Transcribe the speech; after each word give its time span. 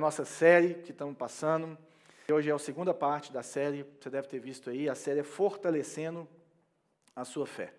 Nossa 0.00 0.24
série 0.24 0.76
que 0.76 0.92
estamos 0.92 1.14
passando. 1.14 1.76
Hoje 2.32 2.48
é 2.48 2.54
a 2.54 2.58
segunda 2.58 2.94
parte 2.94 3.30
da 3.30 3.42
série, 3.42 3.84
você 4.00 4.08
deve 4.08 4.28
ter 4.28 4.38
visto 4.38 4.70
aí, 4.70 4.88
a 4.88 4.94
série 4.94 5.20
é 5.20 5.22
Fortalecendo 5.22 6.26
a 7.14 7.22
Sua 7.22 7.46
Fé. 7.46 7.74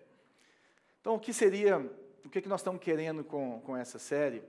Então, 1.00 1.16
o 1.16 1.18
que 1.18 1.32
seria, 1.32 1.78
o 2.24 2.28
que, 2.28 2.40
que 2.40 2.48
nós 2.48 2.60
estamos 2.60 2.80
querendo 2.80 3.24
com, 3.24 3.60
com 3.62 3.76
essa 3.76 3.98
série? 3.98 4.40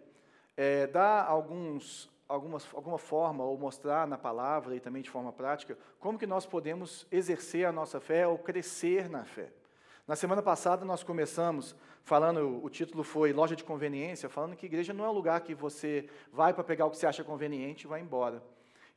É 0.56 0.86
dar 0.86 1.26
alguns, 1.26 2.12
algumas, 2.28 2.64
alguma 2.76 3.00
forma, 3.00 3.44
ou 3.44 3.58
mostrar 3.58 4.06
na 4.08 4.20
palavra 4.20 4.76
e 4.76 4.80
também 4.80 5.02
de 5.02 5.10
forma 5.10 5.34
prática, 5.34 5.76
como 6.00 6.20
que 6.20 6.28
nós 6.28 6.46
podemos 6.46 7.08
exercer 7.12 7.66
a 7.66 7.72
nossa 7.72 8.00
fé 8.00 8.28
ou 8.28 8.38
crescer 8.38 9.10
na 9.10 9.26
fé. 9.26 9.50
Na 10.06 10.18
semana 10.18 10.42
passada 10.42 10.84
nós 10.84 11.02
começamos 11.02 11.74
falando, 12.04 12.62
o 12.62 12.70
título 12.70 13.06
foi 13.06 13.32
Loja 13.32 13.56
de 13.56 13.64
Conveniência, 13.64 14.28
falando 14.28 14.54
que 14.54 14.66
igreja 14.66 14.92
não 14.92 15.06
é 15.06 15.10
um 15.10 15.14
lugar 15.14 15.40
que 15.40 15.56
você 15.56 16.10
vai 16.30 16.54
para 16.54 16.62
pegar 16.62 16.86
o 16.86 16.92
que 16.92 16.98
você 16.98 17.08
acha 17.08 17.24
conveniente 17.24 17.86
e 17.86 17.88
vai 17.88 18.02
embora. 18.02 18.44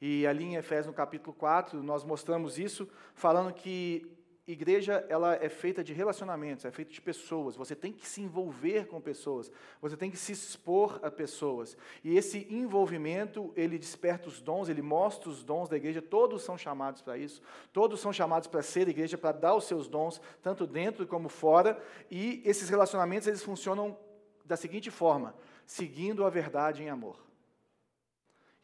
E 0.01 0.27
ali 0.27 0.43
em 0.43 0.57
Efésios, 0.57 0.89
no 0.89 0.93
capítulo 0.93 1.33
4, 1.33 1.81
nós 1.81 2.03
mostramos 2.03 2.59
isso, 2.59 2.89
falando 3.15 3.55
que 3.55 4.05
igreja 4.47 5.05
ela 5.09 5.35
é 5.35 5.49
feita 5.49 5.83
de 5.83 5.93
relacionamentos, 5.93 6.65
é 6.65 6.71
feita 6.71 6.93
de 6.93 7.01
pessoas. 7.01 7.57
Você 7.57 7.75
tem 7.75 7.93
que 7.93 8.07
se 8.07 8.23
envolver 8.23 8.87
com 8.87 9.01
pessoas, 9.01 9.51
você 9.81 9.97
tem 9.97 10.11
que 10.11 10.17
se 10.17 10.33
expor 10.33 11.01
a 11.03 11.11
pessoas. 11.11 11.77
E 12.05 12.17
esse 12.17 12.47
envolvimento, 12.49 13.53
ele 13.57 13.77
desperta 13.77 14.29
os 14.29 14.41
dons, 14.41 14.69
ele 14.69 14.83
mostra 14.83 15.29
os 15.29 15.43
dons 15.43 15.69
da 15.69 15.77
igreja. 15.77 16.01
Todos 16.01 16.43
são 16.43 16.57
chamados 16.57 17.03
para 17.03 17.19
isso. 17.19 17.43
Todos 17.73 18.01
são 18.01 18.13
chamados 18.13 18.47
para 18.47 18.63
ser 18.63 18.89
igreja, 18.89 19.19
para 19.19 19.33
dar 19.33 19.55
os 19.55 19.65
seus 19.65 19.89
dons, 19.89 20.21
tanto 20.43 20.67
dentro 20.67 21.07
como 21.07 21.29
fora. 21.29 21.83
E 22.09 22.41
esses 22.45 22.69
relacionamentos, 22.69 23.27
eles 23.27 23.43
funcionam 23.43 23.99
da 24.45 24.57
seguinte 24.57 24.91
forma: 24.93 25.35
seguindo 25.67 26.25
a 26.25 26.31
verdade 26.31 26.85
em 26.85 26.89
amor. 26.89 27.27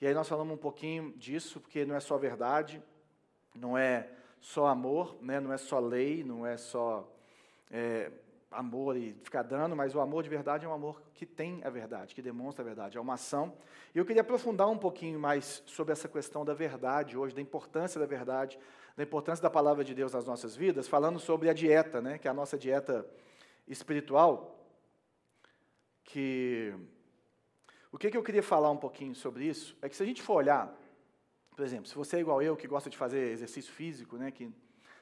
E 0.01 0.07
aí 0.07 0.15
nós 0.15 0.29
falamos 0.29 0.55
um 0.55 0.59
pouquinho 0.59 1.13
disso, 1.17 1.61
porque 1.61 1.85
não 1.85 1.95
é 1.95 2.01
só 2.01 2.17
verdade, 2.17 2.83
não 3.55 3.77
é 3.79 4.09
só 4.43 4.67
amor, 4.67 5.17
né? 5.23 5.39
não 5.39 5.53
é 5.53 5.57
só 5.57 5.79
lei, 5.79 6.25
não 6.25 6.45
é 6.45 6.57
só 6.57 7.09
é, 7.71 8.11
amor 8.51 8.97
e 8.97 9.15
ficar 9.23 9.45
dando, 9.45 9.77
mas 9.77 9.95
o 9.95 10.01
amor 10.01 10.25
de 10.25 10.29
verdade 10.29 10.67
é 10.67 10.69
um 10.69 10.73
amor 10.73 11.01
que 11.15 11.25
tem 11.25 11.63
a 11.65 11.71
verdade, 11.71 12.13
que 12.13 12.21
demonstra 12.21 12.61
a 12.63 12.67
verdade, 12.67 12.99
é 12.99 13.01
uma 13.01 13.15
ação. 13.15 13.57
E 13.95 13.99
eu 13.99 14.05
queria 14.05 14.21
aprofundar 14.21 14.69
um 14.69 14.77
pouquinho 14.77 15.19
mais 15.19 15.63
sobre 15.65 15.93
essa 15.93 16.09
questão 16.09 16.45
da 16.45 16.53
verdade 16.53 17.17
hoje, 17.17 17.33
da 17.33 17.41
importância 17.41 18.01
da 18.01 18.05
verdade, 18.05 18.59
da 18.97 19.05
importância 19.05 19.41
da 19.41 19.49
palavra 19.49 19.85
de 19.85 19.95
Deus 19.95 20.13
nas 20.13 20.27
nossas 20.27 20.57
vidas, 20.57 20.89
falando 20.89 21.21
sobre 21.21 21.49
a 21.49 21.53
dieta, 21.53 22.03
né? 22.03 22.19
que 22.19 22.27
é 22.27 22.31
a 22.31 22.35
nossa 22.35 22.59
dieta 22.59 23.07
espiritual, 23.69 24.59
que 26.03 26.75
o 27.93 27.97
que, 27.97 28.11
que 28.11 28.17
eu 28.17 28.25
queria 28.25 28.43
falar 28.43 28.73
um 28.73 28.77
pouquinho 28.77 29.15
sobre 29.15 29.45
isso 29.45 29.77
é 29.81 29.89
que 29.89 29.95
se 29.95 30.03
a 30.03 30.07
gente 30.07 30.21
for 30.21 30.35
olhar 30.35 30.77
por 31.55 31.65
exemplo, 31.65 31.87
se 31.87 31.95
você 31.95 32.17
é 32.17 32.21
igual 32.21 32.43
eu, 32.43 32.57
que 32.57 32.67
gosta 32.67 32.89
de 32.89 32.97
fazer 32.97 33.31
exercício 33.31 33.73
físico, 33.73 34.17
né, 34.17 34.31
que 34.31 34.51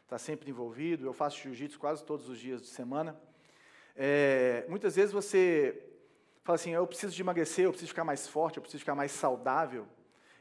está 0.02 0.18
sempre 0.18 0.50
envolvido, 0.50 1.06
eu 1.06 1.12
faço 1.12 1.38
jiu-jitsu 1.38 1.78
quase 1.78 2.04
todos 2.04 2.28
os 2.28 2.38
dias 2.38 2.60
de 2.60 2.68
semana, 2.68 3.18
é, 3.94 4.64
muitas 4.68 4.96
vezes 4.96 5.12
você 5.12 5.82
fala 6.42 6.56
assim, 6.56 6.72
eu 6.72 6.86
preciso 6.86 7.14
de 7.14 7.22
emagrecer, 7.22 7.64
eu 7.64 7.70
preciso 7.70 7.90
ficar 7.90 8.04
mais 8.04 8.26
forte, 8.26 8.56
eu 8.56 8.62
preciso 8.62 8.80
ficar 8.80 8.94
mais 8.94 9.12
saudável, 9.12 9.86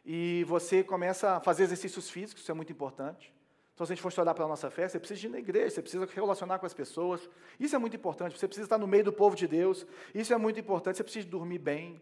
e 0.04 0.44
você 0.48 0.84
começa 0.84 1.36
a 1.36 1.40
fazer 1.40 1.64
exercícios 1.64 2.10
físicos, 2.10 2.42
isso 2.42 2.52
é 2.52 2.56
muito 2.56 2.72
importante. 2.72 3.34
Então, 3.80 3.86
se 3.86 3.94
a 3.94 3.96
gente 3.96 4.02
for 4.02 4.10
estudar 4.10 4.34
para 4.34 4.44
a 4.44 4.48
nossa 4.48 4.70
fé, 4.70 4.90
você 4.90 5.00
precisa 5.00 5.28
ir 5.28 5.30
na 5.30 5.40
igreja, 5.40 5.70
você 5.70 5.82
precisa 5.82 6.06
relacionar 6.14 6.60
com 6.60 6.66
as 6.66 6.74
pessoas. 6.74 7.30
Isso 7.58 7.74
é 7.78 7.80
muito 7.80 7.96
importante. 7.96 8.38
Você 8.38 8.46
precisa 8.46 8.66
estar 8.66 8.78
no 8.78 8.86
meio 8.86 9.06
do 9.06 9.14
povo 9.14 9.38
de 9.38 9.48
Deus. 9.48 9.88
Isso 10.14 10.34
é 10.34 10.38
muito 10.38 10.60
importante. 10.60 10.98
Você 10.98 11.04
precisa 11.04 11.26
dormir 11.26 11.60
bem. 11.60 11.94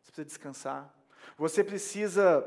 Você 0.00 0.10
precisa 0.10 0.24
descansar. 0.24 0.94
Você 1.36 1.62
precisa 1.62 2.40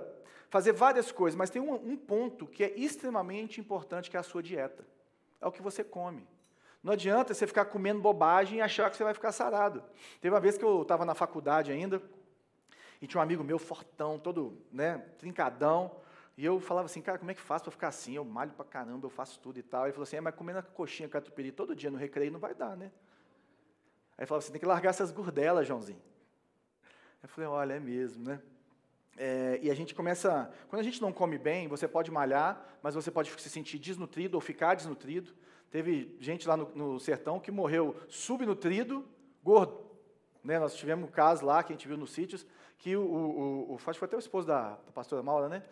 fazer 0.52 0.73
várias 0.73 1.13
coisas, 1.13 1.35
mas 1.35 1.49
tem 1.49 1.61
um, 1.61 1.73
um 1.73 1.95
ponto 1.95 2.45
que 2.45 2.61
é 2.61 2.77
extremamente 2.77 3.61
importante, 3.61 4.11
que 4.11 4.17
é 4.17 4.19
a 4.19 4.23
sua 4.23 4.44
dieta. 4.44 4.85
É 5.39 5.47
o 5.47 5.52
que 5.52 5.61
você 5.61 5.81
come. 5.81 6.27
Não 6.83 6.91
adianta 6.91 7.33
você 7.33 7.47
ficar 7.47 7.63
comendo 7.66 8.02
bobagem 8.02 8.59
e 8.59 8.61
achar 8.61 8.92
que 8.92 8.98
você 8.98 9.03
vai 9.03 9.14
ficar 9.14 9.31
sarado. 9.31 9.81
Teve 10.20 10.36
uma 10.36 10.42
vez 10.42 10.58
que 10.58 10.65
eu 10.65 10.81
estava 10.81 11.05
na 11.05 11.15
faculdade 11.15 11.71
ainda, 11.71 12.03
e 13.02 13.08
tinha 13.08 13.20
um 13.20 13.23
amigo 13.23 13.45
meu, 13.45 13.58
fortão, 13.58 14.20
todo 14.20 14.61
né, 14.73 14.98
trincadão, 15.17 15.95
e 16.37 16.43
eu 16.43 16.59
falava 16.59 16.87
assim, 16.87 17.02
cara, 17.02 17.17
como 17.17 17.31
é 17.31 17.33
que 17.33 17.39
faço 17.39 17.64
para 17.64 17.71
ficar 17.71 17.87
assim? 17.87 18.15
Eu 18.15 18.26
malho 18.26 18.52
para 18.52 18.65
caramba, 18.65 19.05
eu 19.05 19.09
faço 19.09 19.39
tudo 19.39 19.58
e 19.58 19.64
tal. 19.64 19.86
Ele 19.86 19.93
falou 19.93 20.03
assim, 20.03 20.17
é, 20.17 20.21
mas 20.21 20.36
comendo 20.36 20.59
a 20.59 20.64
coxinha 20.64 21.08
catupiry 21.08 21.52
todo 21.52 21.73
dia 21.73 21.89
no 21.89 21.97
recreio 21.97 22.30
não 22.30 22.39
vai 22.39 22.53
dar, 22.53 22.76
né? 22.76 22.92
Aí 24.17 24.23
ele 24.23 24.26
falou 24.27 24.39
assim, 24.39 24.52
tem 24.52 24.59
que 24.59 24.65
largar 24.65 24.89
essas 24.89 25.11
gordelas, 25.11 25.65
Joãozinho. 25.65 26.02
Eu 27.23 27.30
falei, 27.30 27.49
olha, 27.49 27.73
é 27.76 27.80
mesmo, 27.80 28.26
né? 28.26 28.42
É, 29.17 29.60
e 29.61 29.70
a 29.70 29.73
gente 29.73 29.94
começa. 29.94 30.52
Quando 30.70 30.80
a 30.80 30.83
gente 30.83 31.02
não 31.02 31.11
come 31.11 31.38
bem, 31.38 31.67
você 31.67 31.88
pode 31.88 32.10
malhar, 32.11 32.77
mas 32.82 32.95
você 32.95 33.11
pode 33.11 33.30
se 33.39 33.49
sentir 33.49 33.77
desnutrido 33.77 34.36
ou 34.36 34.42
ficar 34.42 34.76
desnutrido. 34.76 35.33
Teve 35.70 36.16
gente 36.20 36.48
lá 36.48 36.58
no, 36.58 36.70
no 36.76 36.99
sertão 36.99 37.39
que 37.39 37.52
morreu 37.52 37.95
subnutrido, 38.10 39.05
gordo. 39.44 39.86
Né? 40.44 40.60
Nós 40.60 40.76
tivemos 40.76 41.08
um 41.08 41.11
caso 41.11 41.45
lá 41.45 41.64
que 41.64 41.71
a 41.71 41.76
gente 41.76 41.88
viu 41.88 41.98
nos 41.98 42.11
sítios, 42.11 42.45
que 42.77 42.95
o, 42.95 43.02
o, 43.02 43.73
o, 43.73 43.76
acho 43.76 43.92
que 43.94 44.00
foi 44.00 44.08
até 44.08 44.16
o 44.16 44.20
esposo 44.20 44.48
da, 44.48 44.71
da 44.71 44.92
pastora 44.92 45.21
Maura, 45.21 45.48
né? 45.48 45.64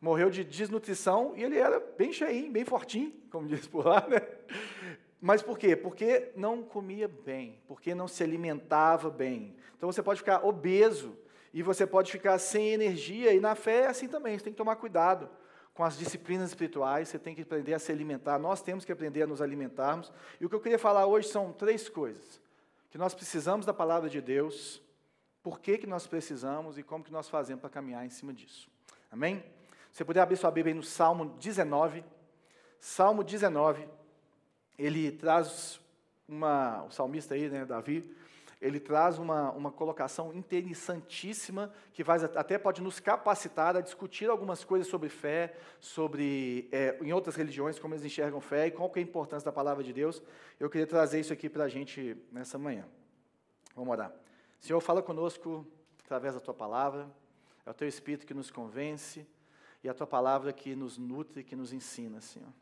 Morreu 0.00 0.30
de 0.30 0.44
desnutrição 0.44 1.34
e 1.36 1.42
ele 1.42 1.58
era 1.58 1.80
bem 1.80 2.12
cheinho, 2.12 2.52
bem 2.52 2.64
fortinho, 2.64 3.12
como 3.30 3.46
diz 3.48 3.66
por 3.66 3.86
lá, 3.86 4.06
né? 4.08 4.20
Mas 5.20 5.42
por 5.42 5.58
quê? 5.58 5.74
Porque 5.74 6.30
não 6.36 6.62
comia 6.62 7.08
bem, 7.08 7.60
porque 7.66 7.94
não 7.94 8.06
se 8.06 8.22
alimentava 8.22 9.10
bem. 9.10 9.56
Então 9.76 9.90
você 9.90 10.02
pode 10.02 10.20
ficar 10.20 10.44
obeso 10.44 11.16
e 11.58 11.62
você 11.62 11.84
pode 11.84 12.12
ficar 12.12 12.38
sem 12.38 12.68
energia, 12.68 13.32
e 13.32 13.40
na 13.40 13.56
fé 13.56 13.80
é 13.80 13.86
assim 13.88 14.06
também, 14.06 14.38
você 14.38 14.44
tem 14.44 14.52
que 14.52 14.56
tomar 14.56 14.76
cuidado 14.76 15.28
com 15.74 15.82
as 15.82 15.98
disciplinas 15.98 16.50
espirituais, 16.50 17.08
você 17.08 17.18
tem 17.18 17.34
que 17.34 17.42
aprender 17.42 17.74
a 17.74 17.80
se 17.80 17.90
alimentar, 17.90 18.38
nós 18.38 18.62
temos 18.62 18.84
que 18.84 18.92
aprender 18.92 19.24
a 19.24 19.26
nos 19.26 19.42
alimentarmos. 19.42 20.12
E 20.40 20.46
o 20.46 20.48
que 20.48 20.54
eu 20.54 20.60
queria 20.60 20.78
falar 20.78 21.06
hoje 21.06 21.26
são 21.26 21.52
três 21.52 21.88
coisas. 21.88 22.40
Que 22.92 22.96
nós 22.96 23.12
precisamos 23.12 23.66
da 23.66 23.74
palavra 23.74 24.08
de 24.08 24.20
Deus, 24.20 24.80
por 25.42 25.58
que, 25.58 25.78
que 25.78 25.86
nós 25.86 26.06
precisamos 26.06 26.78
e 26.78 26.84
como 26.84 27.02
que 27.02 27.10
nós 27.10 27.28
fazemos 27.28 27.60
para 27.60 27.70
caminhar 27.70 28.06
em 28.06 28.10
cima 28.10 28.32
disso. 28.32 28.68
Amém? 29.10 29.42
Você 29.90 30.04
puder 30.04 30.20
abrir 30.20 30.36
sua 30.36 30.52
Bíblia 30.52 30.72
aí 30.72 30.76
no 30.78 30.84
Salmo 30.84 31.24
19. 31.40 32.04
Salmo 32.78 33.24
19, 33.24 33.84
ele 34.78 35.10
traz 35.10 35.80
uma, 36.28 36.84
o 36.84 36.90
salmista 36.92 37.34
aí, 37.34 37.48
né, 37.48 37.64
Davi, 37.64 38.14
ele 38.60 38.80
traz 38.80 39.18
uma, 39.18 39.52
uma 39.52 39.70
colocação 39.70 40.34
interessantíssima, 40.34 41.72
que 41.92 42.02
vai, 42.02 42.18
até 42.24 42.58
pode 42.58 42.82
nos 42.82 42.98
capacitar 42.98 43.76
a 43.76 43.80
discutir 43.80 44.28
algumas 44.28 44.64
coisas 44.64 44.88
sobre 44.88 45.08
fé, 45.08 45.54
sobre 45.78 46.68
é, 46.72 46.98
em 47.00 47.12
outras 47.12 47.36
religiões, 47.36 47.78
como 47.78 47.94
eles 47.94 48.04
enxergam 48.04 48.40
fé 48.40 48.66
e 48.66 48.70
qual 48.72 48.90
que 48.90 48.98
é 48.98 49.02
a 49.02 49.04
importância 49.04 49.44
da 49.44 49.52
palavra 49.52 49.84
de 49.84 49.92
Deus. 49.92 50.20
Eu 50.58 50.68
queria 50.68 50.86
trazer 50.86 51.20
isso 51.20 51.32
aqui 51.32 51.48
para 51.48 51.64
a 51.64 51.68
gente 51.68 52.16
nessa 52.32 52.58
manhã. 52.58 52.84
Vamos 53.76 53.92
orar. 53.92 54.12
Senhor, 54.58 54.80
fala 54.80 55.02
conosco 55.02 55.64
através 56.04 56.34
da 56.34 56.40
Tua 56.40 56.54
palavra, 56.54 57.08
é 57.64 57.70
o 57.70 57.74
Teu 57.74 57.86
Espírito 57.86 58.26
que 58.26 58.34
nos 58.34 58.50
convence 58.50 59.24
e 59.84 59.88
a 59.88 59.94
Tua 59.94 60.06
palavra 60.06 60.52
que 60.52 60.74
nos 60.74 60.98
nutre, 60.98 61.44
que 61.44 61.54
nos 61.54 61.72
ensina, 61.72 62.20
Senhor. 62.20 62.52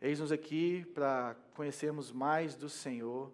Eis-nos 0.00 0.32
aqui 0.32 0.86
para 0.94 1.36
conhecermos 1.54 2.10
mais 2.10 2.54
do 2.54 2.68
Senhor, 2.68 3.30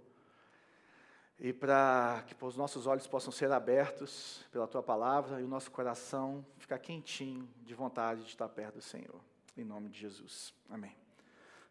e 1.40 1.54
para 1.54 2.22
que 2.26 2.36
os 2.44 2.56
nossos 2.56 2.86
olhos 2.86 3.06
possam 3.06 3.32
ser 3.32 3.50
abertos 3.50 4.44
pela 4.52 4.68
tua 4.68 4.82
palavra 4.82 5.40
e 5.40 5.44
o 5.44 5.48
nosso 5.48 5.70
coração 5.70 6.44
ficar 6.58 6.78
quentinho 6.78 7.48
de 7.62 7.74
vontade 7.74 8.22
de 8.22 8.28
estar 8.28 8.48
perto 8.48 8.74
do 8.74 8.82
Senhor. 8.82 9.18
Em 9.56 9.64
nome 9.64 9.88
de 9.88 9.98
Jesus. 9.98 10.52
Amém. 10.68 10.94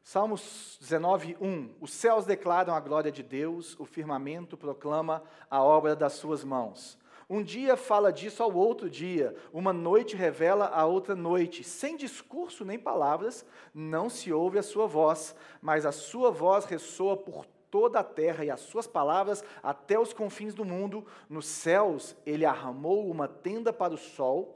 Salmos 0.02 0.75
19, 0.81 1.38
1. 1.40 1.75
Os 1.79 1.94
céus 1.94 2.25
declaram 2.25 2.74
a 2.74 2.79
glória 2.79 3.12
de 3.12 3.22
Deus, 3.22 3.79
o 3.79 3.85
firmamento 3.85 4.58
proclama 4.58 5.22
a 5.47 5.63
obra 5.63 5.96
das 5.96 6.13
suas 6.13 6.44
mãos. 6.44 6.97
Um 7.29 7.44
dia 7.44 7.78
fala 7.78 8.12
disso 8.12 8.41
ao 8.41 8.52
outro 8.52 8.90
dia, 8.90 9.35
uma 9.53 9.72
noite 9.72 10.16
revela 10.16 10.66
a 10.66 10.84
outra 10.84 11.16
noite. 11.16 11.64
Sem 11.64 11.96
discurso 11.96 12.66
nem 12.66 12.79
palavras, 12.79 13.46
não 13.72 14.09
se 14.09 14.34
ouve 14.34 14.58
a 14.58 14.64
sua 14.64 14.88
voz, 14.88 15.35
mas 15.61 15.85
a 15.85 15.91
sua 15.91 16.32
voz 16.32 16.66
ressoa 16.66 17.16
por 17.16 17.46
toda 17.71 17.99
a 17.99 18.03
terra 18.03 18.43
e 18.43 18.49
as 18.49 18.59
suas 18.61 18.87
palavras 18.87 19.43
até 19.61 19.99
os 19.99 20.13
confins 20.13 20.53
do 20.53 20.66
mundo. 20.66 21.05
Nos 21.29 21.45
céus 21.45 22.16
ele 22.25 22.45
armou 22.45 23.09
uma 23.09 23.27
tenda 23.27 23.71
para 23.71 23.93
o 23.93 23.97
sol, 23.97 24.55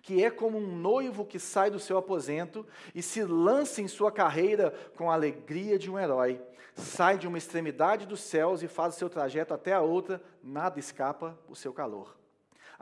que 0.00 0.24
é 0.24 0.30
como 0.30 0.58
um 0.58 0.76
noivo 0.76 1.24
que 1.24 1.38
sai 1.38 1.70
do 1.70 1.78
seu 1.78 1.96
aposento 1.96 2.66
e 2.94 3.02
se 3.02 3.22
lança 3.24 3.80
em 3.80 3.88
sua 3.88 4.10
carreira 4.10 4.72
com 4.96 5.10
a 5.10 5.14
alegria 5.14 5.78
de 5.78 5.90
um 5.90 5.98
herói. 5.98 6.40
Sai 6.74 7.18
de 7.18 7.28
uma 7.28 7.38
extremidade 7.38 8.06
dos 8.06 8.20
céus 8.20 8.62
e 8.62 8.68
faz 8.68 8.94
o 8.94 8.98
seu 8.98 9.10
trajeto 9.10 9.52
até 9.52 9.72
a 9.72 9.82
outra, 9.82 10.22
nada 10.42 10.78
escapa 10.78 11.38
o 11.48 11.54
seu 11.54 11.72
calor. 11.72 12.21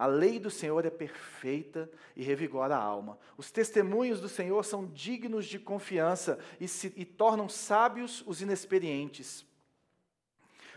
A 0.01 0.07
lei 0.07 0.39
do 0.39 0.51
Senhor 0.51 0.87
é 0.87 0.89
perfeita 0.89 1.87
e 2.17 2.23
revigora 2.23 2.75
a 2.75 2.83
alma. 2.83 3.19
Os 3.37 3.51
testemunhos 3.51 4.19
do 4.19 4.31
Senhor 4.31 4.65
são 4.65 4.87
dignos 4.87 5.45
de 5.45 5.59
confiança 5.59 6.39
e, 6.59 6.67
se, 6.67 6.91
e 6.97 7.05
tornam 7.05 7.51
sábios 7.51 8.25
os 8.27 8.41
inexperientes. 8.41 9.45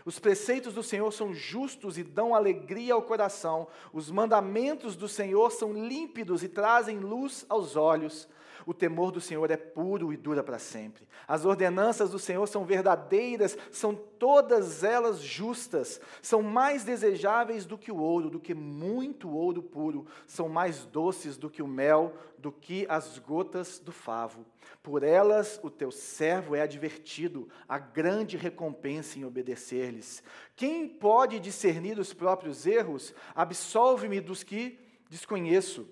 Os 0.04 0.18
preceitos 0.18 0.74
do 0.74 0.82
Senhor 0.82 1.10
são 1.10 1.32
justos 1.32 1.96
e 1.96 2.04
dão 2.04 2.34
alegria 2.34 2.92
ao 2.92 3.00
coração. 3.00 3.66
Os 3.94 4.10
mandamentos 4.10 4.94
do 4.94 5.08
Senhor 5.08 5.50
são 5.50 5.72
límpidos 5.72 6.42
e 6.42 6.48
trazem 6.50 6.98
luz 6.98 7.46
aos 7.48 7.76
olhos. 7.76 8.28
O 8.66 8.72
temor 8.74 9.10
do 9.10 9.20
Senhor 9.20 9.50
é 9.50 9.56
puro 9.56 10.12
e 10.12 10.16
dura 10.16 10.42
para 10.42 10.58
sempre. 10.58 11.06
As 11.28 11.44
ordenanças 11.44 12.10
do 12.10 12.18
Senhor 12.18 12.46
são 12.46 12.64
verdadeiras, 12.64 13.56
são 13.70 13.94
todas 13.94 14.82
elas 14.82 15.20
justas. 15.20 16.00
São 16.22 16.42
mais 16.42 16.84
desejáveis 16.84 17.66
do 17.66 17.76
que 17.76 17.92
o 17.92 17.98
ouro, 17.98 18.30
do 18.30 18.40
que 18.40 18.54
muito 18.54 19.30
ouro 19.30 19.62
puro. 19.62 20.06
São 20.26 20.48
mais 20.48 20.84
doces 20.86 21.36
do 21.36 21.50
que 21.50 21.62
o 21.62 21.68
mel, 21.68 22.14
do 22.38 22.50
que 22.50 22.86
as 22.88 23.18
gotas 23.18 23.78
do 23.78 23.92
favo. 23.92 24.44
Por 24.82 25.02
elas 25.02 25.58
o 25.62 25.70
teu 25.70 25.90
servo 25.90 26.54
é 26.54 26.62
advertido, 26.62 27.48
a 27.68 27.78
grande 27.78 28.36
recompensa 28.36 29.18
em 29.18 29.24
obedecer-lhes. 29.24 30.22
Quem 30.56 30.88
pode 30.88 31.38
discernir 31.40 31.98
os 31.98 32.12
próprios 32.12 32.66
erros? 32.66 33.14
Absolve-me 33.34 34.20
dos 34.20 34.42
que 34.42 34.78
desconheço. 35.08 35.88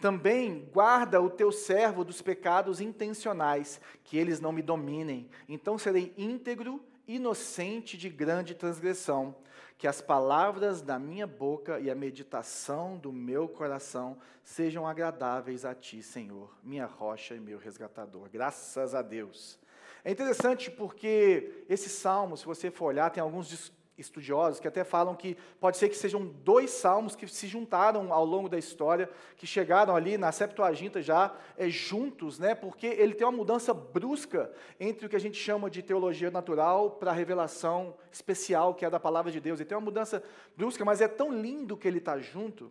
Também 0.00 0.68
guarda 0.72 1.20
o 1.20 1.28
teu 1.28 1.52
servo 1.52 2.04
dos 2.04 2.22
pecados 2.22 2.80
intencionais, 2.80 3.80
que 4.02 4.16
eles 4.16 4.40
não 4.40 4.52
me 4.52 4.62
dominem. 4.62 5.28
Então 5.48 5.76
serei 5.76 6.14
íntegro, 6.16 6.82
inocente 7.06 7.98
de 7.98 8.08
grande 8.08 8.54
transgressão. 8.54 9.34
Que 9.76 9.86
as 9.86 10.00
palavras 10.00 10.82
da 10.82 10.98
minha 10.98 11.26
boca 11.26 11.80
e 11.80 11.90
a 11.90 11.94
meditação 11.94 12.98
do 12.98 13.12
meu 13.12 13.48
coração 13.48 14.18
sejam 14.42 14.86
agradáveis 14.86 15.64
a 15.64 15.74
ti, 15.74 16.02
Senhor, 16.02 16.54
minha 16.62 16.86
rocha 16.86 17.34
e 17.34 17.40
meu 17.40 17.58
resgatador. 17.58 18.28
Graças 18.30 18.94
a 18.94 19.00
Deus. 19.00 19.58
É 20.04 20.10
interessante 20.10 20.70
porque 20.70 21.64
esse 21.68 21.88
salmo, 21.88 22.36
se 22.36 22.44
você 22.44 22.70
for 22.70 22.86
olhar, 22.86 23.10
tem 23.10 23.22
alguns 23.22 23.72
estudiosos 24.00 24.60
que 24.60 24.68
até 24.68 24.84
falam 24.84 25.14
que 25.14 25.36
pode 25.58 25.76
ser 25.76 25.88
que 25.88 25.96
sejam 25.96 26.26
dois 26.26 26.70
salmos 26.70 27.14
que 27.14 27.26
se 27.28 27.46
juntaram 27.46 28.12
ao 28.12 28.24
longo 28.24 28.48
da 28.48 28.58
história, 28.58 29.08
que 29.36 29.46
chegaram 29.46 29.94
ali 29.94 30.16
na 30.16 30.32
Septuaginta 30.32 31.02
já 31.02 31.34
é, 31.56 31.68
juntos, 31.68 32.38
né, 32.38 32.54
porque 32.54 32.86
ele 32.86 33.14
tem 33.14 33.26
uma 33.26 33.36
mudança 33.36 33.74
brusca 33.74 34.52
entre 34.78 35.06
o 35.06 35.08
que 35.08 35.16
a 35.16 35.20
gente 35.20 35.36
chama 35.36 35.70
de 35.70 35.82
teologia 35.82 36.30
natural 36.30 36.92
para 36.92 37.10
a 37.10 37.14
revelação 37.14 37.94
especial, 38.12 38.74
que 38.74 38.84
é 38.84 38.90
da 38.90 39.00
palavra 39.00 39.30
de 39.30 39.40
Deus. 39.40 39.60
Ele 39.60 39.68
tem 39.68 39.76
uma 39.76 39.84
mudança 39.84 40.22
brusca, 40.56 40.84
mas 40.84 41.00
é 41.00 41.08
tão 41.08 41.32
lindo 41.32 41.76
que 41.76 41.88
ele 41.88 41.98
está 41.98 42.18
junto, 42.18 42.70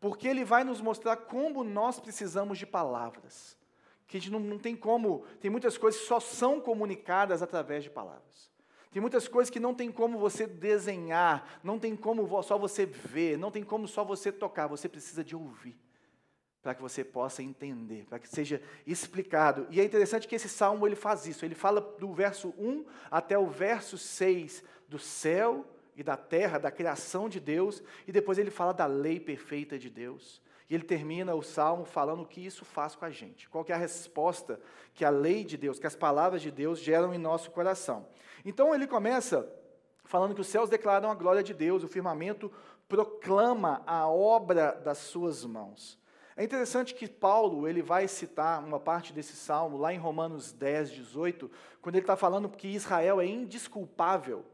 porque 0.00 0.28
ele 0.28 0.44
vai 0.44 0.64
nos 0.64 0.80
mostrar 0.80 1.16
como 1.16 1.64
nós 1.64 2.00
precisamos 2.00 2.58
de 2.58 2.66
palavras. 2.66 3.56
Que 4.06 4.18
a 4.18 4.20
gente 4.20 4.30
não, 4.30 4.40
não 4.40 4.58
tem 4.58 4.76
como, 4.76 5.24
tem 5.40 5.50
muitas 5.50 5.78
coisas 5.78 6.00
que 6.00 6.06
só 6.06 6.20
são 6.20 6.60
comunicadas 6.60 7.42
através 7.42 7.82
de 7.82 7.88
palavras. 7.88 8.51
Tem 8.92 9.00
muitas 9.00 9.26
coisas 9.26 9.50
que 9.50 9.58
não 9.58 9.74
tem 9.74 9.90
como 9.90 10.18
você 10.18 10.46
desenhar, 10.46 11.60
não 11.64 11.78
tem 11.78 11.96
como 11.96 12.42
só 12.42 12.58
você 12.58 12.84
ver, 12.84 13.38
não 13.38 13.50
tem 13.50 13.64
como 13.64 13.88
só 13.88 14.04
você 14.04 14.30
tocar, 14.30 14.66
você 14.66 14.86
precisa 14.86 15.24
de 15.24 15.34
ouvir, 15.34 15.74
para 16.62 16.74
que 16.74 16.82
você 16.82 17.02
possa 17.02 17.42
entender, 17.42 18.04
para 18.04 18.18
que 18.18 18.28
seja 18.28 18.62
explicado. 18.86 19.66
E 19.70 19.80
é 19.80 19.84
interessante 19.84 20.28
que 20.28 20.34
esse 20.34 20.48
salmo 20.48 20.86
ele 20.86 20.94
faz 20.94 21.26
isso, 21.26 21.42
ele 21.42 21.54
fala 21.54 21.80
do 21.80 22.12
verso 22.12 22.52
1 22.58 22.84
até 23.10 23.38
o 23.38 23.46
verso 23.46 23.96
6 23.96 24.62
do 24.86 24.98
céu 24.98 25.66
e 25.96 26.02
da 26.02 26.16
terra, 26.18 26.58
da 26.58 26.70
criação 26.70 27.30
de 27.30 27.40
Deus, 27.40 27.82
e 28.06 28.12
depois 28.12 28.36
ele 28.36 28.50
fala 28.50 28.74
da 28.74 28.84
lei 28.84 29.18
perfeita 29.18 29.78
de 29.78 29.88
Deus. 29.88 30.42
E 30.68 30.74
ele 30.74 30.84
termina 30.84 31.34
o 31.34 31.42
salmo 31.42 31.84
falando 31.84 32.22
o 32.22 32.26
que 32.26 32.44
isso 32.44 32.64
faz 32.64 32.94
com 32.94 33.04
a 33.04 33.10
gente. 33.10 33.48
Qual 33.48 33.64
é 33.68 33.72
a 33.72 33.76
resposta 33.76 34.58
que 34.94 35.04
a 35.04 35.10
lei 35.10 35.44
de 35.44 35.56
Deus, 35.56 35.78
que 35.78 35.86
as 35.86 35.96
palavras 35.96 36.42
de 36.42 36.50
Deus 36.50 36.78
geram 36.78 37.14
em 37.14 37.18
nosso 37.18 37.50
coração. 37.50 38.06
Então 38.44 38.74
ele 38.74 38.86
começa 38.86 39.48
falando 40.04 40.34
que 40.34 40.40
os 40.40 40.46
céus 40.46 40.68
declaram 40.68 41.10
a 41.10 41.14
glória 41.14 41.42
de 41.42 41.54
Deus, 41.54 41.82
o 41.82 41.88
firmamento 41.88 42.52
proclama 42.88 43.82
a 43.86 44.06
obra 44.08 44.72
das 44.72 44.98
suas 44.98 45.44
mãos. 45.44 45.98
É 46.36 46.42
interessante 46.42 46.94
que 46.94 47.08
Paulo 47.08 47.68
ele 47.68 47.82
vai 47.82 48.08
citar 48.08 48.62
uma 48.64 48.80
parte 48.80 49.12
desse 49.12 49.36
salmo 49.36 49.76
lá 49.76 49.92
em 49.92 49.98
Romanos 49.98 50.52
10, 50.52 50.90
18, 50.90 51.50
quando 51.80 51.96
ele 51.96 52.02
está 52.02 52.16
falando 52.16 52.48
que 52.48 52.68
Israel 52.68 53.20
é 53.20 53.26
indisculpável 53.26 54.44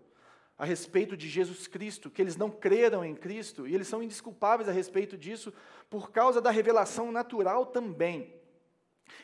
a 0.58 0.64
respeito 0.64 1.16
de 1.16 1.28
Jesus 1.28 1.68
Cristo, 1.68 2.10
que 2.10 2.20
eles 2.20 2.36
não 2.36 2.50
creram 2.50 3.04
em 3.04 3.14
Cristo, 3.14 3.66
e 3.66 3.74
eles 3.74 3.86
são 3.86 4.02
indisculpáveis 4.02 4.68
a 4.68 4.72
respeito 4.72 5.16
disso 5.16 5.52
por 5.88 6.10
causa 6.10 6.40
da 6.40 6.50
revelação 6.50 7.12
natural 7.12 7.64
também. 7.66 8.37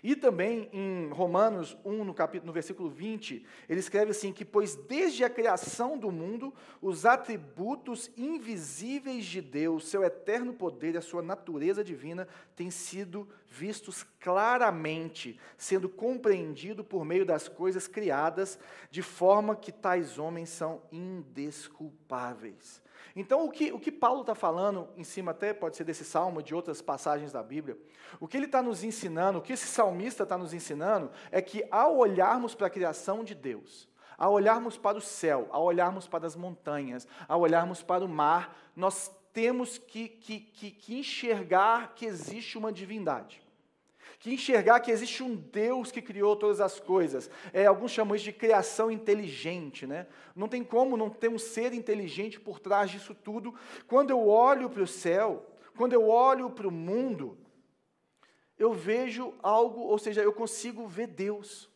E 0.02 0.14
também 0.14 0.69
em 0.72 1.08
Romanos 1.10 1.76
1, 1.84 2.04
no, 2.04 2.14
capítulo, 2.14 2.46
no 2.46 2.52
versículo 2.52 2.88
20, 2.88 3.44
ele 3.69 3.81
escreve 3.81 4.10
assim: 4.10 4.32
que, 4.32 4.44
pois 4.44 4.75
desde 4.75 5.25
a 5.25 5.31
criação 5.31 5.98
do 5.98 6.10
mundo, 6.10 6.52
os 6.81 7.06
atributos 7.06 8.10
invisíveis 8.16 9.25
de 9.25 9.40
Deus, 9.40 9.88
seu 9.88 10.04
eterno 10.04 10.52
poder 10.52 10.94
e 10.94 10.98
a 10.98 11.02
sua 11.02 11.22
natureza 11.22 11.82
divina, 11.82 12.28
têm 12.54 12.70
sido 12.70 13.28
vistos 13.48 14.04
claramente, 14.20 15.38
sendo 15.56 15.88
compreendido 15.88 16.84
por 16.84 17.04
meio 17.04 17.25
das 17.25 17.48
coisas 17.48 17.86
criadas, 17.86 18.58
de 18.90 19.02
forma 19.02 19.56
que 19.56 19.72
tais 19.72 20.19
homens 20.19 20.50
são 20.50 20.82
indesculpáveis. 20.90 22.83
Então, 23.14 23.44
o 23.44 23.50
que, 23.50 23.72
o 23.72 23.78
que 23.78 23.92
Paulo 23.92 24.22
está 24.22 24.34
falando, 24.34 24.88
em 24.96 25.04
cima 25.04 25.30
até 25.30 25.52
pode 25.52 25.76
ser 25.76 25.84
desse 25.84 26.04
salmo, 26.04 26.42
de 26.42 26.54
outras 26.54 26.82
passagens 26.82 27.32
da 27.32 27.42
Bíblia, 27.42 27.76
o 28.18 28.26
que 28.26 28.36
ele 28.36 28.46
está 28.46 28.62
nos 28.62 28.82
ensinando, 28.82 29.38
o 29.38 29.42
que 29.42 29.52
esse 29.52 29.66
salmista 29.66 30.24
está 30.24 30.36
nos 30.36 30.52
ensinando, 30.52 31.10
é 31.30 31.40
que 31.40 31.64
ao 31.70 31.96
olharmos 31.96 32.54
para 32.54 32.66
a 32.66 32.70
criação 32.70 33.22
de 33.22 33.34
Deus, 33.34 33.88
ao 34.16 34.32
olharmos 34.32 34.76
para 34.76 34.98
o 34.98 35.00
céu, 35.00 35.48
ao 35.50 35.64
olharmos 35.64 36.08
para 36.08 36.26
as 36.26 36.34
montanhas, 36.34 37.06
ao 37.28 37.40
olharmos 37.40 37.82
para 37.82 38.04
o 38.04 38.08
mar, 38.08 38.56
nós 38.74 39.10
temos 39.32 39.78
que, 39.78 40.08
que, 40.08 40.40
que, 40.40 40.70
que 40.70 40.98
enxergar 40.98 41.94
que 41.94 42.06
existe 42.06 42.56
uma 42.56 42.72
divindade 42.72 43.44
que 44.24 44.32
enxergar 44.32 44.80
que 44.80 44.90
existe 44.90 45.22
um 45.22 45.36
Deus 45.36 45.92
que 45.92 46.00
criou 46.00 46.34
todas 46.34 46.58
as 46.58 46.80
coisas. 46.80 47.28
É, 47.52 47.66
alguns 47.66 47.90
chamam 47.90 48.16
isso 48.16 48.24
de 48.24 48.32
criação 48.32 48.90
inteligente. 48.90 49.86
Né? 49.86 50.06
Não 50.34 50.48
tem 50.48 50.64
como 50.64 50.96
não 50.96 51.10
ter 51.10 51.28
um 51.28 51.38
ser 51.38 51.74
inteligente 51.74 52.40
por 52.40 52.58
trás 52.58 52.90
disso 52.90 53.14
tudo. 53.14 53.54
Quando 53.86 54.08
eu 54.08 54.26
olho 54.26 54.70
para 54.70 54.82
o 54.82 54.86
céu, 54.86 55.44
quando 55.76 55.92
eu 55.92 56.08
olho 56.08 56.48
para 56.48 56.66
o 56.66 56.70
mundo, 56.70 57.36
eu 58.58 58.72
vejo 58.72 59.34
algo, 59.42 59.82
ou 59.82 59.98
seja, 59.98 60.22
eu 60.22 60.32
consigo 60.32 60.86
ver 60.86 61.08
Deus. 61.08 61.68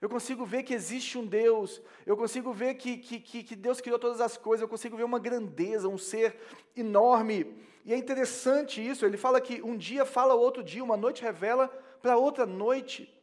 Eu 0.00 0.08
consigo 0.08 0.46
ver 0.46 0.62
que 0.62 0.72
existe 0.72 1.18
um 1.18 1.26
Deus, 1.26 1.82
eu 2.06 2.16
consigo 2.16 2.52
ver 2.54 2.74
que, 2.74 2.96
que, 2.96 3.20
que, 3.20 3.54
Deus 3.54 3.82
criou 3.82 3.98
todas 3.98 4.20
as 4.20 4.34
coisas, 4.34 4.62
eu 4.62 4.68
consigo 4.68 4.96
ver 4.96 5.04
uma 5.04 5.18
grandeza, 5.18 5.88
um 5.88 5.98
ser 5.98 6.36
enorme. 6.74 7.54
E 7.84 7.92
é 7.92 7.98
interessante 7.98 8.86
isso, 8.86 9.04
ele 9.04 9.18
fala 9.18 9.40
que 9.42 9.60
um 9.60 9.76
dia 9.76 10.06
fala 10.06 10.34
outro 10.34 10.62
dia, 10.62 10.82
uma 10.82 10.96
noite 10.96 11.22
revela 11.22 11.68
para 12.00 12.16
outra 12.16 12.46
noite. 12.46 13.14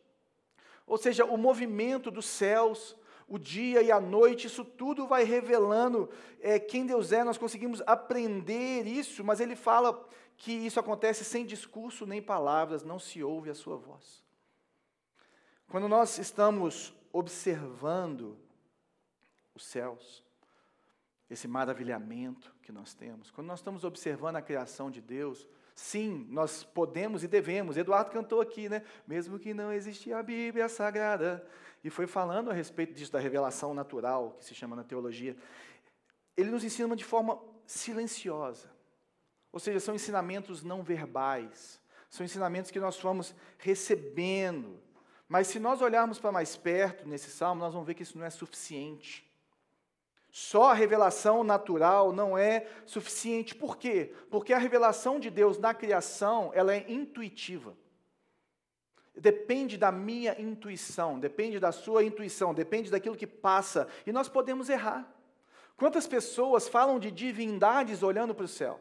Ou 0.85 0.99
seja, 0.99 1.25
o 1.25 1.35
movimento 1.35 2.11
dos 2.11 2.27
céus, 2.27 2.95
o 3.27 3.39
dia 3.39 3.81
e 3.81 3.91
a 3.91 3.99
noite, 3.99 4.45
isso 4.45 4.63
tudo 4.63 5.07
vai 5.07 5.23
revelando 5.23 6.07
é, 6.39 6.59
quem 6.59 6.85
Deus 6.85 7.11
é, 7.11 7.23
nós 7.23 7.39
conseguimos 7.39 7.81
aprender 7.87 8.85
isso, 8.85 9.23
mas 9.23 9.39
ele 9.39 9.55
fala 9.55 10.07
que 10.37 10.51
isso 10.51 10.79
acontece 10.79 11.25
sem 11.25 11.43
discurso 11.43 12.05
nem 12.05 12.21
palavras, 12.21 12.83
não 12.83 12.99
se 12.99 13.23
ouve 13.23 13.49
a 13.49 13.55
sua 13.55 13.75
voz. 13.75 14.26
Quando 15.69 15.89
nós 15.89 16.17
estamos 16.17 16.95
observando 17.11 18.37
os 19.53 19.65
céus, 19.65 20.23
esse 21.29 21.47
maravilhamento 21.47 22.55
que 22.61 22.71
nós 22.71 22.93
temos, 22.93 23.29
quando 23.31 23.47
nós 23.47 23.59
estamos 23.59 23.83
observando 23.83 24.37
a 24.37 24.41
criação 24.41 24.89
de 24.89 25.01
Deus, 25.01 25.47
sim, 25.75 26.25
nós 26.29 26.63
podemos 26.63 27.21
e 27.21 27.27
devemos. 27.27 27.75
Eduardo 27.75 28.11
cantou 28.11 28.39
aqui, 28.39 28.69
né? 28.69 28.81
Mesmo 29.05 29.37
que 29.37 29.53
não 29.53 29.73
existia 29.73 30.17
a 30.17 30.23
Bíblia 30.23 30.69
Sagrada, 30.69 31.45
e 31.83 31.89
foi 31.89 32.07
falando 32.07 32.49
a 32.49 32.53
respeito 32.53 32.93
disso, 32.93 33.11
da 33.11 33.19
revelação 33.19 33.73
natural, 33.73 34.37
que 34.39 34.45
se 34.45 34.55
chama 34.55 34.75
na 34.75 34.85
teologia. 34.85 35.35
Ele 36.37 36.49
nos 36.49 36.63
ensina 36.63 36.95
de 36.95 37.03
forma 37.03 37.41
silenciosa, 37.65 38.71
ou 39.51 39.59
seja, 39.59 39.81
são 39.81 39.93
ensinamentos 39.93 40.63
não 40.63 40.81
verbais, 40.81 41.81
são 42.09 42.25
ensinamentos 42.25 42.71
que 42.71 42.79
nós 42.79 42.97
fomos 42.97 43.35
recebendo 43.57 44.86
mas 45.27 45.47
se 45.47 45.59
nós 45.59 45.81
olharmos 45.81 46.19
para 46.19 46.31
mais 46.31 46.55
perto 46.55 47.07
nesse 47.07 47.29
salmo, 47.29 47.61
nós 47.61 47.73
vamos 47.73 47.87
ver 47.87 47.93
que 47.93 48.03
isso 48.03 48.17
não 48.17 48.25
é 48.25 48.29
suficiente. 48.29 49.27
Só 50.31 50.65
a 50.71 50.73
revelação 50.73 51.43
natural 51.43 52.13
não 52.13 52.37
é 52.37 52.67
suficiente. 52.85 53.55
Por 53.55 53.77
quê? 53.77 54.13
Porque 54.29 54.53
a 54.53 54.57
revelação 54.57 55.19
de 55.19 55.29
Deus 55.29 55.57
na 55.57 55.73
criação, 55.73 56.51
ela 56.53 56.73
é 56.73 56.85
intuitiva. 56.89 57.75
Depende 59.15 59.77
da 59.77 59.91
minha 59.91 60.39
intuição, 60.39 61.19
depende 61.19 61.59
da 61.59 61.71
sua 61.71 62.03
intuição, 62.03 62.53
depende 62.53 62.91
daquilo 62.91 63.17
que 63.17 63.25
passa, 63.25 63.87
e 64.05 64.11
nós 64.11 64.29
podemos 64.29 64.69
errar. 64.69 65.11
Quantas 65.75 66.07
pessoas 66.07 66.67
falam 66.67 66.99
de 66.99 67.09
divindades 67.09 68.03
olhando 68.03 68.35
para 68.35 68.45
o 68.45 68.47
céu? 68.47 68.79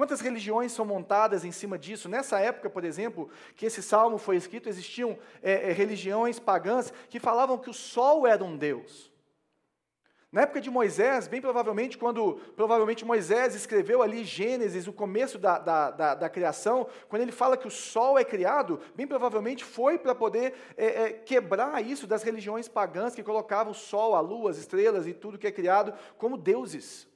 Quantas 0.00 0.22
religiões 0.22 0.72
são 0.72 0.86
montadas 0.86 1.44
em 1.44 1.52
cima 1.52 1.78
disso? 1.78 2.08
Nessa 2.08 2.40
época, 2.40 2.70
por 2.70 2.86
exemplo, 2.86 3.28
que 3.54 3.66
esse 3.66 3.82
salmo 3.82 4.16
foi 4.16 4.34
escrito, 4.34 4.66
existiam 4.66 5.18
é, 5.42 5.68
é, 5.68 5.72
religiões 5.72 6.38
pagãs 6.38 6.90
que 7.10 7.20
falavam 7.20 7.58
que 7.58 7.68
o 7.68 7.74
sol 7.74 8.26
era 8.26 8.42
um 8.42 8.56
deus. 8.56 9.12
Na 10.32 10.40
época 10.40 10.58
de 10.58 10.70
Moisés, 10.70 11.28
bem 11.28 11.42
provavelmente, 11.42 11.98
quando 11.98 12.40
provavelmente 12.56 13.04
Moisés 13.04 13.54
escreveu 13.54 14.00
ali 14.00 14.24
Gênesis, 14.24 14.88
o 14.88 14.92
começo 14.94 15.38
da, 15.38 15.58
da, 15.58 15.90
da, 15.90 16.14
da 16.14 16.30
criação, 16.30 16.86
quando 17.06 17.20
ele 17.20 17.30
fala 17.30 17.54
que 17.54 17.68
o 17.68 17.70
sol 17.70 18.18
é 18.18 18.24
criado, 18.24 18.80
bem 18.94 19.06
provavelmente 19.06 19.66
foi 19.66 19.98
para 19.98 20.14
poder 20.14 20.54
é, 20.78 20.86
é, 20.86 21.12
quebrar 21.12 21.84
isso 21.84 22.06
das 22.06 22.22
religiões 22.22 22.68
pagãs 22.68 23.14
que 23.14 23.22
colocavam 23.22 23.72
o 23.72 23.74
sol, 23.74 24.14
a 24.14 24.20
lua, 24.20 24.50
as 24.50 24.56
estrelas 24.56 25.06
e 25.06 25.12
tudo 25.12 25.36
que 25.36 25.46
é 25.46 25.52
criado 25.52 25.92
como 26.16 26.38
deuses. 26.38 27.10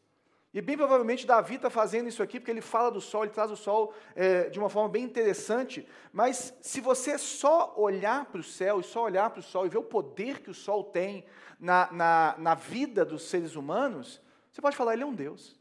E 0.55 0.63
bem 0.63 0.77
provavelmente 0.77 1.27
Davi 1.27 1.57
está 1.57 1.69
fazendo 1.69 2.09
isso 2.09 2.23
aqui 2.23 2.39
porque 2.39 2.53
ele 2.53 2.61
fala 2.61 2.89
do 2.89 3.01
sol, 3.01 3.25
ele 3.25 3.33
traz 3.33 3.51
o 3.51 3.57
sol 3.57 3.93
é, 4.15 4.49
de 4.49 4.57
uma 4.57 4.69
forma 4.69 4.89
bem 4.89 5.03
interessante. 5.03 5.85
Mas 6.13 6.55
se 6.61 6.81
você 6.81 7.19
só 7.19 7.75
olhar 7.77 8.27
para 8.27 8.41
o 8.41 8.45
céu 8.45 8.79
e 8.79 8.85
só 8.85 9.03
olhar 9.03 9.31
para 9.31 9.41
o 9.41 9.43
sol 9.43 9.67
e 9.67 9.69
ver 9.69 9.79
o 9.79 9.83
poder 9.83 10.43
que 10.43 10.51
o 10.51 10.55
sol 10.55 10.85
tem 10.85 11.25
na, 11.59 11.91
na, 11.91 12.35
na 12.39 12.55
vida 12.55 13.05
dos 13.05 13.25
seres 13.25 13.57
humanos, 13.57 14.23
você 14.53 14.63
pode 14.63 14.77
falar, 14.77 14.93
ele 14.93 15.03
é 15.03 15.07
um 15.07 15.13
Deus. 15.13 15.59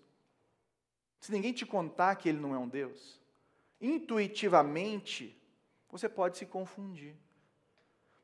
Se 1.19 1.31
ninguém 1.31 1.53
te 1.53 1.65
contar 1.65 2.15
que 2.15 2.29
ele 2.29 2.39
não 2.39 2.53
é 2.53 2.59
um 2.59 2.67
Deus, 2.67 3.19
intuitivamente, 3.81 5.35
você 5.89 6.07
pode 6.07 6.38
se 6.38 6.45
confundir. 6.45 7.15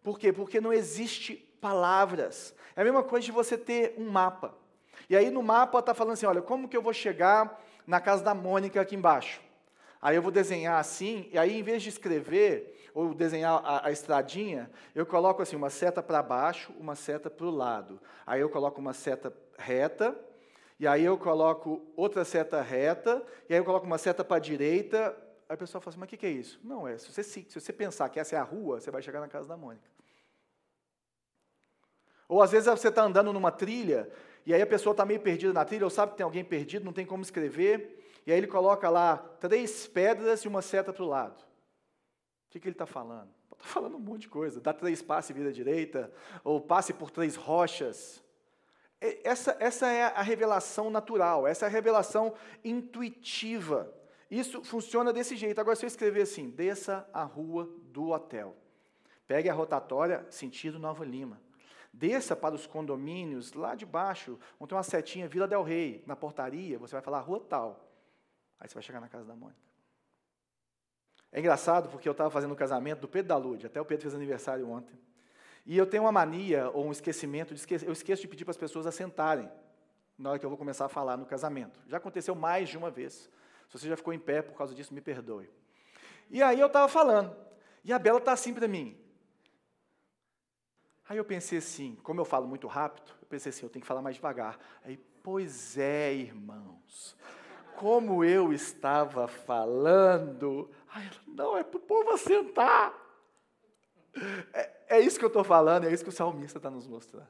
Por 0.03 0.19
quê? 0.19 0.31
Porque 0.31 0.61
não 0.61 0.71
existe 0.71 1.35
palavras. 1.59 2.53
É 2.75 2.81
a 2.81 2.83
mesma 2.83 3.03
coisa 3.03 3.25
de 3.25 3.31
você 3.31 3.57
ter 3.57 3.95
um 3.97 4.11
mapa. 4.11 4.55
E 5.09 5.17
aí 5.17 5.31
no 5.31 5.41
mapa 5.41 5.79
está 5.79 5.93
falando 5.93 6.13
assim: 6.13 6.25
olha, 6.25 6.41
como 6.41 6.69
que 6.69 6.77
eu 6.77 6.81
vou 6.81 6.93
chegar 6.93 7.59
na 7.87 7.99
casa 7.99 8.23
da 8.23 8.35
Mônica 8.35 8.79
aqui 8.79 8.95
embaixo? 8.95 9.41
Aí 10.01 10.15
eu 10.15 10.21
vou 10.21 10.31
desenhar 10.31 10.79
assim, 10.79 11.27
e 11.31 11.37
aí 11.37 11.59
em 11.59 11.63
vez 11.63 11.83
de 11.83 11.89
escrever 11.89 12.89
ou 12.93 13.13
desenhar 13.13 13.61
a, 13.65 13.87
a 13.87 13.91
estradinha, 13.91 14.71
eu 14.95 15.05
coloco 15.05 15.41
assim 15.41 15.55
uma 15.55 15.69
seta 15.69 16.01
para 16.01 16.23
baixo, 16.23 16.71
uma 16.79 16.95
seta 16.95 17.29
para 17.29 17.45
o 17.45 17.49
lado. 17.49 17.99
Aí 18.25 18.39
eu 18.39 18.49
coloco 18.49 18.79
uma 18.79 18.93
seta 18.93 19.33
reta, 19.57 20.17
e 20.79 20.87
aí 20.87 21.03
eu 21.03 21.17
coloco 21.17 21.81
outra 21.97 22.23
seta 22.23 22.61
reta, 22.61 23.21
e 23.49 23.53
aí 23.53 23.59
eu 23.59 23.65
coloco 23.65 23.85
uma 23.85 23.97
seta 23.97 24.23
para 24.23 24.37
a 24.37 24.39
direita. 24.39 25.15
Aí 25.49 25.55
o 25.55 25.57
pessoal 25.57 25.81
fala 25.81 25.91
assim, 25.91 25.99
mas 25.99 26.07
o 26.07 26.09
que, 26.09 26.17
que 26.17 26.25
é 26.25 26.29
isso? 26.29 26.59
Não, 26.63 26.87
é 26.87 26.97
se 26.97 27.11
você, 27.11 27.23
se 27.23 27.59
você 27.59 27.73
pensar 27.73 28.07
que 28.09 28.19
essa 28.19 28.35
é 28.35 28.39
a 28.39 28.43
rua, 28.43 28.79
você 28.79 28.89
vai 28.89 29.01
chegar 29.01 29.19
na 29.19 29.27
casa 29.27 29.49
da 29.49 29.57
Mônica. 29.57 29.89
Ou 32.29 32.41
às 32.41 32.51
vezes 32.51 32.69
você 32.69 32.87
está 32.87 33.01
andando 33.01 33.33
numa 33.33 33.51
trilha 33.51 34.09
e 34.49 34.53
aí 34.55 34.63
a 34.63 34.65
pessoa 34.65 34.93
está 34.93 35.05
meio 35.05 35.19
perdida 35.19 35.53
na 35.53 35.63
trilha, 35.63 35.83
ou 35.83 35.91
sabe 35.91 36.13
que 36.13 36.17
tem 36.17 36.23
alguém 36.23 36.43
perdido, 36.43 36.83
não 36.83 36.91
tem 36.91 37.05
como 37.05 37.21
escrever, 37.21 38.03
e 38.25 38.31
aí 38.31 38.37
ele 38.39 38.47
coloca 38.47 38.89
lá 38.89 39.15
três 39.39 39.85
pedras 39.85 40.41
e 40.41 40.47
uma 40.47 40.63
seta 40.63 40.91
para 40.91 41.03
o 41.03 41.07
lado. 41.07 41.39
O 41.43 42.49
que, 42.49 42.59
que 42.59 42.67
ele 42.67 42.73
está 42.73 42.87
falando? 42.87 43.29
Está 43.51 43.63
falando 43.63 43.97
um 43.97 43.99
monte 43.99 44.21
de 44.21 44.29
coisa. 44.29 44.59
Dá 44.59 44.73
três 44.73 45.03
passes 45.03 45.29
e 45.29 45.33
vira 45.33 45.53
direita, 45.53 46.11
ou 46.43 46.59
passe 46.59 46.93
por 46.93 47.11
três 47.11 47.35
rochas. 47.35 48.23
Essa, 48.99 49.55
essa 49.59 49.85
é 49.85 50.05
a 50.05 50.23
revelação 50.23 50.89
natural, 50.89 51.45
essa 51.45 51.67
é 51.67 51.69
a 51.69 51.71
revelação 51.71 52.33
intuitiva. 52.63 53.93
Isso 54.31 54.63
funciona 54.63 55.13
desse 55.13 55.35
jeito. 55.35 55.61
Agora, 55.61 55.75
se 55.75 55.85
eu 55.85 55.87
escrever 55.87 56.23
assim, 56.23 56.49
desça 56.49 57.07
a 57.13 57.21
rua 57.21 57.69
do 57.93 58.09
hotel. 58.09 58.55
Pegue 59.27 59.47
a 59.47 59.53
rotatória, 59.53 60.25
sentido 60.31 60.79
Nova 60.79 61.05
Lima. 61.05 61.39
Desça 61.91 62.35
para 62.35 62.55
os 62.55 62.67
condomínios 62.67 63.53
lá 63.53 63.75
de 63.75 63.85
baixo, 63.85 64.39
onde 64.59 64.69
tem 64.69 64.77
uma 64.77 64.83
setinha 64.83 65.27
Vila 65.27 65.47
Del 65.47 65.63
Rey, 65.63 66.03
na 66.05 66.15
portaria, 66.15 66.77
você 66.77 66.93
vai 66.93 67.01
falar 67.01 67.19
rua 67.19 67.39
tal. 67.39 67.89
Aí 68.59 68.67
você 68.67 68.73
vai 68.73 68.83
chegar 68.83 68.99
na 68.99 69.07
casa 69.07 69.25
da 69.25 69.35
Mônica. 69.35 69.59
É 71.31 71.39
engraçado 71.39 71.89
porque 71.89 72.07
eu 72.07 72.11
estava 72.11 72.29
fazendo 72.29 72.51
o 72.51 72.55
casamento 72.55 73.01
do 73.01 73.07
Pedro 73.07 73.29
da 73.29 73.37
Lude, 73.37 73.65
até 73.65 73.79
o 73.79 73.85
Pedro 73.85 74.03
fez 74.03 74.15
aniversário 74.15 74.69
ontem. 74.69 74.97
E 75.65 75.77
eu 75.77 75.85
tenho 75.85 76.03
uma 76.03 76.11
mania 76.11 76.69
ou 76.71 76.85
um 76.85 76.91
esquecimento, 76.91 77.53
de 77.53 77.85
eu 77.85 77.91
esqueço 77.91 78.21
de 78.21 78.27
pedir 78.27 78.45
para 78.45 78.51
as 78.51 78.57
pessoas 78.57 78.87
assentarem 78.87 79.49
na 80.17 80.31
hora 80.31 80.39
que 80.39 80.45
eu 80.45 80.49
vou 80.49 80.57
começar 80.57 80.85
a 80.85 80.89
falar 80.89 81.15
no 81.15 81.25
casamento. 81.25 81.79
Já 81.87 81.97
aconteceu 81.97 82.35
mais 82.35 82.69
de 82.69 82.77
uma 82.77 82.91
vez. 82.91 83.29
Se 83.69 83.79
você 83.79 83.87
já 83.87 83.95
ficou 83.95 84.13
em 84.13 84.19
pé 84.19 84.41
por 84.41 84.57
causa 84.57 84.73
disso, 84.73 84.93
me 84.93 84.99
perdoe. 84.99 85.49
E 86.29 86.43
aí 86.43 86.59
eu 86.59 86.67
estava 86.67 86.87
falando, 86.87 87.35
e 87.83 87.93
a 87.93 87.99
Bela 87.99 88.19
está 88.19 88.33
assim 88.33 88.53
para 88.53 88.67
mim. 88.67 88.97
Aí 91.09 91.17
eu 91.17 91.25
pensei 91.25 91.57
assim, 91.57 91.97
como 92.03 92.21
eu 92.21 92.25
falo 92.25 92.47
muito 92.47 92.67
rápido, 92.67 93.11
eu 93.21 93.27
pensei 93.27 93.49
assim, 93.49 93.65
eu 93.65 93.69
tenho 93.69 93.81
que 93.81 93.87
falar 93.87 94.01
mais 94.01 94.15
devagar. 94.15 94.57
Aí, 94.85 94.95
pois 95.21 95.77
é, 95.77 96.13
irmãos, 96.13 97.17
como 97.75 98.23
eu 98.23 98.53
estava 98.53 99.27
falando, 99.27 100.69
Ai, 100.93 101.09
não, 101.27 101.57
é 101.57 101.63
para 101.63 101.77
o 101.77 101.81
povo 101.81 102.11
assentar. 102.11 102.93
É, 104.53 104.97
é 104.97 104.99
isso 104.99 105.19
que 105.19 105.25
eu 105.25 105.29
estou 105.29 105.43
falando, 105.43 105.85
é 105.85 105.93
isso 105.93 106.03
que 106.03 106.09
o 106.09 106.13
salmista 106.13 106.57
está 106.57 106.69
nos 106.69 106.87
mostrando. 106.87 107.27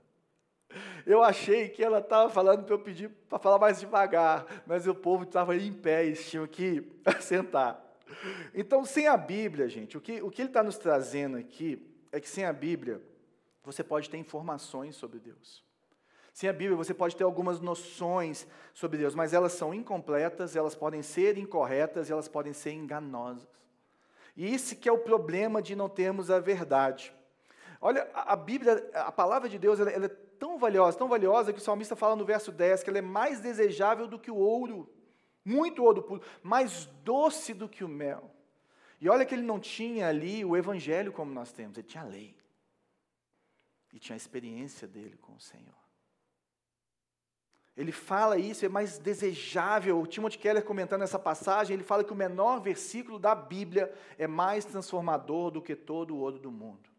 Eu 1.06 1.24
achei 1.24 1.68
que 1.68 1.84
ela 1.84 2.00
estava 2.00 2.30
falando 2.30 2.64
para 2.64 2.76
eu 2.76 2.80
pedir 2.80 3.10
para 3.28 3.40
falar 3.40 3.60
mais 3.60 3.80
devagar, 3.80 4.46
mas 4.66 4.88
o 4.88 4.96
povo 4.96 5.24
estava 5.24 5.56
em 5.56 5.74
pé, 5.74 6.06
e 6.06 6.14
tinham 6.14 6.48
que 6.48 6.84
sentar. 7.20 7.84
Então, 8.54 8.86
sem 8.86 9.08
a 9.08 9.18
Bíblia, 9.18 9.68
gente, 9.68 9.98
o 9.98 10.02
que, 10.02 10.22
o 10.22 10.30
que 10.30 10.42
ele 10.42 10.50
está 10.50 10.64
nos 10.64 10.78
trazendo 10.78 11.38
aqui 11.38 11.86
é 12.12 12.20
que 12.20 12.30
sem 12.30 12.46
a 12.46 12.54
Bíblia, 12.54 13.02
você 13.72 13.84
pode 13.84 14.10
ter 14.10 14.18
informações 14.18 14.96
sobre 14.96 15.20
Deus. 15.20 15.64
Sem 16.34 16.50
a 16.50 16.54
Bíblia, 16.54 16.76
você 16.76 16.94
pode 16.94 17.16
ter 17.16 17.24
algumas 17.24 17.60
noções 17.60 18.48
sobre 18.74 18.98
Deus, 18.98 19.14
mas 19.14 19.34
elas 19.34 19.54
são 19.54 19.74
incompletas, 19.74 20.56
elas 20.56 20.74
podem 20.74 21.02
ser 21.02 21.38
incorretas 21.38 22.10
elas 22.10 22.28
podem 22.28 22.54
ser 22.54 22.72
enganosas. 22.72 23.48
E 24.36 24.46
esse 24.54 24.76
que 24.76 24.90
é 24.90 24.92
o 24.92 24.98
problema 24.98 25.62
de 25.62 25.76
não 25.76 25.90
termos 25.90 26.32
a 26.32 26.40
verdade. 26.40 27.14
Olha, 27.82 28.10
a 28.14 28.36
Bíblia, 28.36 28.90
a 28.94 29.12
palavra 29.12 29.48
de 29.48 29.60
Deus, 29.60 29.80
ela, 29.80 29.92
ela 29.92 30.06
é 30.06 30.16
tão 30.40 30.58
valiosa, 30.58 30.98
tão 30.98 31.08
valiosa, 31.08 31.54
que 31.54 31.60
o 31.60 31.62
salmista 31.62 31.96
fala 31.96 32.16
no 32.16 32.26
verso 32.26 32.52
10 32.52 32.84
que 32.84 32.90
ela 32.90 33.00
é 33.00 33.04
mais 33.04 33.40
desejável 33.40 34.08
do 34.08 34.18
que 34.18 34.32
o 34.32 34.38
ouro, 34.38 34.90
muito 35.46 35.84
ouro 35.84 36.02
puro, 36.02 36.22
mais 36.42 36.86
doce 37.04 37.54
do 37.54 37.70
que 37.70 37.84
o 37.84 37.88
mel. 37.88 38.32
E 39.02 39.10
olha 39.10 39.26
que 39.26 39.36
ele 39.36 39.44
não 39.44 39.60
tinha 39.60 40.08
ali 40.08 40.44
o 40.44 40.58
evangelho 40.58 41.12
como 41.12 41.32
nós 41.32 41.52
temos, 41.52 41.78
ele 41.78 41.88
tinha 41.88 42.04
a 42.04 42.08
lei 42.08 42.40
e 43.94 44.00
tinha 44.00 44.16
a 44.16 44.18
experiência 44.18 44.88
dele 44.88 45.18
com 45.18 45.34
o 45.34 45.40
Senhor. 45.40 45.80
Ele 47.76 47.94
fala 47.94 48.38
isso, 48.38 48.66
é 48.66 48.70
mais 48.70 48.98
desejável. 48.98 50.02
O 50.02 50.06
Timothy 50.06 50.38
Keller 50.38 50.66
comentando 50.66 51.02
essa 51.02 51.18
passagem, 51.18 51.76
ele 51.76 51.84
fala 51.84 52.04
que 52.04 52.12
o 52.12 52.16
menor 52.16 52.60
versículo 52.60 53.18
da 53.18 53.34
Bíblia 53.34 53.94
é 54.18 54.28
mais 54.28 54.66
transformador 54.66 55.50
do 55.50 55.62
que 55.62 55.76
todo 55.78 56.14
o 56.14 56.20
ouro 56.20 56.38
do 56.38 56.52
mundo. 56.52 56.90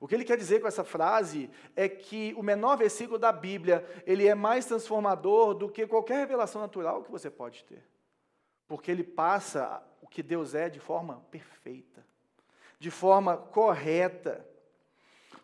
O 0.00 0.08
que 0.08 0.14
ele 0.14 0.24
quer 0.24 0.36
dizer 0.36 0.60
com 0.60 0.66
essa 0.66 0.84
frase 0.84 1.48
é 1.76 1.88
que 1.88 2.34
o 2.36 2.42
menor 2.42 2.76
versículo 2.76 3.18
da 3.18 3.32
Bíblia, 3.32 3.86
ele 4.04 4.26
é 4.26 4.34
mais 4.34 4.66
transformador 4.66 5.54
do 5.54 5.68
que 5.68 5.86
qualquer 5.86 6.18
revelação 6.18 6.60
natural 6.60 7.04
que 7.04 7.10
você 7.10 7.30
pode 7.30 7.64
ter. 7.64 7.82
Porque 8.66 8.90
ele 8.90 9.04
passa 9.04 9.82
o 10.02 10.08
que 10.08 10.22
Deus 10.22 10.54
é 10.54 10.68
de 10.68 10.80
forma 10.80 11.24
perfeita, 11.30 12.04
de 12.78 12.90
forma 12.90 13.36
correta. 13.36 14.44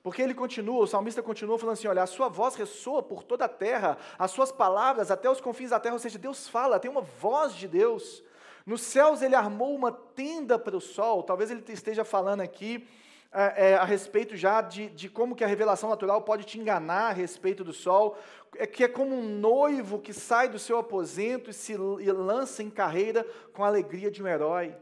Porque 0.03 0.23
ele 0.23 0.35
continua, 0.35 0.83
o 0.83 0.87
salmista 0.87 1.23
continua 1.23 1.59
falando 1.59 1.75
assim: 1.75 1.89
olha, 1.89 2.03
a 2.03 2.07
sua 2.07 2.29
voz 2.29 2.55
ressoa 2.55 3.03
por 3.03 3.23
toda 3.23 3.45
a 3.45 3.49
terra, 3.49 3.99
as 4.19 4.31
suas 4.31 4.51
palavras 4.51 5.11
até 5.11 5.31
os 5.31 5.41
confins 5.41 5.71
da 5.71 5.81
terra, 5.81 5.95
ou 5.95 5.99
seja, 5.99 6.19
Deus 6.19 6.49
fala, 6.49 6.81
tem 6.81 6.91
uma 6.91 7.03
voz 7.03 7.55
de 7.55 7.69
Deus. 7.69 8.23
Nos 8.65 8.83
céus 8.83 9.23
ele 9.23 9.35
armou 9.35 9.75
uma 9.75 9.93
tenda 9.93 10.59
para 10.59 10.77
o 10.77 10.81
sol, 10.81 11.23
talvez 11.23 11.51
ele 11.51 11.63
esteja 11.69 12.05
falando 12.05 12.41
aqui 12.41 12.87
é, 13.33 13.71
é, 13.71 13.75
a 13.77 13.85
respeito 13.85 14.37
já 14.37 14.61
de, 14.61 14.89
de 14.89 15.09
como 15.09 15.37
que 15.37 15.45
a 15.45 15.47
revelação 15.47 15.89
natural 15.89 16.23
pode 16.23 16.45
te 16.45 16.59
enganar 16.59 17.11
a 17.11 17.13
respeito 17.13 17.63
do 17.63 17.73
sol, 17.73 18.19
é 18.57 18.67
que 18.67 18.83
é 18.83 18.89
como 18.89 19.15
um 19.15 19.23
noivo 19.23 20.01
que 20.01 20.13
sai 20.13 20.49
do 20.49 20.59
seu 20.59 20.79
aposento 20.79 21.51
e 21.51 21.55
se 21.55 21.73
e 21.73 22.13
lança 22.13 22.63
em 22.63 22.71
carreira 22.71 23.25
com 23.53 23.63
a 23.63 23.69
alegria 23.69 24.11
de 24.11 24.23
um 24.23 24.27
herói. 24.27 24.75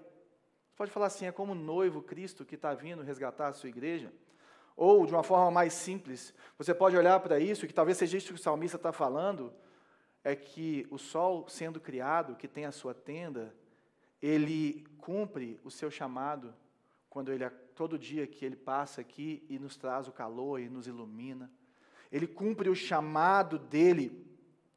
Pode 0.77 0.91
falar 0.91 1.07
assim, 1.07 1.27
é 1.27 1.33
como 1.33 1.53
um 1.53 1.57
noivo 1.57 2.01
Cristo 2.01 2.45
que 2.45 2.55
está 2.55 2.73
vindo 2.73 3.03
resgatar 3.03 3.49
a 3.49 3.53
sua 3.53 3.69
igreja. 3.69 4.13
Ou, 4.79 5.05
de 5.05 5.13
uma 5.13 5.25
forma 5.25 5.51
mais 5.51 5.73
simples, 5.73 6.33
você 6.57 6.73
pode 6.73 6.97
olhar 6.97 7.19
para 7.19 7.41
isso, 7.41 7.67
que 7.67 7.75
talvez 7.75 7.99
seja 7.99 8.17
isso 8.17 8.29
que 8.29 8.39
o 8.39 8.43
salmista 8.43 8.77
está 8.77 8.93
falando, 8.93 9.53
é 10.23 10.37
que 10.37 10.87
o 10.89 10.97
sol 10.97 11.49
sendo 11.49 11.81
criado, 11.81 12.37
que 12.37 12.47
tem 12.47 12.65
a 12.65 12.71
sua 12.71 12.95
tenda, 12.95 13.53
ele 14.23 14.87
cumpre 14.99 15.59
o 15.65 15.71
seu 15.71 15.91
chamado 15.91 16.55
quando 17.11 17.33
ele 17.33 17.51
todo 17.75 17.99
dia 17.99 18.25
que 18.25 18.45
ele 18.45 18.55
passa 18.55 19.01
aqui 19.01 19.45
e 19.49 19.59
nos 19.59 19.77
traz 19.77 20.07
o 20.07 20.13
calor 20.13 20.61
e 20.61 20.69
nos 20.69 20.87
ilumina. 20.87 21.51
Ele 22.13 22.29
cumpre 22.29 22.69
o 22.69 22.75
chamado 22.77 23.59
dele. 23.59 24.25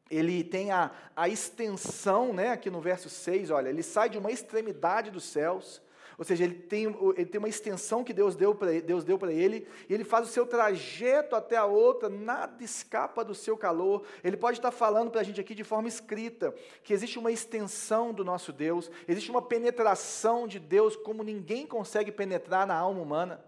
Ele 0.10 0.43
tem 0.43 0.72
a, 0.72 0.89
a 1.15 1.29
extensão, 1.29 2.34
né, 2.34 2.50
aqui 2.50 2.72
no 2.72 2.81
verso 2.81 3.08
6, 3.08 3.51
olha, 3.51 3.70
ele 3.70 3.84
sai 3.84 4.10
de 4.10 4.17
uma 4.17 4.31
extremidade 4.31 5.12
dos 5.12 5.25
céus 5.25 5.79
ou 6.22 6.25
seja, 6.25 6.44
ele 6.44 6.54
tem, 6.54 6.84
ele 7.18 7.25
tem 7.25 7.40
uma 7.40 7.50
extensão 7.50 8.04
que 8.04 8.13
Deus 8.13 8.36
deu 8.36 8.54
para 8.54 8.80
Deus 8.80 9.04
deu 9.04 9.18
para 9.18 9.34
ele, 9.34 9.68
e 9.90 9.94
ele 9.96 10.04
faz 10.04 10.30
o 10.30 10.32
seu 10.32 10.46
trajeto 10.46 11.36
até 11.36 11.58
a 11.58 11.66
outra, 11.66 12.10
nada 12.10 12.63
escapa 12.63 13.25
do 13.25 13.34
seu 13.34 13.58
calor. 13.58 14.04
Ele 14.24 14.38
pode 14.38 14.60
estar 14.60 14.70
falando 14.70 15.10
para 15.10 15.22
a 15.22 15.24
gente 15.24 15.42
aqui 15.42 15.56
de 15.56 15.63
forma 15.63 15.88
escrita 15.88 16.54
que 16.84 16.94
existe 16.94 17.18
uma 17.18 17.32
extensão 17.32 18.13
do 18.13 18.24
nosso 18.24 18.54
Deus, 18.54 18.92
existe 19.08 19.32
uma 19.32 19.42
penetração 19.42 20.48
de 20.48 20.60
Deus 20.60 20.96
como 20.96 21.24
ninguém 21.24 21.66
consegue 21.66 22.12
penetrar 22.12 22.68
na 22.68 22.75
alma 22.75 23.01
humana. 23.01 23.44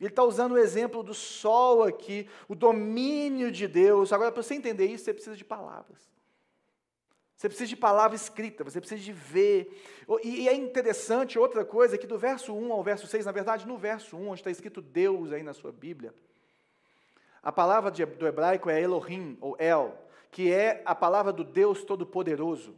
Ele 0.00 0.08
está 0.08 0.24
usando 0.24 0.54
o 0.54 0.58
exemplo 0.58 1.04
do 1.04 1.14
sol 1.14 1.84
aqui, 1.84 2.28
o 2.48 2.56
domínio 2.56 3.52
de 3.52 3.68
Deus. 3.68 4.12
Agora, 4.12 4.32
para 4.32 4.42
você 4.42 4.54
entender 4.54 4.86
isso, 4.86 5.04
você 5.04 5.14
precisa 5.14 5.36
de 5.36 5.44
palavras. 5.44 6.10
Você 7.42 7.48
precisa 7.48 7.70
de 7.70 7.76
palavra 7.76 8.14
escrita, 8.14 8.62
você 8.62 8.78
precisa 8.78 9.02
de 9.02 9.12
ver. 9.12 9.82
E 10.22 10.48
é 10.48 10.54
interessante 10.54 11.40
outra 11.40 11.64
coisa, 11.64 11.98
que 11.98 12.06
do 12.06 12.16
verso 12.16 12.54
1 12.54 12.72
ao 12.72 12.84
verso 12.84 13.08
6, 13.08 13.26
na 13.26 13.32
verdade, 13.32 13.66
no 13.66 13.76
verso 13.76 14.16
1, 14.16 14.28
onde 14.28 14.40
está 14.40 14.50
escrito 14.52 14.80
Deus 14.80 15.32
aí 15.32 15.42
na 15.42 15.52
sua 15.52 15.72
Bíblia, 15.72 16.14
a 17.42 17.50
palavra 17.50 17.90
do 17.90 18.28
hebraico 18.28 18.70
é 18.70 18.80
Elohim, 18.80 19.36
ou 19.40 19.56
El, 19.58 19.92
que 20.30 20.52
é 20.52 20.82
a 20.84 20.94
palavra 20.94 21.32
do 21.32 21.42
Deus 21.42 21.82
Todo-Poderoso. 21.82 22.76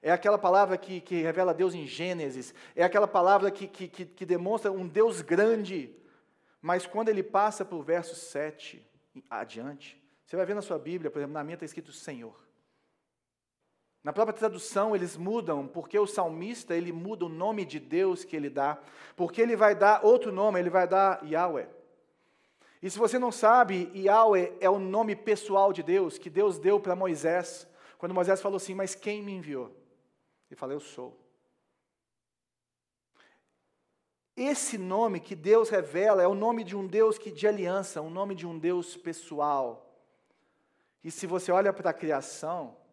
É 0.00 0.12
aquela 0.12 0.38
palavra 0.38 0.78
que, 0.78 1.00
que, 1.00 1.20
revela 1.22 1.52
Deus 1.52 1.74
em 1.74 1.84
Gênesis, 1.84 2.54
é 2.76 2.84
aquela 2.84 3.08
palavra 3.08 3.50
que, 3.50 3.66
que, 3.66 3.88
que 3.88 4.24
demonstra 4.24 4.70
um 4.70 4.86
Deus 4.86 5.20
grande. 5.20 5.92
Mas 6.62 6.86
quando 6.86 7.08
ele 7.08 7.24
passa 7.24 7.64
para 7.64 7.76
o 7.76 7.82
verso 7.82 8.14
7 8.14 8.88
adiante, 9.28 10.00
você 10.24 10.36
vai 10.36 10.46
ver 10.46 10.54
na 10.54 10.62
sua 10.62 10.78
Bíblia, 10.78 11.10
por 11.10 11.18
exemplo, 11.18 11.34
na 11.34 11.42
minha 11.42 11.54
está 11.54 11.64
escrito 11.64 11.90
Senhor. 11.90 12.45
Na 14.06 14.12
própria 14.12 14.38
tradução 14.38 14.94
eles 14.94 15.16
mudam, 15.16 15.66
porque 15.66 15.98
o 15.98 16.06
salmista 16.06 16.76
ele 16.76 16.92
muda 16.92 17.24
o 17.24 17.28
nome 17.28 17.64
de 17.64 17.80
Deus 17.80 18.22
que 18.22 18.36
ele 18.36 18.48
dá, 18.48 18.78
porque 19.16 19.42
ele 19.42 19.56
vai 19.56 19.74
dar 19.74 20.04
outro 20.04 20.30
nome, 20.30 20.60
ele 20.60 20.70
vai 20.70 20.86
dar 20.86 21.26
Yahweh. 21.26 21.68
E 22.80 22.88
se 22.88 23.00
você 23.00 23.18
não 23.18 23.32
sabe, 23.32 23.90
Yahweh 23.96 24.58
é 24.60 24.70
o 24.70 24.78
nome 24.78 25.16
pessoal 25.16 25.72
de 25.72 25.82
Deus, 25.82 26.18
que 26.18 26.30
Deus 26.30 26.56
deu 26.56 26.78
para 26.78 26.94
Moisés, 26.94 27.66
quando 27.98 28.14
Moisés 28.14 28.40
falou 28.40 28.58
assim: 28.58 28.76
Mas 28.76 28.94
quem 28.94 29.20
me 29.20 29.32
enviou? 29.32 29.74
Ele 30.48 30.56
falou: 30.56 30.76
Eu 30.76 30.80
sou. 30.80 31.20
Esse 34.36 34.78
nome 34.78 35.18
que 35.18 35.34
Deus 35.34 35.68
revela 35.68 36.22
é 36.22 36.28
o 36.28 36.34
nome 36.36 36.62
de 36.62 36.76
um 36.76 36.86
Deus 36.86 37.18
que 37.18 37.32
de 37.32 37.48
aliança, 37.48 38.00
um 38.00 38.10
nome 38.10 38.36
de 38.36 38.46
um 38.46 38.56
Deus 38.56 38.96
pessoal. 38.96 40.00
E 41.02 41.10
se 41.10 41.26
você 41.26 41.50
olha 41.50 41.72
para 41.72 41.90
a 41.90 41.92
criação, 41.92 42.85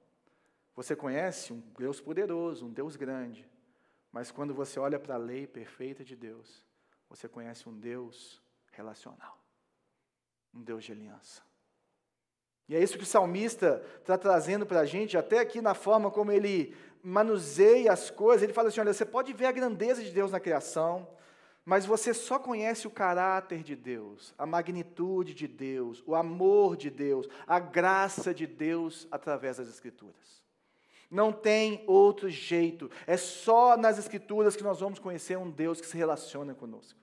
você 0.76 0.96
conhece 0.96 1.54
um 1.54 1.60
Deus 1.78 2.02
poderoso, 2.02 2.66
um 2.66 2.72
Deus 2.72 2.96
grande, 2.96 3.48
mas 4.12 4.32
quando 4.32 4.54
você 4.54 4.80
olha 4.80 5.00
para 5.00 5.16
a 5.16 5.18
lei 5.18 5.48
perfeita 5.48 6.04
de 6.04 6.16
Deus, 6.16 6.66
você 7.10 7.28
conhece 7.28 7.68
um 7.68 7.78
Deus 7.78 8.42
relacional, 8.72 9.38
um 10.54 10.62
Deus 10.62 10.84
de 10.84 10.92
aliança. 10.92 11.42
E 12.68 12.76
é 12.76 12.82
isso 12.82 12.98
que 12.98 13.04
o 13.04 13.08
salmista 13.08 13.84
está 14.00 14.18
trazendo 14.18 14.66
para 14.66 14.82
a 14.82 14.86
gente, 14.86 15.18
até 15.18 15.40
aqui 15.40 15.62
na 15.62 15.74
forma 15.74 16.10
como 16.10 16.32
ele 16.32 16.76
manuseia 17.04 17.92
as 17.92 18.10
coisas. 18.10 18.44
Ele 18.44 18.54
fala 18.54 18.70
assim: 18.70 18.80
olha, 18.80 18.94
você 18.94 19.06
pode 19.06 19.34
ver 19.34 19.48
a 19.48 19.52
grandeza 19.52 20.02
de 20.02 20.12
Deus 20.12 20.32
na 20.32 20.40
criação, 20.40 21.08
mas 21.66 21.86
você 21.86 22.14
só 22.14 22.40
conhece 22.40 22.88
o 22.88 22.92
caráter 22.92 23.64
de 23.64 23.76
Deus, 23.76 24.34
a 24.38 24.46
magnitude 24.46 25.34
de 25.34 25.48
Deus, 25.48 26.02
o 26.06 26.16
amor 26.16 26.78
de 26.78 26.90
Deus, 26.90 27.28
a 27.46 27.60
graça 27.60 28.34
de 28.34 28.48
Deus 28.48 29.08
através 29.12 29.58
das 29.58 29.68
Escrituras. 29.68 30.43
Não 31.14 31.32
tem 31.32 31.84
outro 31.86 32.28
jeito. 32.28 32.90
É 33.06 33.16
só 33.16 33.78
nas 33.78 34.00
Escrituras 34.00 34.56
que 34.56 34.64
nós 34.64 34.80
vamos 34.80 34.98
conhecer 34.98 35.38
um 35.38 35.48
Deus 35.48 35.80
que 35.80 35.86
se 35.86 35.96
relaciona 35.96 36.56
conosco. 36.56 37.00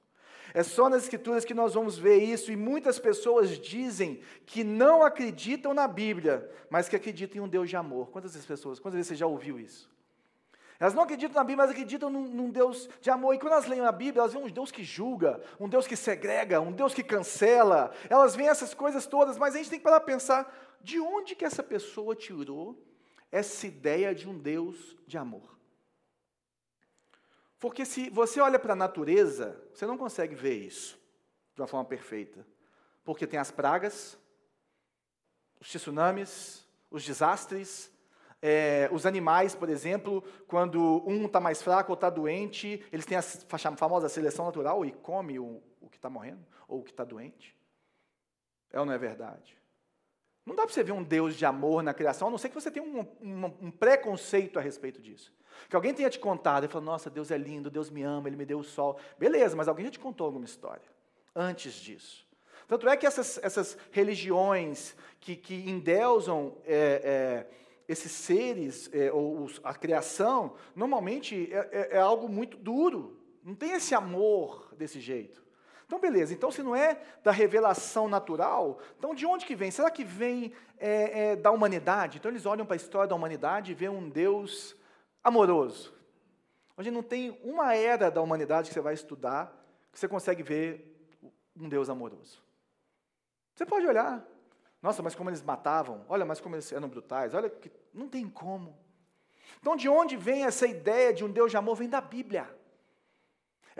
É 0.52 0.64
só 0.64 0.90
nas 0.90 1.04
Escrituras 1.04 1.44
que 1.44 1.54
nós 1.54 1.74
vamos 1.74 1.96
ver 1.96 2.16
isso, 2.16 2.50
e 2.50 2.56
muitas 2.56 2.98
pessoas 2.98 3.56
dizem 3.56 4.20
que 4.44 4.64
não 4.64 5.04
acreditam 5.04 5.72
na 5.72 5.86
Bíblia, 5.86 6.50
mas 6.68 6.88
que 6.88 6.96
acreditam 6.96 7.40
em 7.40 7.44
um 7.44 7.48
Deus 7.48 7.70
de 7.70 7.76
amor. 7.76 8.10
Quantas 8.10 8.34
pessoas, 8.44 8.80
quantas 8.80 8.96
vezes 8.96 9.10
você 9.10 9.14
já 9.14 9.28
ouviu 9.28 9.60
isso? 9.60 9.88
Elas 10.80 10.92
não 10.92 11.04
acreditam 11.04 11.36
na 11.36 11.44
Bíblia, 11.44 11.58
mas 11.58 11.70
acreditam 11.70 12.10
num, 12.10 12.26
num, 12.26 12.50
Deus 12.50 12.88
de 13.00 13.10
amor. 13.10 13.32
E 13.34 13.38
quando 13.38 13.52
elas 13.52 13.66
leem 13.66 13.82
a 13.82 13.92
Bíblia, 13.92 14.22
elas 14.22 14.32
veem 14.32 14.44
um 14.44 14.50
Deus 14.50 14.72
que 14.72 14.82
julga, 14.82 15.40
um 15.60 15.68
Deus 15.68 15.86
que 15.86 15.94
segrega, 15.94 16.60
um 16.60 16.72
Deus 16.72 16.92
que 16.92 17.04
cancela. 17.04 17.92
Elas 18.08 18.34
veem 18.34 18.48
essas 18.48 18.74
coisas 18.74 19.06
todas, 19.06 19.38
mas 19.38 19.54
a 19.54 19.58
gente 19.58 19.70
tem 19.70 19.78
que 19.78 19.84
parar 19.84 20.00
para 20.00 20.12
pensar: 20.12 20.52
de 20.82 20.98
onde 20.98 21.36
que 21.36 21.44
essa 21.44 21.62
pessoa 21.62 22.16
tirou 22.16 22.89
essa 23.30 23.66
ideia 23.66 24.14
de 24.14 24.28
um 24.28 24.38
Deus 24.38 24.96
de 25.06 25.16
amor. 25.16 25.58
Porque 27.58 27.84
se 27.84 28.08
você 28.08 28.40
olha 28.40 28.58
para 28.58 28.72
a 28.72 28.76
natureza, 28.76 29.62
você 29.72 29.86
não 29.86 29.98
consegue 29.98 30.34
ver 30.34 30.54
isso 30.54 30.98
de 31.54 31.60
uma 31.60 31.68
forma 31.68 31.84
perfeita. 31.84 32.46
Porque 33.04 33.26
tem 33.26 33.38
as 33.38 33.50
pragas, 33.50 34.18
os 35.60 35.68
tsunamis, 35.68 36.66
os 36.90 37.04
desastres, 37.04 37.92
é, 38.42 38.88
os 38.90 39.04
animais, 39.04 39.54
por 39.54 39.68
exemplo, 39.68 40.24
quando 40.46 41.02
um 41.06 41.26
está 41.26 41.38
mais 41.38 41.60
fraco 41.60 41.92
ou 41.92 41.94
está 41.94 42.08
doente, 42.08 42.82
eles 42.90 43.04
têm 43.04 43.18
a 43.18 43.22
famosa 43.76 44.08
seleção 44.08 44.46
natural 44.46 44.84
e 44.84 44.92
come 44.92 45.38
o, 45.38 45.62
o 45.80 45.88
que 45.90 45.96
está 45.96 46.08
morrendo 46.08 46.44
ou 46.66 46.80
o 46.80 46.82
que 46.82 46.90
está 46.90 47.04
doente. 47.04 47.54
É 48.72 48.80
ou 48.80 48.86
não 48.86 48.94
é 48.94 48.98
verdade? 48.98 49.59
Não 50.44 50.54
dá 50.54 50.64
para 50.64 50.72
você 50.72 50.82
ver 50.82 50.92
um 50.92 51.02
Deus 51.02 51.36
de 51.36 51.44
amor 51.44 51.82
na 51.82 51.92
criação, 51.92 52.28
a 52.28 52.30
não 52.30 52.38
ser 52.38 52.48
que 52.48 52.54
você 52.54 52.70
tenha 52.70 52.84
um, 52.84 53.00
um, 53.20 53.44
um 53.62 53.70
preconceito 53.70 54.58
a 54.58 54.62
respeito 54.62 55.00
disso. 55.00 55.32
Que 55.68 55.76
alguém 55.76 55.92
tenha 55.92 56.08
te 56.08 56.18
contado 56.18 56.64
e 56.64 56.68
falou: 56.68 56.86
Nossa, 56.86 57.10
Deus 57.10 57.30
é 57.30 57.36
lindo, 57.36 57.70
Deus 57.70 57.90
me 57.90 58.02
ama, 58.02 58.28
Ele 58.28 58.36
me 58.36 58.46
deu 58.46 58.58
o 58.58 58.64
sol. 58.64 58.98
Beleza, 59.18 59.54
mas 59.56 59.68
alguém 59.68 59.84
já 59.84 59.90
te 59.92 59.98
contou 59.98 60.26
alguma 60.26 60.44
história 60.44 60.82
antes 61.34 61.74
disso. 61.74 62.26
Tanto 62.66 62.88
é 62.88 62.96
que 62.96 63.06
essas, 63.06 63.38
essas 63.42 63.76
religiões 63.90 64.96
que, 65.18 65.34
que 65.34 65.68
endeusam 65.68 66.56
é, 66.64 67.02
é, 67.04 67.46
esses 67.88 68.12
seres, 68.12 68.88
é, 68.92 69.12
ou 69.12 69.42
os, 69.42 69.60
a 69.64 69.74
criação, 69.74 70.54
normalmente 70.74 71.52
é, 71.52 71.68
é, 71.72 71.96
é 71.96 71.98
algo 71.98 72.28
muito 72.28 72.56
duro. 72.56 73.18
Não 73.42 73.54
tem 73.54 73.72
esse 73.72 73.94
amor 73.94 74.72
desse 74.76 75.00
jeito. 75.00 75.42
Então, 75.90 75.98
beleza. 75.98 76.32
Então, 76.32 76.52
se 76.52 76.62
não 76.62 76.76
é 76.76 77.02
da 77.24 77.32
revelação 77.32 78.08
natural, 78.08 78.78
então 78.96 79.12
de 79.12 79.26
onde 79.26 79.44
que 79.44 79.56
vem? 79.56 79.72
Será 79.72 79.90
que 79.90 80.04
vem 80.04 80.52
é, 80.78 81.32
é, 81.32 81.36
da 81.36 81.50
humanidade? 81.50 82.18
Então, 82.18 82.30
eles 82.30 82.46
olham 82.46 82.64
para 82.64 82.76
a 82.76 82.76
história 82.76 83.08
da 83.08 83.16
humanidade 83.16 83.72
e 83.72 83.74
vêem 83.74 83.90
um 83.90 84.08
Deus 84.08 84.76
amoroso. 85.24 85.92
Hoje 86.76 86.92
não 86.92 87.02
tem 87.02 87.36
uma 87.42 87.74
era 87.74 88.08
da 88.08 88.22
humanidade 88.22 88.68
que 88.68 88.74
você 88.74 88.80
vai 88.80 88.94
estudar 88.94 89.52
que 89.90 89.98
você 89.98 90.06
consegue 90.06 90.44
ver 90.44 90.96
um 91.56 91.68
Deus 91.68 91.90
amoroso. 91.90 92.40
Você 93.56 93.66
pode 93.66 93.84
olhar. 93.84 94.24
Nossa, 94.80 95.02
mas 95.02 95.16
como 95.16 95.28
eles 95.28 95.42
matavam. 95.42 96.04
Olha, 96.08 96.24
mas 96.24 96.40
como 96.40 96.54
eles 96.54 96.70
eram 96.70 96.88
brutais. 96.88 97.34
Olha, 97.34 97.50
que 97.50 97.68
não 97.92 98.08
tem 98.08 98.28
como. 98.28 98.78
Então, 99.60 99.74
de 99.74 99.88
onde 99.88 100.16
vem 100.16 100.44
essa 100.44 100.68
ideia 100.68 101.12
de 101.12 101.24
um 101.24 101.32
Deus 101.32 101.50
de 101.50 101.56
amor? 101.56 101.74
Vem 101.74 101.88
da 101.88 102.00
Bíblia. 102.00 102.48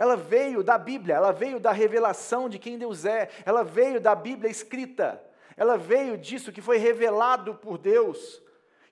Ela 0.01 0.15
veio 0.15 0.63
da 0.63 0.79
Bíblia, 0.79 1.13
ela 1.13 1.31
veio 1.31 1.59
da 1.59 1.71
revelação 1.71 2.49
de 2.49 2.57
quem 2.57 2.75
Deus 2.75 3.05
é, 3.05 3.29
ela 3.45 3.63
veio 3.63 4.01
da 4.01 4.15
Bíblia 4.15 4.49
escrita, 4.49 5.23
ela 5.55 5.77
veio 5.77 6.17
disso 6.17 6.51
que 6.51 6.59
foi 6.59 6.77
revelado 6.77 7.53
por 7.53 7.77
Deus. 7.77 8.41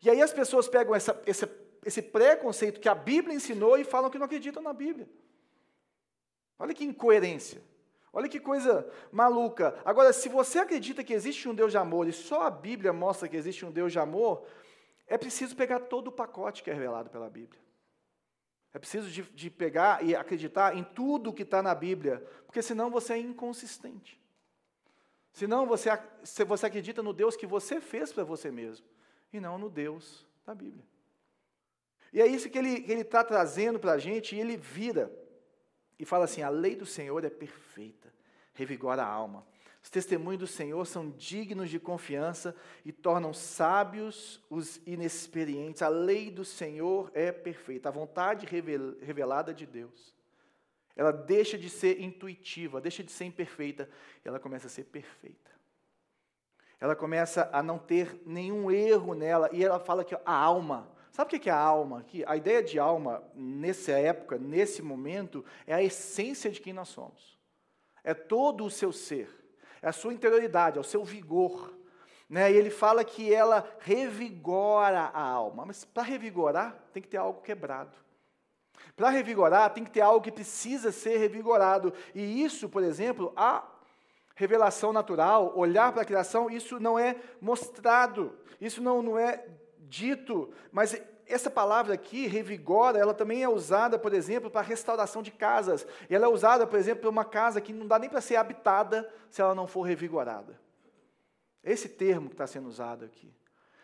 E 0.04 0.08
aí 0.08 0.22
as 0.22 0.32
pessoas 0.32 0.67
pegam 0.67 0.93
essa, 0.93 1.19
esse, 1.26 1.50
esse 1.84 2.04
preconceito 2.04 2.80
que 2.80 2.88
a 2.88 2.93
Bíblia 2.93 3.36
ensinou 3.36 3.76
e 3.76 3.84
falam 3.84 4.12
que 4.12 4.19
não 4.19 4.28
acreditam 4.28 4.62
na 4.62 4.72
Bíblia. 4.72 5.10
Olha 6.60 6.76
que 6.76 6.86
incoerência. 6.86 7.60
Olha 8.13 8.30
que 8.30 8.39
coisa 8.39 8.88
maluca. 9.12 9.82
Agora, 9.84 10.13
se 10.13 10.30
você 10.30 10.60
acredita 10.60 11.04
que 11.04 11.15
existe 11.15 11.50
um 11.50 11.56
Deus 11.56 11.72
de 11.72 11.80
amor 11.80 12.08
e 12.08 12.13
só 12.13 12.43
a 12.43 12.52
Bíblia 12.52 12.93
mostra 12.93 13.28
que 13.28 13.36
existe 13.36 13.65
um 13.65 13.72
Deus 13.72 13.91
de 13.91 13.98
amor, 13.98 14.45
é 15.08 15.17
preciso 15.17 15.56
pegar 15.56 15.80
todo 15.80 16.10
o 16.10 16.12
pacote 16.12 16.62
que 16.62 16.69
é 16.69 16.74
revelado 16.74 17.10
pela 17.10 17.32
Bíblia. 17.32 17.60
É 18.73 18.79
preciso 18.79 19.10
de, 19.10 19.23
de 19.23 19.49
pegar 19.49 20.03
e 20.03 20.15
acreditar 20.15 20.75
em 20.75 20.84
tudo 20.84 21.34
que 21.34 21.43
está 21.43 21.62
na 21.62 21.73
Bíblia, 21.73 22.19
porque 22.45 22.62
senão 22.62 22.89
você 22.89 23.13
é 23.13 23.17
inconsistente. 23.17 24.19
Senão 25.32 25.65
você, 25.65 25.89
você 26.45 26.65
acredita 26.65 27.01
no 27.01 27.13
Deus 27.13 27.36
que 27.36 27.47
você 27.47 27.79
fez 27.79 28.12
para 28.12 28.23
você 28.23 28.51
mesmo, 28.51 28.86
e 29.32 29.39
não 29.39 29.58
no 29.58 29.69
Deus 29.69 30.25
da 30.45 30.53
Bíblia. 30.53 30.86
E 32.12 32.21
é 32.21 32.27
isso 32.27 32.49
que 32.49 32.58
ele 32.58 32.84
está 32.91 33.23
trazendo 33.23 33.79
para 33.79 33.93
a 33.93 33.97
gente, 33.97 34.36
e 34.36 34.39
ele 34.39 34.58
vira 34.58 35.12
e 35.97 36.05
fala 36.05 36.25
assim: 36.25 36.41
a 36.41 36.49
lei 36.49 36.75
do 36.75 36.86
Senhor 36.86 37.23
é 37.23 37.29
perfeita, 37.29 38.13
revigora 38.53 39.03
a 39.03 39.08
alma. 39.08 39.45
Os 39.89 39.91
testemunhos 39.91 40.41
do 40.41 40.45
Senhor 40.45 40.86
são 40.86 41.10
dignos 41.10 41.67
de 41.67 41.80
confiança 41.80 42.56
e 42.86 42.91
tornam 42.91 43.34
sábios 43.34 44.39
os 44.47 44.80
inexperientes. 44.86 45.82
A 45.82 45.88
lei 45.88 46.30
do 46.30 46.45
Senhor 46.45 47.10
é 47.15 47.32
perfeita, 47.32 47.89
a 47.89 47.91
vontade 47.91 48.45
revelada 48.45 49.52
de 49.52 49.65
Deus. 49.65 50.13
Ela 50.95 51.12
deixa 51.12 51.58
de 51.58 51.71
ser 51.71 51.99
intuitiva, 52.02 52.80
deixa 52.80 53.04
de 53.04 53.12
ser 53.12 53.25
imperfeita, 53.25 53.89
e 54.23 54.28
ela 54.28 54.39
começa 54.39 54.67
a 54.67 54.69
ser 54.69 54.84
perfeita. 54.84 55.49
Ela 56.80 56.95
começa 56.95 57.49
a 57.52 57.63
não 57.63 57.80
ter 57.80 58.21
nenhum 58.28 58.69
erro 58.69 59.15
nela, 59.15 59.49
e 59.52 59.65
ela 59.65 59.80
fala 59.80 60.06
que 60.06 60.13
a 60.13 60.21
alma, 60.32 60.88
Sabe 61.12 61.36
o 61.36 61.39
que 61.39 61.49
é 61.49 61.52
a 61.52 61.58
alma? 61.58 62.06
A 62.28 62.38
ideia 62.38 62.62
de 62.62 62.78
alma, 62.78 63.23
nessa 63.34 63.93
época, 63.93 64.38
nesse 64.38 64.84
momento, 64.84 65.43
é 65.65 65.73
a 65.73 65.82
essência 65.82 66.52
de 66.52 66.62
quem 66.62 66.73
nós 66.73 66.89
somos. 66.89 67.39
É 68.04 68.13
todo 68.13 68.63
o 68.63 68.69
seu 68.69 68.91
ser 68.91 69.38
é 69.82 69.89
a 69.89 69.94
sua 69.94 70.13
interioridade, 70.13 70.78
é 70.78 70.82
o 70.82 70.84
seu 70.84 71.04
vigor. 71.04 71.74
Né? 72.30 72.52
E 72.52 72.56
ele 72.56 72.70
fala 72.70 73.04
que 73.04 73.34
ela 73.34 73.68
revigora 73.80 75.12
a 75.13 75.22
alma. 75.22 75.65
Mas 75.65 75.84
para 75.84 76.04
revigorar, 76.04 76.76
tem 76.94 77.02
que 77.02 77.10
ter 77.10 77.18
algo 77.18 77.42
quebrado. 77.42 77.96
Para 78.96 79.10
revigorar, 79.10 79.74
tem 79.74 79.84
que 79.84 79.92
ter 79.92 80.02
algo 80.02 80.22
que 80.22 80.32
precisa 80.32 80.92
ser 80.92 81.18
revigorado. 81.18 81.94
E 82.13 82.44
isso, 82.44 82.70
por 82.70 82.84
exemplo, 82.84 83.34
a, 83.36 83.63
revelação 84.39 84.94
natural, 84.94 85.52
olhar 85.54 85.92
para 85.92 86.04
a 86.04 86.06
criação, 86.06 86.50
isso 86.50 86.80
não 86.80 86.98
é 86.98 87.18
mostrado, 87.42 88.34
isso 88.62 88.82
não, 88.82 89.02
não 89.02 89.20
é 89.20 89.46
dito, 89.80 90.50
mas 90.72 90.98
essa 91.30 91.50
palavra 91.50 91.94
aqui, 91.94 92.26
revigora, 92.26 92.98
ela 92.98 93.13
também 93.13 93.44
é 93.44 93.48
usada, 93.48 94.00
por 94.00 94.13
exemplo, 94.13 94.50
para 94.50 94.62
restauração 94.62 95.22
de 95.22 95.32
casas. 95.32 95.86
Ela 96.10 96.26
é 96.26 96.28
usada, 96.28 96.65
por 96.65 96.78
exemplo, 96.78 97.02
para 97.02 97.10
uma 97.10 97.24
casa 97.24 97.62
que 97.62 97.72
não 97.72 97.86
dá 97.86 98.00
nem 98.00 98.10
para 98.10 98.20
ser 98.20 98.36
habitada 98.36 99.08
se 99.30 99.42
ela 99.42 99.54
não 99.54 99.68
for 99.68 99.84
revigorada. 99.84 100.60
Esse 101.63 101.88
termo 101.88 102.30
que 102.30 102.34
está 102.34 102.48
sendo 102.48 102.68
usado 102.68 103.06
aqui. 103.06 103.32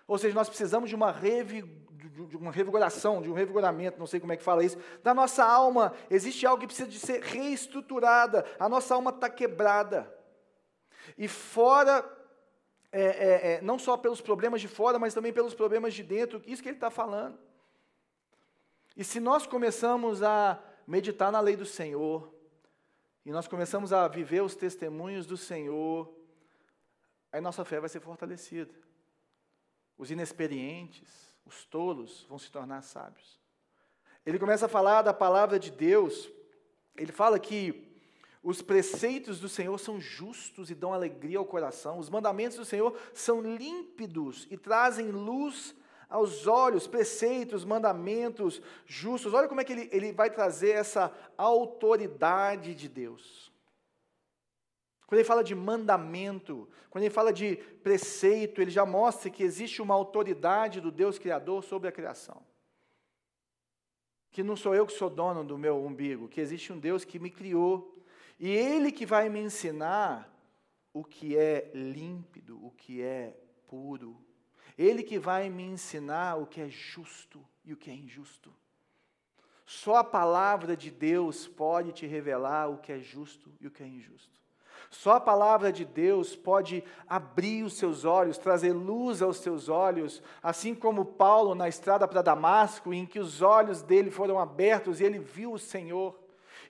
Ou 0.08 0.18
seja, 0.18 0.34
nós 0.34 0.50
precisamos 0.50 0.90
de 0.90 0.96
uma, 0.96 1.12
de 1.12 2.38
uma 2.38 2.52
revigoração, 2.52 3.22
de 3.22 3.30
um 3.30 3.34
revigoramento, 3.34 4.00
não 4.00 4.08
sei 4.08 4.20
como 4.20 4.34
é 4.34 4.38
que 4.38 4.44
fala 4.44 4.64
isso, 4.64 4.78
da 5.04 5.14
nossa 5.14 5.44
alma. 5.44 5.94
Existe 6.10 6.46
algo 6.46 6.62
que 6.62 6.68
precisa 6.68 6.90
de 6.90 7.00
ser 7.00 7.22
reestruturada. 7.22 8.46
A 8.60 8.68
nossa 8.68 8.96
alma 8.96 9.12
está 9.12 9.30
quebrada. 9.30 10.12
E 11.18 11.28
fora 11.28 12.04
é, 12.98 13.02
é, 13.02 13.54
é, 13.56 13.62
não 13.62 13.78
só 13.78 13.98
pelos 13.98 14.22
problemas 14.22 14.62
de 14.62 14.70
fora, 14.70 14.98
mas 14.98 15.14
também 15.14 15.34
pelos 15.34 15.54
problemas 15.54 15.94
de 15.94 16.02
dentro, 16.02 16.42
isso 16.48 16.64
que 16.64 16.70
ele 16.70 16.78
está 16.78 16.90
falando. 16.90 17.38
E 18.96 19.04
se 19.04 19.20
nós 19.20 19.46
começamos 19.46 20.24
a 20.24 20.64
meditar 20.88 21.30
na 21.30 21.42
lei 21.42 21.58
do 21.58 21.66
Senhor, 21.66 22.34
e 23.26 23.34
nós 23.34 23.50
começamos 23.50 23.92
a 23.92 24.08
viver 24.08 24.42
os 24.42 24.56
testemunhos 24.56 25.26
do 25.26 25.36
Senhor, 25.36 26.10
aí 27.34 27.42
nossa 27.42 27.66
fé 27.66 27.82
vai 27.82 27.90
ser 27.90 28.00
fortalecida. 28.00 28.74
Os 29.98 30.10
inexperientes, 30.10 31.38
os 31.46 31.66
tolos, 31.66 32.26
vão 32.30 32.40
se 32.40 32.50
tornar 32.50 32.82
sábios. 32.82 33.42
Ele 34.26 34.40
começa 34.40 34.68
a 34.68 34.70
falar 34.70 35.02
da 35.02 35.14
palavra 35.14 35.60
de 35.60 35.70
Deus, 35.70 36.32
ele 36.96 37.12
fala 37.12 37.38
que 37.40 37.95
os 38.46 38.62
preceitos 38.62 39.40
do 39.40 39.50
Senhor 39.50 39.76
são 39.80 40.00
justos 40.00 40.70
e 40.70 40.76
dão 40.76 40.94
alegria 40.94 41.40
ao 41.40 41.46
coração. 41.46 41.98
Os 41.98 42.12
mandamentos 42.12 42.56
do 42.56 42.64
Senhor 42.64 42.96
são 43.12 43.42
límpidos 43.42 44.48
e 44.52 44.56
trazem 44.56 45.10
luz 45.10 45.76
aos 46.08 46.46
olhos. 46.46 46.86
Preceitos, 46.86 47.66
mandamentos 47.66 48.62
justos. 48.86 49.34
Olha 49.34 49.48
como 49.48 49.62
é 49.62 49.64
que 49.64 49.74
ele, 49.74 49.90
ele 49.92 50.12
vai 50.12 50.30
trazer 50.30 50.70
essa 50.70 51.12
autoridade 51.36 52.76
de 52.76 52.88
Deus. 52.88 53.52
Quando 55.08 55.18
ele 55.18 55.28
fala 55.28 55.44
de 55.44 55.56
mandamento, 55.56 56.70
quando 56.92 57.04
ele 57.04 57.14
fala 57.14 57.34
de 57.34 57.56
preceito, 57.82 58.62
ele 58.62 58.70
já 58.70 58.86
mostra 58.86 59.32
que 59.32 59.42
existe 59.42 59.82
uma 59.82 59.96
autoridade 59.96 60.80
do 60.80 60.92
Deus 60.92 61.18
Criador 61.18 61.64
sobre 61.64 61.90
a 61.90 61.92
criação. 61.92 62.44
Que 64.30 64.44
não 64.44 64.56
sou 64.56 64.76
eu 64.76 64.86
que 64.86 64.94
sou 64.94 65.10
dono 65.10 65.44
do 65.44 65.58
meu 65.58 65.84
umbigo, 65.84 66.28
que 66.28 66.40
existe 66.40 66.72
um 66.72 66.78
Deus 66.78 67.04
que 67.04 67.18
me 67.18 67.32
criou 67.32 67.95
e 68.40 68.50
Ele 68.50 68.92
que 68.92 69.06
vai 69.06 69.30
me 69.30 69.40
ensinar 69.40 70.32
o 70.94 71.04
que 71.04 71.38
é 71.38 71.72
límpido, 71.74 72.64
o 72.66 72.72
que 72.72 73.02
é 73.02 73.36
puro. 73.68 74.18
Ele 74.78 75.04
que 75.04 75.18
vai 75.18 75.50
me 75.50 75.64
ensinar 75.64 76.36
o 76.36 76.46
que 76.46 76.62
é 76.62 76.70
justo 76.70 77.46
e 77.64 77.74
o 77.74 77.78
que 77.78 77.90
é 77.90 77.94
injusto. 77.94 78.54
Só 79.66 79.98
a 79.98 80.04
palavra 80.04 80.76
de 80.76 80.92
Deus 80.92 81.48
pode 81.48 81.92
te 81.92 82.06
revelar 82.06 82.70
o 82.70 82.78
que 82.78 82.92
é 82.92 83.00
justo 83.00 83.52
e 83.60 83.68
o 83.68 83.72
que 83.72 83.84
é 83.84 83.88
injusto. 83.88 84.40
Só 84.90 85.14
a 85.14 85.20
palavra 85.20 85.72
de 85.72 85.84
Deus 85.84 86.36
pode 86.36 86.84
abrir 87.08 87.64
os 87.64 87.74
seus 87.74 88.06
olhos, 88.06 88.38
trazer 88.38 88.72
luz 88.72 89.22
aos 89.22 89.38
seus 89.38 89.68
olhos, 89.68 90.22
assim 90.42 90.76
como 90.76 91.04
Paulo 91.04 91.56
na 91.56 91.68
estrada 91.68 92.08
para 92.08 92.22
Damasco, 92.22 92.94
em 92.94 93.06
que 93.06 93.20
os 93.20 93.42
olhos 93.42 93.82
dele 93.82 94.12
foram 94.12 94.40
abertos 94.40 95.02
e 95.02 95.04
ele 95.04 95.20
viu 95.20 95.54
o 95.54 95.60
Senhor. 95.60 96.18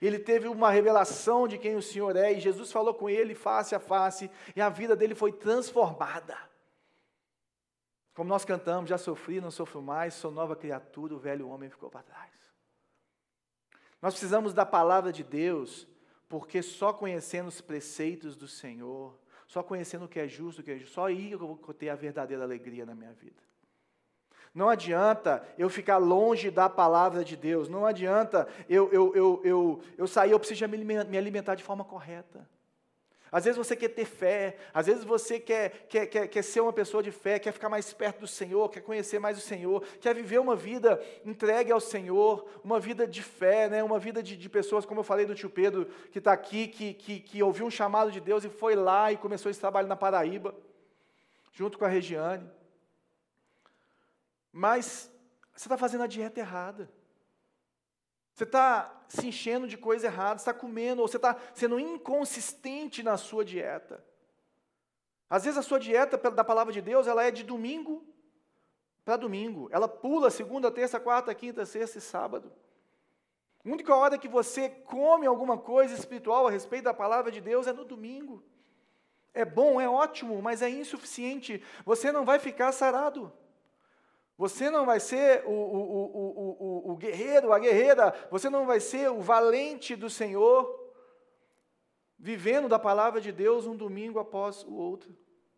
Ele 0.05 0.19
teve 0.19 0.47
uma 0.47 0.69
revelação 0.69 1.47
de 1.47 1.57
quem 1.57 1.75
o 1.75 1.81
Senhor 1.81 2.15
é, 2.15 2.33
e 2.33 2.39
Jesus 2.39 2.71
falou 2.71 2.93
com 2.93 3.09
ele 3.09 3.33
face 3.33 3.73
a 3.73 3.79
face, 3.79 4.29
e 4.55 4.61
a 4.61 4.69
vida 4.69 4.95
dele 4.95 5.15
foi 5.15 5.31
transformada. 5.31 6.37
Como 8.13 8.29
nós 8.29 8.45
cantamos, 8.45 8.89
já 8.89 8.97
sofri, 8.97 9.41
não 9.41 9.51
sofro 9.51 9.81
mais, 9.81 10.13
sou 10.13 10.31
nova 10.31 10.55
criatura, 10.55 11.13
o 11.13 11.19
velho 11.19 11.47
homem 11.49 11.69
ficou 11.69 11.89
para 11.89 12.03
trás. 12.03 12.31
Nós 14.01 14.13
precisamos 14.13 14.53
da 14.53 14.65
palavra 14.65 15.11
de 15.11 15.23
Deus, 15.23 15.87
porque 16.29 16.61
só 16.61 16.93
conhecendo 16.93 17.47
os 17.47 17.59
preceitos 17.59 18.35
do 18.35 18.47
Senhor, 18.47 19.17
só 19.47 19.63
conhecendo 19.63 20.05
o 20.05 20.07
que 20.07 20.19
é 20.19 20.27
justo, 20.27 20.61
o 20.61 20.63
que 20.63 20.71
é 20.71 20.77
justo, 20.77 20.93
só 20.93 21.07
aí 21.07 21.31
eu 21.31 21.39
vou 21.39 21.57
ter 21.73 21.89
a 21.89 21.95
verdadeira 21.95 22.43
alegria 22.43 22.85
na 22.85 22.95
minha 22.95 23.13
vida. 23.13 23.41
Não 24.55 24.69
adianta 24.69 25.45
eu 25.57 25.69
ficar 25.69 25.97
longe 25.97 26.49
da 26.49 26.69
palavra 26.69 27.25
de 27.25 27.35
Deus. 27.35 27.67
Não 27.67 27.85
adianta 27.85 28.47
eu, 28.69 28.89
eu, 28.89 29.13
eu, 29.13 29.41
eu, 29.43 29.81
eu 29.97 30.07
sair, 30.07 30.31
eu 30.31 30.39
preciso 30.39 30.65
me 30.65 31.17
alimentar 31.17 31.55
de 31.55 31.63
forma 31.63 31.83
correta. 31.83 32.47
Às 33.29 33.43
vezes 33.43 33.57
você 33.57 33.75
quer 33.75 33.89
ter 33.89 34.05
fé, 34.05 34.55
às 34.73 34.85
vezes 34.85 35.03
você 35.03 35.41
quer, 35.41 35.87
quer, 35.89 36.05
quer, 36.05 36.27
quer 36.29 36.41
ser 36.41 36.61
uma 36.61 36.71
pessoa 36.71 37.03
de 37.03 37.11
fé, 37.11 37.37
quer 37.37 37.51
ficar 37.51 37.67
mais 37.67 37.91
perto 37.91 38.21
do 38.21 38.27
Senhor, 38.27 38.69
quer 38.69 38.79
conhecer 38.79 39.19
mais 39.19 39.37
o 39.37 39.41
Senhor, 39.41 39.83
quer 39.99 40.15
viver 40.15 40.39
uma 40.39 40.55
vida 40.55 41.03
entregue 41.25 41.69
ao 41.69 41.81
Senhor, 41.81 42.47
uma 42.63 42.79
vida 42.79 43.05
de 43.05 43.21
fé, 43.21 43.67
né? 43.67 43.83
uma 43.83 43.99
vida 43.99 44.23
de, 44.23 44.37
de 44.37 44.47
pessoas, 44.47 44.85
como 44.85 45.01
eu 45.01 45.03
falei 45.03 45.25
do 45.25 45.35
tio 45.35 45.49
Pedro, 45.49 45.85
que 46.13 46.19
está 46.19 46.31
aqui, 46.31 46.69
que, 46.69 46.93
que, 46.93 47.19
que 47.19 47.43
ouviu 47.43 47.65
um 47.65 47.71
chamado 47.71 48.09
de 48.09 48.21
Deus 48.21 48.45
e 48.45 48.49
foi 48.49 48.73
lá 48.73 49.11
e 49.11 49.17
começou 49.17 49.51
esse 49.51 49.59
trabalho 49.59 49.89
na 49.89 49.97
Paraíba, 49.97 50.55
junto 51.51 51.77
com 51.77 51.83
a 51.83 51.89
Regiane. 51.89 52.49
Mas 54.57 55.11
você 55.53 55.65
está 55.65 55.77
fazendo 55.77 56.05
a 56.05 56.07
dieta 56.07 56.39
errada. 56.39 56.89
Você 58.33 58.45
está 58.45 59.03
se 59.05 59.27
enchendo 59.27 59.67
de 59.67 59.77
coisa 59.77 60.07
errada, 60.07 60.37
está 60.37 60.53
comendo, 60.53 61.01
ou 61.01 61.09
você 61.09 61.17
está 61.17 61.37
sendo 61.53 61.77
inconsistente 61.77 63.03
na 63.03 63.17
sua 63.17 63.43
dieta. 63.43 64.01
Às 65.29 65.43
vezes 65.43 65.59
a 65.59 65.61
sua 65.61 65.77
dieta 65.77 66.17
da 66.31 66.41
palavra 66.41 66.71
de 66.71 66.81
Deus, 66.81 67.05
ela 67.05 67.21
é 67.21 67.31
de 67.31 67.43
domingo 67.43 68.01
para 69.03 69.17
domingo. 69.17 69.67
Ela 69.73 69.89
pula 69.89 70.31
segunda, 70.31 70.71
terça, 70.71 71.01
quarta, 71.01 71.35
quinta, 71.35 71.65
sexta 71.65 71.97
e 71.97 72.01
sábado. 72.01 72.49
A 73.59 73.69
única 73.69 73.93
hora 73.93 74.17
que 74.17 74.29
você 74.29 74.69
come 74.69 75.27
alguma 75.27 75.57
coisa 75.57 75.93
espiritual 75.93 76.47
a 76.47 76.51
respeito 76.51 76.85
da 76.85 76.93
palavra 76.93 77.29
de 77.29 77.41
Deus 77.41 77.67
é 77.67 77.73
no 77.73 77.83
domingo. 77.83 78.41
É 79.33 79.43
bom, 79.43 79.81
é 79.81 79.89
ótimo, 79.89 80.41
mas 80.41 80.61
é 80.61 80.69
insuficiente. 80.69 81.61
Você 81.83 82.09
não 82.09 82.23
vai 82.23 82.39
ficar 82.39 82.71
sarado. 82.71 83.33
Você 84.37 84.69
não 84.69 84.85
vai 84.85 84.99
ser 84.99 85.43
o, 85.45 85.51
o, 85.51 86.87
o, 86.87 86.91
o, 86.91 86.95
guerreiro, 86.97 87.53
a 87.53 87.59
guerreira, 87.59 88.13
você 88.29 88.49
não 88.49 88.65
vai 88.65 88.81
ser 88.81 89.09
o 89.09 89.21
valente 89.21 89.95
do 89.95 90.09
Senhor, 90.09 90.93
vivendo 92.19 92.67
da 92.67 92.77
palavra 92.77 93.21
de 93.21 93.31
Deus 93.31 93.65
um 93.65 93.75
domingo 93.75 94.19
após 94.19 94.63
o 94.63 94.73
outro. 94.73 95.15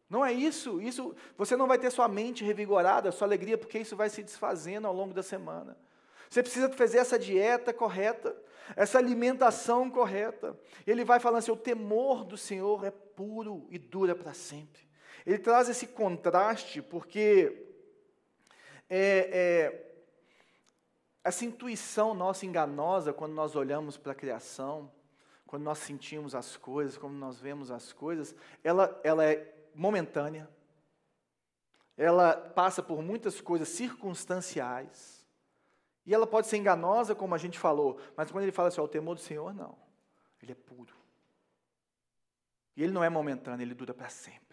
Não 0.07 0.23
é 0.23 0.31
isso, 0.31 0.79
isso 0.79 1.15
você 1.35 1.55
não 1.55 1.67
vai 1.67 1.79
ter 1.79 1.91
sua 1.91 2.07
mente 2.07 2.43
revigorada, 2.43 3.11
sua 3.11 3.27
alegria, 3.27 3.57
porque 3.57 3.79
isso 3.79 3.95
vai 3.95 4.09
se 4.09 4.21
desfazendo 4.21 4.87
ao 4.87 4.93
longo 4.93 5.13
da 5.13 5.23
semana. 5.23 5.75
Você 6.29 6.43
precisa 6.43 6.69
fazer 6.69 6.99
essa 6.99 7.17
dieta 7.17 7.73
correta, 7.73 8.35
essa 8.75 8.97
alimentação 8.97 9.89
correta. 9.89 10.57
Ele 10.85 11.03
vai 11.03 11.19
falando 11.19 11.39
assim: 11.39 11.51
o 11.51 11.57
temor 11.57 12.23
do 12.23 12.37
Senhor 12.37 12.85
é 12.85 12.91
puro 12.91 13.65
e 13.69 13.77
dura 13.77 14.15
para 14.15 14.33
sempre. 14.33 14.87
Ele 15.25 15.39
traz 15.39 15.67
esse 15.67 15.87
contraste, 15.87 16.81
porque 16.81 17.66
é, 18.89 19.29
é, 19.31 19.87
essa 21.23 21.45
intuição 21.45 22.13
nossa 22.13 22.45
enganosa 22.45 23.11
quando 23.11 23.33
nós 23.33 23.55
olhamos 23.55 23.97
para 23.97 24.13
a 24.13 24.15
criação, 24.15 24.91
quando 25.45 25.63
nós 25.63 25.79
sentimos 25.79 26.35
as 26.35 26.57
coisas, 26.57 26.97
quando 26.97 27.15
nós 27.15 27.39
vemos 27.39 27.71
as 27.71 27.93
coisas, 27.93 28.35
ela, 28.63 28.99
ela 29.03 29.25
é 29.25 29.53
momentânea, 29.73 30.49
ela 31.97 32.35
passa 32.35 32.83
por 32.83 33.01
muitas 33.01 33.41
coisas 33.41 33.69
circunstanciais, 33.69 35.25
e 36.05 36.13
ela 36.13 36.25
pode 36.25 36.47
ser 36.47 36.57
enganosa, 36.57 37.13
como 37.13 37.35
a 37.35 37.37
gente 37.37 37.59
falou, 37.59 37.99
mas 38.15 38.31
quando 38.31 38.43
ele 38.43 38.51
fala 38.51 38.69
assim, 38.69 38.79
o 38.79 38.87
temor 38.87 39.15
do 39.15 39.21
Senhor, 39.21 39.53
não, 39.53 39.77
ele 40.41 40.53
é 40.53 40.55
puro. 40.55 40.95
E 42.75 42.83
ele 42.83 42.93
não 42.93 43.03
é 43.03 43.09
momentâneo, 43.09 43.63
ele 43.63 43.73
dura 43.73 43.93
para 43.93 44.07
sempre. 44.07 44.46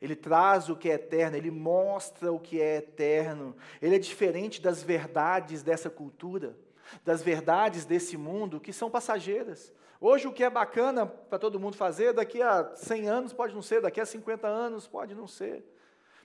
Ele 0.00 0.16
traz 0.16 0.68
o 0.68 0.76
que 0.76 0.90
é 0.90 0.94
eterno, 0.94 1.36
ele 1.36 1.50
mostra 1.50 2.32
o 2.32 2.38
que 2.38 2.60
é 2.60 2.76
eterno. 2.76 3.56
Ele 3.80 3.96
é 3.96 3.98
diferente 3.98 4.60
das 4.60 4.82
verdades 4.82 5.62
dessa 5.62 5.88
cultura, 5.88 6.56
das 7.04 7.22
verdades 7.22 7.84
desse 7.84 8.16
mundo 8.16 8.60
que 8.60 8.72
são 8.72 8.90
passageiras. 8.90 9.72
Hoje 10.00 10.26
o 10.26 10.32
que 10.32 10.44
é 10.44 10.50
bacana 10.50 11.06
para 11.06 11.38
todo 11.38 11.58
mundo 11.58 11.76
fazer, 11.76 12.12
daqui 12.12 12.42
a 12.42 12.74
100 12.74 13.08
anos 13.08 13.32
pode 13.32 13.54
não 13.54 13.62
ser, 13.62 13.80
daqui 13.80 14.00
a 14.00 14.06
50 14.06 14.46
anos 14.46 14.86
pode 14.86 15.14
não 15.14 15.26
ser. 15.26 15.64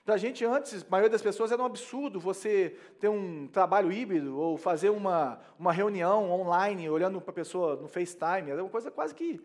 Para 0.04 0.14
a 0.14 0.18
gente 0.18 0.44
antes, 0.44 0.82
a 0.82 0.90
maioria 0.90 1.10
das 1.10 1.22
pessoas 1.22 1.52
era 1.52 1.62
um 1.62 1.66
absurdo 1.66 2.18
você 2.18 2.76
ter 2.98 3.08
um 3.08 3.46
trabalho 3.46 3.92
híbrido 3.92 4.38
ou 4.38 4.56
fazer 4.56 4.90
uma, 4.90 5.40
uma 5.58 5.72
reunião 5.72 6.30
online 6.30 6.88
olhando 6.88 7.20
para 7.20 7.30
a 7.30 7.34
pessoa 7.34 7.76
no 7.76 7.86
FaceTime. 7.86 8.50
Era 8.50 8.62
uma 8.62 8.70
coisa 8.70 8.90
quase 8.90 9.14
que, 9.14 9.40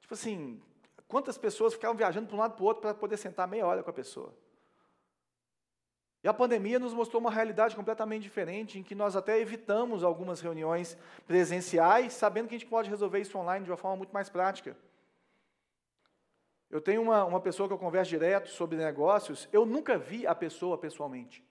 tipo 0.00 0.14
assim, 0.14 0.60
Quantas 1.06 1.38
pessoas 1.38 1.74
ficavam 1.74 1.96
viajando 1.96 2.26
para 2.26 2.36
um 2.36 2.40
lado 2.40 2.54
para 2.54 2.62
o 2.62 2.66
outro 2.66 2.82
para 2.82 2.94
poder 2.94 3.16
sentar 3.16 3.46
meia 3.46 3.66
hora 3.66 3.82
com 3.82 3.90
a 3.90 3.92
pessoa? 3.92 4.34
E 6.24 6.28
a 6.28 6.32
pandemia 6.32 6.78
nos 6.78 6.94
mostrou 6.94 7.20
uma 7.20 7.30
realidade 7.30 7.76
completamente 7.76 8.22
diferente, 8.22 8.78
em 8.78 8.82
que 8.82 8.94
nós 8.94 9.14
até 9.14 9.38
evitamos 9.38 10.02
algumas 10.02 10.40
reuniões 10.40 10.96
presenciais, 11.26 12.14
sabendo 12.14 12.48
que 12.48 12.54
a 12.54 12.58
gente 12.58 12.68
pode 12.68 12.88
resolver 12.88 13.20
isso 13.20 13.36
online 13.36 13.66
de 13.66 13.70
uma 13.70 13.76
forma 13.76 13.98
muito 13.98 14.12
mais 14.12 14.30
prática. 14.30 14.74
Eu 16.70 16.80
tenho 16.80 17.02
uma, 17.02 17.26
uma 17.26 17.40
pessoa 17.40 17.68
que 17.68 17.74
eu 17.74 17.78
converso 17.78 18.08
direto 18.08 18.48
sobre 18.48 18.78
negócios, 18.78 19.46
eu 19.52 19.66
nunca 19.66 19.98
vi 19.98 20.26
a 20.26 20.34
pessoa 20.34 20.78
pessoalmente. 20.78 21.44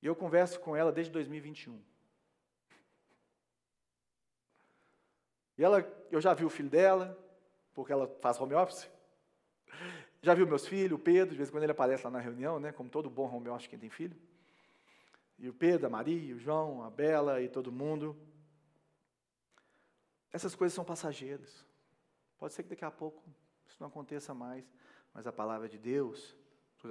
E 0.00 0.06
eu 0.06 0.14
converso 0.14 0.60
com 0.60 0.76
ela 0.76 0.92
desde 0.92 1.12
2021. 1.12 1.82
E 5.58 5.64
ela, 5.64 5.80
eu 6.10 6.20
já 6.20 6.34
vi 6.34 6.44
o 6.44 6.50
filho 6.50 6.68
dela, 6.68 7.18
porque 7.74 7.92
ela 7.92 8.06
faz 8.20 8.40
home 8.40 8.54
office. 8.54 8.88
Já 10.22 10.34
vi 10.34 10.44
meus 10.44 10.66
filhos, 10.66 10.92
o 10.92 10.98
Pedro, 10.98 11.30
de 11.30 11.36
vez 11.36 11.48
em 11.48 11.52
quando 11.52 11.62
ele 11.62 11.72
aparece 11.72 12.04
lá 12.04 12.10
na 12.10 12.18
reunião, 12.18 12.58
né, 12.58 12.72
como 12.72 12.88
todo 12.88 13.08
bom 13.08 13.32
home 13.32 13.48
office 13.48 13.68
quem 13.68 13.78
tem 13.78 13.90
filho. 13.90 14.16
E 15.38 15.48
o 15.48 15.54
Pedro, 15.54 15.86
a 15.86 15.90
Maria, 15.90 16.34
o 16.34 16.38
João, 16.38 16.82
a 16.82 16.90
Bela 16.90 17.40
e 17.42 17.48
todo 17.48 17.70
mundo. 17.70 18.16
Essas 20.32 20.54
coisas 20.54 20.74
são 20.74 20.84
passageiras. 20.84 21.64
Pode 22.38 22.54
ser 22.54 22.62
que 22.62 22.70
daqui 22.70 22.84
a 22.84 22.90
pouco 22.90 23.22
isso 23.66 23.76
não 23.80 23.88
aconteça 23.88 24.34
mais, 24.34 24.64
mas 25.12 25.26
a 25.26 25.32
palavra 25.32 25.68
de 25.68 25.78
Deus 25.78 26.36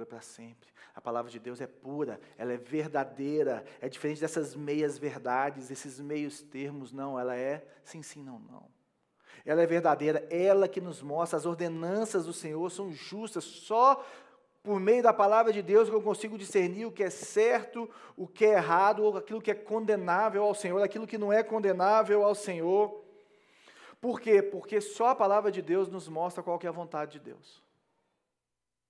para 0.04 0.20
sempre. 0.20 0.68
A 0.94 1.00
palavra 1.00 1.30
de 1.30 1.38
Deus 1.38 1.60
é 1.60 1.66
pura, 1.66 2.20
ela 2.36 2.52
é 2.52 2.56
verdadeira, 2.56 3.64
é 3.80 3.88
diferente 3.88 4.20
dessas 4.20 4.54
meias 4.54 4.98
verdades, 4.98 5.70
esses 5.70 6.00
meios 6.00 6.42
termos, 6.42 6.92
não, 6.92 7.18
ela 7.18 7.36
é 7.36 7.64
sim, 7.84 8.02
sim, 8.02 8.22
não, 8.22 8.38
não. 8.38 8.68
Ela 9.44 9.62
é 9.62 9.66
verdadeira, 9.66 10.26
ela 10.28 10.66
que 10.66 10.80
nos 10.80 11.00
mostra, 11.00 11.38
as 11.38 11.46
ordenanças 11.46 12.26
do 12.26 12.32
Senhor 12.32 12.68
são 12.70 12.90
justas, 12.90 13.44
só 13.44 14.04
por 14.62 14.80
meio 14.80 15.00
da 15.00 15.12
palavra 15.12 15.52
de 15.52 15.62
Deus 15.62 15.88
que 15.88 15.94
eu 15.94 16.02
consigo 16.02 16.36
discernir 16.36 16.86
o 16.86 16.90
que 16.90 17.04
é 17.04 17.10
certo, 17.10 17.88
o 18.16 18.26
que 18.26 18.44
é 18.44 18.54
errado, 18.54 19.04
ou 19.04 19.16
aquilo 19.16 19.40
que 19.40 19.52
é 19.52 19.54
condenável 19.54 20.42
ao 20.42 20.56
Senhor, 20.56 20.82
aquilo 20.82 21.06
que 21.06 21.16
não 21.16 21.32
é 21.32 21.44
condenável 21.44 22.24
ao 22.24 22.34
Senhor. 22.34 23.04
Por 24.00 24.20
quê? 24.20 24.42
Porque 24.42 24.80
só 24.80 25.10
a 25.10 25.14
palavra 25.14 25.52
de 25.52 25.62
Deus 25.62 25.88
nos 25.88 26.08
mostra 26.08 26.42
qual 26.42 26.58
é 26.62 26.66
a 26.66 26.72
vontade 26.72 27.12
de 27.12 27.20
Deus. 27.20 27.62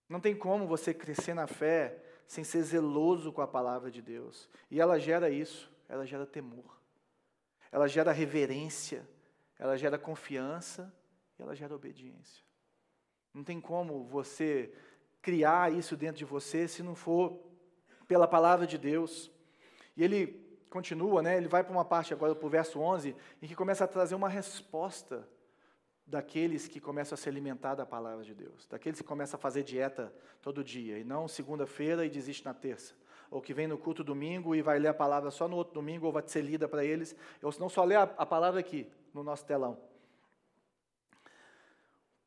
Não 0.08 0.20
tem 0.20 0.34
como 0.34 0.66
você 0.66 0.94
crescer 0.94 1.34
na 1.34 1.46
fé 1.46 2.02
sem 2.26 2.44
ser 2.44 2.62
zeloso 2.62 3.32
com 3.32 3.40
a 3.40 3.46
palavra 3.46 3.90
de 3.90 4.02
Deus. 4.02 4.48
E 4.70 4.80
ela 4.80 4.98
gera 4.98 5.30
isso, 5.30 5.70
ela 5.88 6.06
gera 6.06 6.26
temor. 6.26 6.76
Ela 7.70 7.88
gera 7.88 8.12
reverência, 8.12 9.06
ela 9.58 9.76
gera 9.76 9.98
confiança 9.98 10.92
e 11.38 11.42
ela 11.42 11.54
gera 11.54 11.74
obediência. 11.74 12.44
Não 13.34 13.44
tem 13.44 13.60
como 13.60 14.04
você 14.04 14.72
criar 15.20 15.72
isso 15.72 15.96
dentro 15.96 16.18
de 16.18 16.24
você 16.24 16.68
se 16.68 16.82
não 16.82 16.94
for 16.94 17.38
pela 18.06 18.28
palavra 18.28 18.66
de 18.66 18.78
Deus. 18.78 19.30
E 19.96 20.04
ele 20.04 20.46
continua, 20.70 21.22
né? 21.22 21.36
Ele 21.36 21.48
vai 21.48 21.64
para 21.64 21.72
uma 21.72 21.84
parte 21.84 22.14
agora, 22.14 22.34
para 22.34 22.46
o 22.46 22.50
verso 22.50 22.78
11, 22.78 23.16
em 23.42 23.46
que 23.46 23.54
começa 23.54 23.84
a 23.84 23.88
trazer 23.88 24.14
uma 24.14 24.28
resposta 24.28 25.28
daqueles 26.06 26.68
que 26.68 26.80
começam 26.80 27.14
a 27.14 27.16
se 27.16 27.28
alimentar 27.28 27.74
da 27.74 27.84
palavra 27.84 28.24
de 28.24 28.32
Deus, 28.32 28.66
daqueles 28.68 29.00
que 29.00 29.06
começam 29.06 29.36
a 29.36 29.40
fazer 29.40 29.64
dieta 29.64 30.12
todo 30.40 30.62
dia, 30.62 30.98
e 30.98 31.04
não 31.04 31.26
segunda-feira 31.26 32.06
e 32.06 32.10
desiste 32.10 32.44
na 32.44 32.54
terça, 32.54 32.94
ou 33.28 33.42
que 33.42 33.52
vem 33.52 33.66
no 33.66 33.76
culto 33.76 34.04
domingo 34.04 34.54
e 34.54 34.62
vai 34.62 34.78
ler 34.78 34.88
a 34.88 34.94
palavra 34.94 35.32
só 35.32 35.48
no 35.48 35.56
outro 35.56 35.74
domingo, 35.74 36.06
ou 36.06 36.12
vai 36.12 36.22
ser 36.26 36.42
lida 36.42 36.68
para 36.68 36.84
eles, 36.84 37.16
ou 37.42 37.50
se 37.50 37.58
não 37.58 37.68
só 37.68 37.82
lê 37.82 37.96
a, 37.96 38.02
a 38.02 38.24
palavra 38.24 38.60
aqui, 38.60 38.88
no 39.12 39.24
nosso 39.24 39.44
telão. 39.44 39.78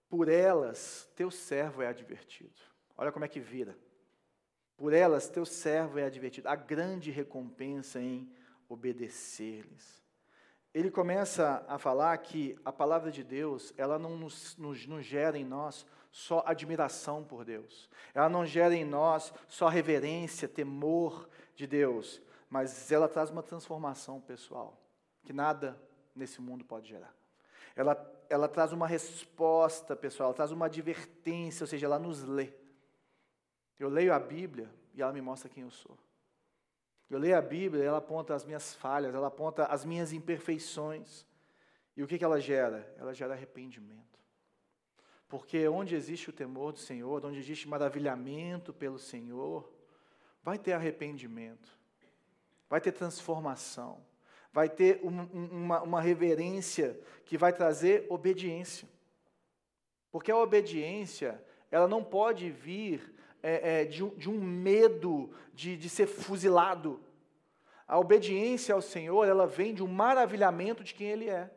Por 0.10 0.28
elas, 0.28 1.10
teu 1.16 1.32
servo 1.32 1.82
é 1.82 1.88
advertido. 1.88 2.60
Olha 2.98 3.12
como 3.12 3.24
é 3.24 3.28
que 3.28 3.40
vira. 3.40 3.78
Por 4.76 4.92
elas, 4.92 5.30
teu 5.30 5.46
servo 5.46 6.00
é 6.00 6.04
advertido. 6.04 6.50
A 6.50 6.56
grande 6.56 7.12
recompensa 7.12 8.02
em 8.02 8.30
obedecer-lhes 8.68 9.99
ele 10.74 10.92
começa 10.92 11.66
a 11.68 11.78
falar 11.78 12.18
que 12.20 12.58
a 12.64 12.72
palavra 12.72 13.12
de 13.12 13.24
Deus, 13.24 13.74
ela 13.78 13.98
não 13.98 14.16
nos, 14.16 14.56
nos, 14.58 14.86
nos, 14.86 15.06
gera 15.06 15.38
em 15.38 15.44
nós 15.44 15.86
só 16.12 16.44
admiração 16.46 17.24
por 17.24 17.44
Deus, 17.44 17.90
ela 18.14 18.30
não 18.30 18.46
gera 18.46 18.76
em 18.76 18.86
nós 18.86 19.34
só 19.48 19.68
reverência, 19.68 20.48
temor 20.48 21.28
de 21.56 21.66
Deus, 21.66 22.22
mas 22.50 22.92
ela 22.92 23.08
traz 23.08 23.30
uma 23.30 23.44
transformação 23.44 24.22
pessoal, 24.22 24.80
que 25.24 25.34
nada 25.34 25.80
nesse 26.16 26.42
mundo 26.42 26.64
pode 26.64 26.88
gerar. 26.88 27.14
Ela, 27.76 28.24
ela 28.30 28.48
traz 28.48 28.72
uma 28.72 28.88
resposta 28.88 29.96
pessoal, 29.96 30.28
ela 30.28 30.36
traz 30.36 30.52
uma 30.52 30.66
advertência, 30.66 31.64
ou 31.64 31.68
seja, 31.68 31.86
ela 31.86 32.00
nos 32.00 32.24
lê. 32.24 32.54
Eu 33.80 33.90
leio 33.90 34.14
a 34.14 34.20
Bíblia 34.20 34.70
e 34.94 35.02
ela 35.02 35.14
me 35.14 35.22
mostra 35.22 35.50
quem 35.50 35.64
eu 35.64 35.72
sou. 35.72 35.98
Eu 37.10 37.18
leio 37.18 37.38
a 37.38 37.42
Bíblia, 37.42 37.84
ela 37.84 37.98
aponta 37.98 38.36
as 38.36 38.46
minhas 38.46 38.74
falhas, 38.76 39.16
ela 39.16 39.28
aponta 39.28 39.66
as 39.66 39.84
minhas 39.84 40.14
imperfeições. 40.14 41.26
E 41.98 42.04
o 42.04 42.08
que, 42.08 42.18
que 42.18 42.24
ela 42.24 42.40
gera? 42.40 42.94
Ela 42.98 43.14
gera 43.14 43.34
arrependimento. 43.34 44.20
Porque 45.28 45.68
onde 45.68 45.96
existe 45.96 46.30
o 46.30 46.34
temor 46.34 46.72
do 46.72 46.80
Senhor, 46.80 47.26
onde 47.26 47.40
existe 47.40 47.68
maravilhamento 47.68 48.74
pelo 48.74 49.00
Senhor, 49.00 49.72
vai 50.44 50.58
ter 50.58 50.74
arrependimento, 50.74 51.78
vai 52.70 52.80
ter 52.80 52.92
transformação, 52.92 54.04
vai 54.52 54.70
ter 54.70 55.00
um, 55.04 55.24
uma, 55.52 55.82
uma 55.82 56.02
reverência 56.02 57.00
que 57.26 57.38
vai 57.38 57.54
trazer 57.54 58.06
obediência. 58.10 58.88
Porque 60.12 60.32
a 60.32 60.38
obediência, 60.38 61.44
ela 61.70 61.88
não 61.88 62.04
pode 62.04 62.50
vir 62.50 63.14
é, 63.42 63.82
é, 63.82 63.86
de, 63.86 64.04
um, 64.04 64.10
de, 64.16 64.30
um, 64.30 64.40
medo 64.42 65.34
de, 65.54 65.78
de 65.78 65.90
ser 65.90 66.08
fuzilado. 66.08 67.00
A 67.88 67.98
obediência 67.98 68.76
ao 68.76 68.82
Senhor, 68.82 69.26
ela 69.26 69.48
vem 69.48 69.74
de 69.74 69.84
um 69.84 69.88
maravilhamento 69.88 70.84
de 70.84 70.94
quem 70.94 71.08
Ele 71.08 71.30
é. 71.30 71.52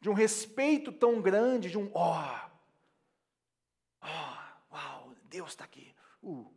De 0.00 0.08
um 0.08 0.14
respeito 0.14 0.90
tão 0.90 1.20
grande, 1.20 1.70
de 1.70 1.78
um 1.78 1.90
ó, 1.94 2.50
oh, 4.02 4.06
oh, 4.06 4.74
uau, 4.74 5.12
Deus 5.24 5.50
está 5.50 5.64
aqui. 5.64 5.94
Uh. 6.22 6.50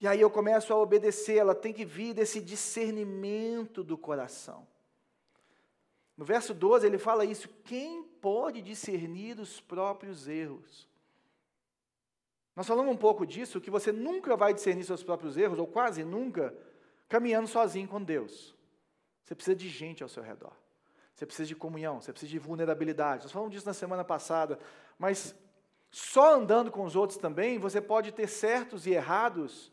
E 0.00 0.06
aí 0.06 0.20
eu 0.20 0.30
começo 0.30 0.72
a 0.72 0.76
obedecer, 0.76 1.36
ela 1.36 1.54
tem 1.54 1.72
que 1.72 1.84
vir 1.84 2.14
desse 2.14 2.40
discernimento 2.40 3.82
do 3.82 3.96
coração. 3.96 4.66
No 6.16 6.24
verso 6.24 6.54
12 6.54 6.86
ele 6.86 6.98
fala 6.98 7.24
isso: 7.24 7.48
quem 7.64 8.02
pode 8.02 8.62
discernir 8.62 9.38
os 9.40 9.60
próprios 9.60 10.28
erros? 10.28 10.88
Nós 12.54 12.66
falamos 12.66 12.92
um 12.92 12.96
pouco 12.96 13.26
disso, 13.26 13.60
que 13.60 13.70
você 13.70 13.90
nunca 13.90 14.36
vai 14.36 14.54
discernir 14.54 14.84
seus 14.84 15.02
próprios 15.02 15.36
erros, 15.36 15.58
ou 15.58 15.66
quase 15.66 16.04
nunca, 16.04 16.54
caminhando 17.08 17.48
sozinho 17.48 17.88
com 17.88 18.02
Deus. 18.02 18.54
Você 19.24 19.34
precisa 19.34 19.56
de 19.56 19.68
gente 19.68 20.02
ao 20.02 20.08
seu 20.08 20.22
redor. 20.22 20.52
Você 21.14 21.24
precisa 21.24 21.48
de 21.48 21.54
comunhão, 21.54 22.00
você 22.00 22.12
precisa 22.12 22.30
de 22.30 22.38
vulnerabilidade. 22.38 23.22
Nós 23.24 23.32
falamos 23.32 23.52
disso 23.52 23.66
na 23.66 23.72
semana 23.72 24.04
passada, 24.04 24.58
mas 24.98 25.34
só 25.90 26.34
andando 26.34 26.70
com 26.70 26.84
os 26.84 26.96
outros 26.96 27.18
também, 27.18 27.58
você 27.58 27.80
pode 27.80 28.12
ter 28.12 28.26
certos 28.26 28.86
e 28.86 28.90
errados 28.90 29.72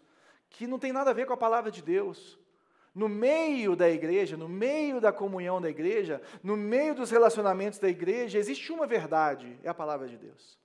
que 0.49 0.67
não 0.67 0.77
tem 0.77 0.93
nada 0.93 1.09
a 1.09 1.13
ver 1.13 1.25
com 1.25 1.33
a 1.33 1.37
palavra 1.37 1.71
de 1.71 1.81
Deus. 1.81 2.39
No 2.93 3.09
meio 3.09 3.75
da 3.75 3.89
igreja, 3.89 4.37
no 4.37 4.49
meio 4.49 5.01
da 5.01 5.11
comunhão 5.11 5.59
da 5.59 5.69
igreja, 5.69 6.21
no 6.43 6.55
meio 6.55 6.93
dos 6.93 7.09
relacionamentos 7.09 7.79
da 7.79 7.89
igreja, 7.89 8.37
existe 8.37 8.71
uma 8.71 8.85
verdade, 8.85 9.57
é 9.63 9.69
a 9.69 9.73
palavra 9.73 10.07
de 10.07 10.17
Deus. 10.17 10.60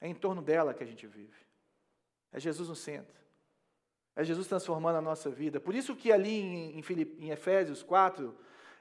É 0.00 0.08
em 0.08 0.14
torno 0.14 0.42
dela 0.42 0.74
que 0.74 0.82
a 0.82 0.86
gente 0.86 1.06
vive. 1.06 1.46
É 2.32 2.40
Jesus 2.40 2.68
no 2.68 2.76
centro. 2.76 3.16
É 4.14 4.24
Jesus 4.24 4.46
transformando 4.46 4.96
a 4.96 5.02
nossa 5.02 5.30
vida. 5.30 5.60
Por 5.60 5.74
isso 5.74 5.94
que 5.94 6.10
ali 6.10 6.40
em, 6.40 6.78
em, 6.78 7.16
em 7.18 7.30
Efésios 7.30 7.82
4, 7.82 8.34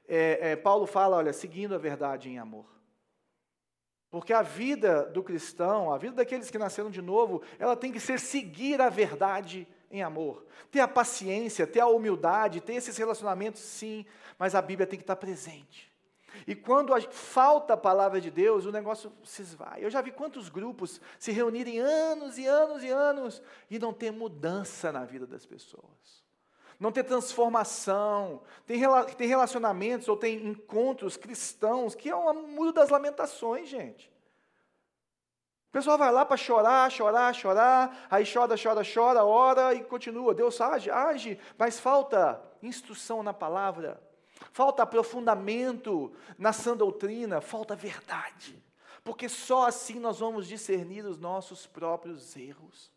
é, 0.07 0.51
é, 0.51 0.55
Paulo 0.55 0.85
fala, 0.85 1.17
olha, 1.17 1.33
seguindo 1.33 1.75
a 1.75 1.77
verdade 1.77 2.29
em 2.29 2.37
amor. 2.37 2.65
Porque 4.09 4.31
a 4.31 4.41
vida 4.41 5.03
do 5.03 5.21
cristão, 5.21 5.91
a 5.91 5.97
vida 5.97 6.15
daqueles 6.15 6.49
que 6.49 6.57
nasceram 6.57 6.89
de 6.89 7.01
novo, 7.01 7.41
ela 7.59 7.75
tem 7.75 7.91
que 7.91 7.99
ser 7.99 8.19
seguir 8.19 8.81
a 8.81 8.89
verdade 8.89 9.67
em 9.91 10.01
amor. 10.01 10.45
Ter 10.71 10.79
a 10.79 10.87
paciência, 10.87 11.67
ter 11.67 11.81
a 11.81 11.87
humildade, 11.87 12.61
ter 12.61 12.75
esses 12.75 12.95
relacionamentos, 12.95 13.61
sim, 13.61 14.05
mas 14.39 14.55
a 14.55 14.61
Bíblia 14.61 14.87
tem 14.87 14.97
que 14.97 15.03
estar 15.03 15.17
presente. 15.17 15.93
E 16.47 16.55
quando 16.55 16.93
falta 17.11 17.73
a 17.73 17.77
palavra 17.77 18.19
de 18.19 18.29
Deus, 18.29 18.65
o 18.65 18.71
negócio 18.71 19.11
se 19.23 19.41
esvai. 19.41 19.83
Eu 19.83 19.89
já 19.89 20.01
vi 20.01 20.11
quantos 20.11 20.49
grupos 20.49 20.99
se 21.19 21.31
reunirem 21.31 21.79
anos 21.79 22.37
e 22.37 22.45
anos 22.45 22.83
e 22.83 22.89
anos 22.89 23.41
e 23.69 23.79
não 23.79 23.93
ter 23.93 24.11
mudança 24.11 24.91
na 24.91 25.05
vida 25.05 25.25
das 25.25 25.45
pessoas. 25.45 26.25
Não 26.79 26.91
ter 26.91 27.03
transformação. 27.03 28.41
Tem, 28.65 28.81
tem 29.17 29.27
relacionamentos 29.27 30.07
ou 30.07 30.17
tem 30.17 30.45
encontros 30.47 31.17
cristãos 31.17 31.95
que 31.95 32.09
é 32.09 32.15
um 32.15 32.47
muro 32.47 32.73
das 32.73 32.89
lamentações, 32.89 33.69
gente. 33.69 34.11
O 35.69 35.71
pessoal 35.71 35.97
vai 35.97 36.11
lá 36.11 36.25
para 36.25 36.37
chorar, 36.37 36.89
chorar, 36.89 37.33
chorar, 37.35 38.07
aí 38.09 38.23
chora, 38.25 38.55
chora, 38.61 38.81
chora, 38.81 39.25
ora 39.25 39.73
e 39.73 39.83
continua. 39.83 40.33
Deus 40.33 40.59
age, 40.61 40.89
age, 40.89 41.39
mas 41.57 41.79
falta 41.79 42.41
instrução 42.61 43.21
na 43.21 43.33
palavra 43.33 44.01
falta 44.51 44.83
aprofundamento 44.83 46.11
na 46.37 46.53
sã 46.53 46.75
doutrina, 46.75 47.41
falta 47.41 47.75
verdade. 47.75 48.63
Porque 49.03 49.29
só 49.29 49.67
assim 49.67 49.99
nós 49.99 50.19
vamos 50.19 50.47
discernir 50.47 51.05
os 51.05 51.17
nossos 51.17 51.67
próprios 51.67 52.35
erros. 52.35 52.91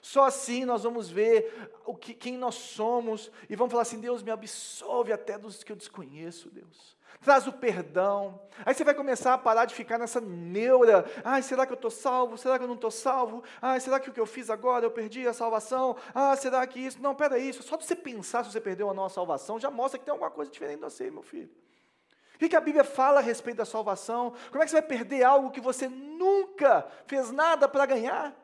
Só 0.00 0.24
assim 0.24 0.64
nós 0.64 0.82
vamos 0.82 1.08
ver 1.08 1.70
o 1.84 1.94
que, 1.94 2.14
quem 2.14 2.36
nós 2.36 2.54
somos 2.54 3.30
e 3.48 3.56
vamos 3.56 3.70
falar 3.70 3.82
assim: 3.82 4.00
Deus 4.00 4.22
me 4.22 4.30
absolve 4.30 5.12
até 5.12 5.38
dos 5.38 5.62
que 5.62 5.72
eu 5.72 5.76
desconheço, 5.76 6.50
Deus. 6.50 6.95
Traz 7.20 7.46
o 7.46 7.52
perdão. 7.52 8.40
Aí 8.64 8.74
você 8.74 8.84
vai 8.84 8.94
começar 8.94 9.34
a 9.34 9.38
parar 9.38 9.64
de 9.64 9.74
ficar 9.74 9.98
nessa 9.98 10.20
neura. 10.20 11.04
Ai, 11.24 11.42
será 11.42 11.66
que 11.66 11.72
eu 11.72 11.76
estou 11.76 11.90
salvo? 11.90 12.36
Será 12.36 12.58
que 12.58 12.64
eu 12.64 12.68
não 12.68 12.74
estou 12.74 12.90
salvo? 12.90 13.42
Ai, 13.60 13.80
será 13.80 13.98
que 13.98 14.10
o 14.10 14.12
que 14.12 14.20
eu 14.20 14.26
fiz 14.26 14.50
agora 14.50 14.84
eu 14.84 14.90
perdi 14.90 15.26
a 15.26 15.32
salvação? 15.32 15.96
Ah, 16.14 16.36
será 16.36 16.66
que 16.66 16.80
isso? 16.80 17.00
Não, 17.00 17.14
peraí, 17.14 17.48
isso. 17.48 17.62
Só 17.62 17.76
de 17.76 17.84
você 17.84 17.96
pensar 17.96 18.44
se 18.44 18.52
você 18.52 18.60
perdeu 18.60 18.90
a 18.90 18.94
nossa 18.94 19.16
salvação 19.16 19.58
já 19.58 19.70
mostra 19.70 19.98
que 19.98 20.04
tem 20.04 20.12
alguma 20.12 20.30
coisa 20.30 20.50
diferente 20.50 20.76
de 20.78 20.84
você, 20.84 21.10
meu 21.10 21.22
filho. 21.22 21.50
O 22.36 22.48
que 22.48 22.54
a 22.54 22.60
Bíblia 22.60 22.84
fala 22.84 23.20
a 23.20 23.22
respeito 23.22 23.56
da 23.56 23.64
salvação? 23.64 24.34
Como 24.50 24.62
é 24.62 24.66
que 24.66 24.70
você 24.70 24.80
vai 24.80 24.88
perder 24.88 25.24
algo 25.24 25.50
que 25.50 25.60
você 25.60 25.88
nunca 25.88 26.86
fez 27.06 27.30
nada 27.30 27.66
para 27.66 27.86
ganhar? 27.86 28.36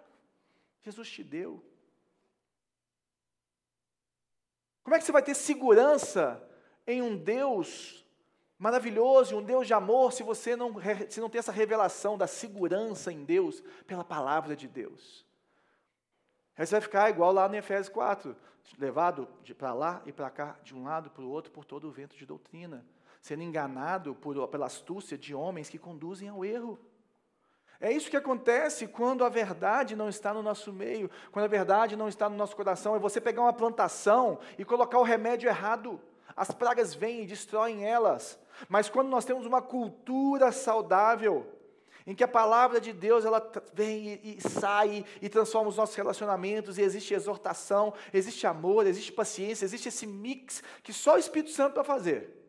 Jesus 0.82 1.10
te 1.10 1.22
deu. 1.22 1.62
Como 4.82 4.96
é 4.96 4.98
que 4.98 5.04
você 5.04 5.12
vai 5.12 5.22
ter 5.22 5.34
segurança 5.34 6.42
em 6.86 7.02
um 7.02 7.16
Deus 7.16 8.01
maravilhoso, 8.62 9.36
um 9.36 9.42
Deus 9.42 9.66
de 9.66 9.74
amor, 9.74 10.12
se 10.12 10.22
você 10.22 10.54
não, 10.56 10.74
se 11.08 11.20
não 11.20 11.28
tem 11.28 11.38
essa 11.38 11.52
revelação 11.52 12.16
da 12.16 12.26
segurança 12.26 13.12
em 13.12 13.24
Deus 13.24 13.62
pela 13.86 14.04
palavra 14.04 14.54
de 14.54 14.68
Deus? 14.68 15.26
Aí 16.56 16.66
você 16.66 16.76
vai 16.76 16.80
ficar 16.80 17.10
igual 17.10 17.32
lá 17.32 17.48
no 17.48 17.56
Efésios 17.56 17.88
4, 17.88 18.36
levado 18.78 19.28
para 19.56 19.72
lá 19.72 20.02
e 20.06 20.12
para 20.12 20.30
cá, 20.30 20.56
de 20.62 20.74
um 20.74 20.84
lado 20.84 21.10
para 21.10 21.22
o 21.22 21.30
outro, 21.30 21.50
por 21.50 21.64
todo 21.64 21.88
o 21.88 21.90
vento 21.90 22.16
de 22.16 22.24
doutrina 22.24 22.84
sendo 23.22 23.44
enganado 23.44 24.16
por, 24.16 24.48
pela 24.48 24.66
astúcia 24.66 25.16
de 25.16 25.32
homens 25.32 25.68
que 25.70 25.78
conduzem 25.78 26.28
ao 26.28 26.44
erro. 26.44 26.78
É 27.80 27.90
isso 27.90 28.10
que 28.10 28.16
acontece 28.16 28.88
quando 28.88 29.24
a 29.24 29.28
verdade 29.28 29.94
não 29.94 30.08
está 30.08 30.34
no 30.34 30.42
nosso 30.42 30.72
meio, 30.72 31.08
quando 31.30 31.44
a 31.44 31.48
verdade 31.48 31.96
não 31.96 32.08
está 32.08 32.28
no 32.28 32.36
nosso 32.36 32.56
coração. 32.56 32.96
É 32.96 32.98
você 32.98 33.20
pegar 33.20 33.42
uma 33.42 33.52
plantação 33.52 34.40
e 34.58 34.64
colocar 34.64 34.98
o 34.98 35.04
remédio 35.04 35.48
errado. 35.48 36.00
As 36.36 36.50
pragas 36.50 36.94
vêm 36.94 37.22
e 37.22 37.26
destroem 37.26 37.84
elas. 37.84 38.38
Mas 38.68 38.88
quando 38.88 39.08
nós 39.08 39.24
temos 39.24 39.46
uma 39.46 39.62
cultura 39.62 40.52
saudável, 40.52 41.46
em 42.06 42.14
que 42.14 42.24
a 42.24 42.28
palavra 42.28 42.80
de 42.80 42.92
Deus 42.92 43.24
ela 43.24 43.50
vem 43.72 44.20
e, 44.22 44.36
e, 44.36 44.40
sai 44.40 45.04
e 45.20 45.28
transforma 45.28 45.68
os 45.68 45.76
nossos 45.76 45.94
relacionamentos, 45.94 46.78
e 46.78 46.82
existe 46.82 47.14
exortação, 47.14 47.94
existe 48.12 48.46
amor, 48.46 48.86
existe 48.86 49.12
paciência, 49.12 49.64
existe 49.64 49.88
esse 49.88 50.06
mix 50.06 50.62
que 50.82 50.92
só 50.92 51.14
o 51.14 51.18
Espírito 51.18 51.50
Santo 51.50 51.76
vai 51.76 51.84
fazer. 51.84 52.42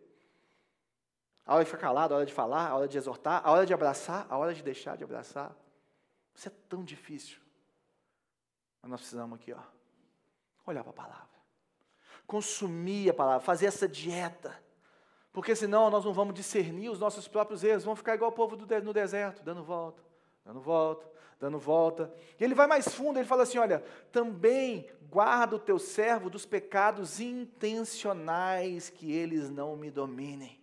A 1.45 1.55
hora 1.55 1.63
de 1.63 1.69
ficar 1.69 1.81
calado, 1.81 2.13
a 2.13 2.17
hora 2.17 2.25
de 2.25 2.33
falar, 2.33 2.69
a 2.69 2.75
hora 2.75 2.87
de 2.87 2.97
exortar, 2.97 3.41
a 3.43 3.51
hora 3.51 3.65
de 3.65 3.73
abraçar, 3.73 4.25
a 4.29 4.37
hora 4.37 4.53
de 4.53 4.63
deixar 4.63 4.95
de 4.95 5.03
abraçar. 5.03 5.53
Isso 6.33 6.47
é 6.47 6.51
tão 6.69 6.83
difícil. 6.83 7.37
Mas 8.81 8.91
nós 8.91 9.01
precisamos 9.01 9.37
aqui, 9.39 9.51
ó, 9.53 9.59
olhar 10.65 10.83
para 10.83 10.91
a 10.91 10.95
palavra. 10.95 11.33
Consumir 12.25 13.09
a 13.09 13.13
palavra, 13.13 13.41
fazer 13.45 13.65
essa 13.65 13.87
dieta. 13.87 14.62
Porque 15.33 15.55
senão 15.55 15.89
nós 15.89 16.05
não 16.05 16.13
vamos 16.13 16.35
discernir 16.35 16.89
os 16.89 16.99
nossos 16.99 17.27
próprios 17.27 17.63
erros, 17.63 17.83
vamos 17.83 17.99
ficar 17.99 18.13
igual 18.13 18.29
o 18.29 18.35
povo 18.35 18.55
do, 18.55 18.81
no 18.83 18.93
deserto, 18.93 19.43
dando 19.43 19.63
volta, 19.63 19.99
dando 20.45 20.61
volta, 20.61 21.09
dando 21.39 21.57
volta. 21.57 22.13
E 22.39 22.43
ele 22.43 22.53
vai 22.53 22.67
mais 22.67 22.87
fundo, 22.87 23.17
ele 23.17 23.27
fala 23.27 23.41
assim: 23.41 23.57
olha, 23.57 23.83
também 24.11 24.87
guarda 25.09 25.55
o 25.55 25.59
teu 25.59 25.79
servo 25.79 26.29
dos 26.29 26.45
pecados 26.45 27.19
intencionais, 27.19 28.91
que 28.91 29.11
eles 29.11 29.49
não 29.49 29.75
me 29.75 29.89
dominem. 29.89 30.61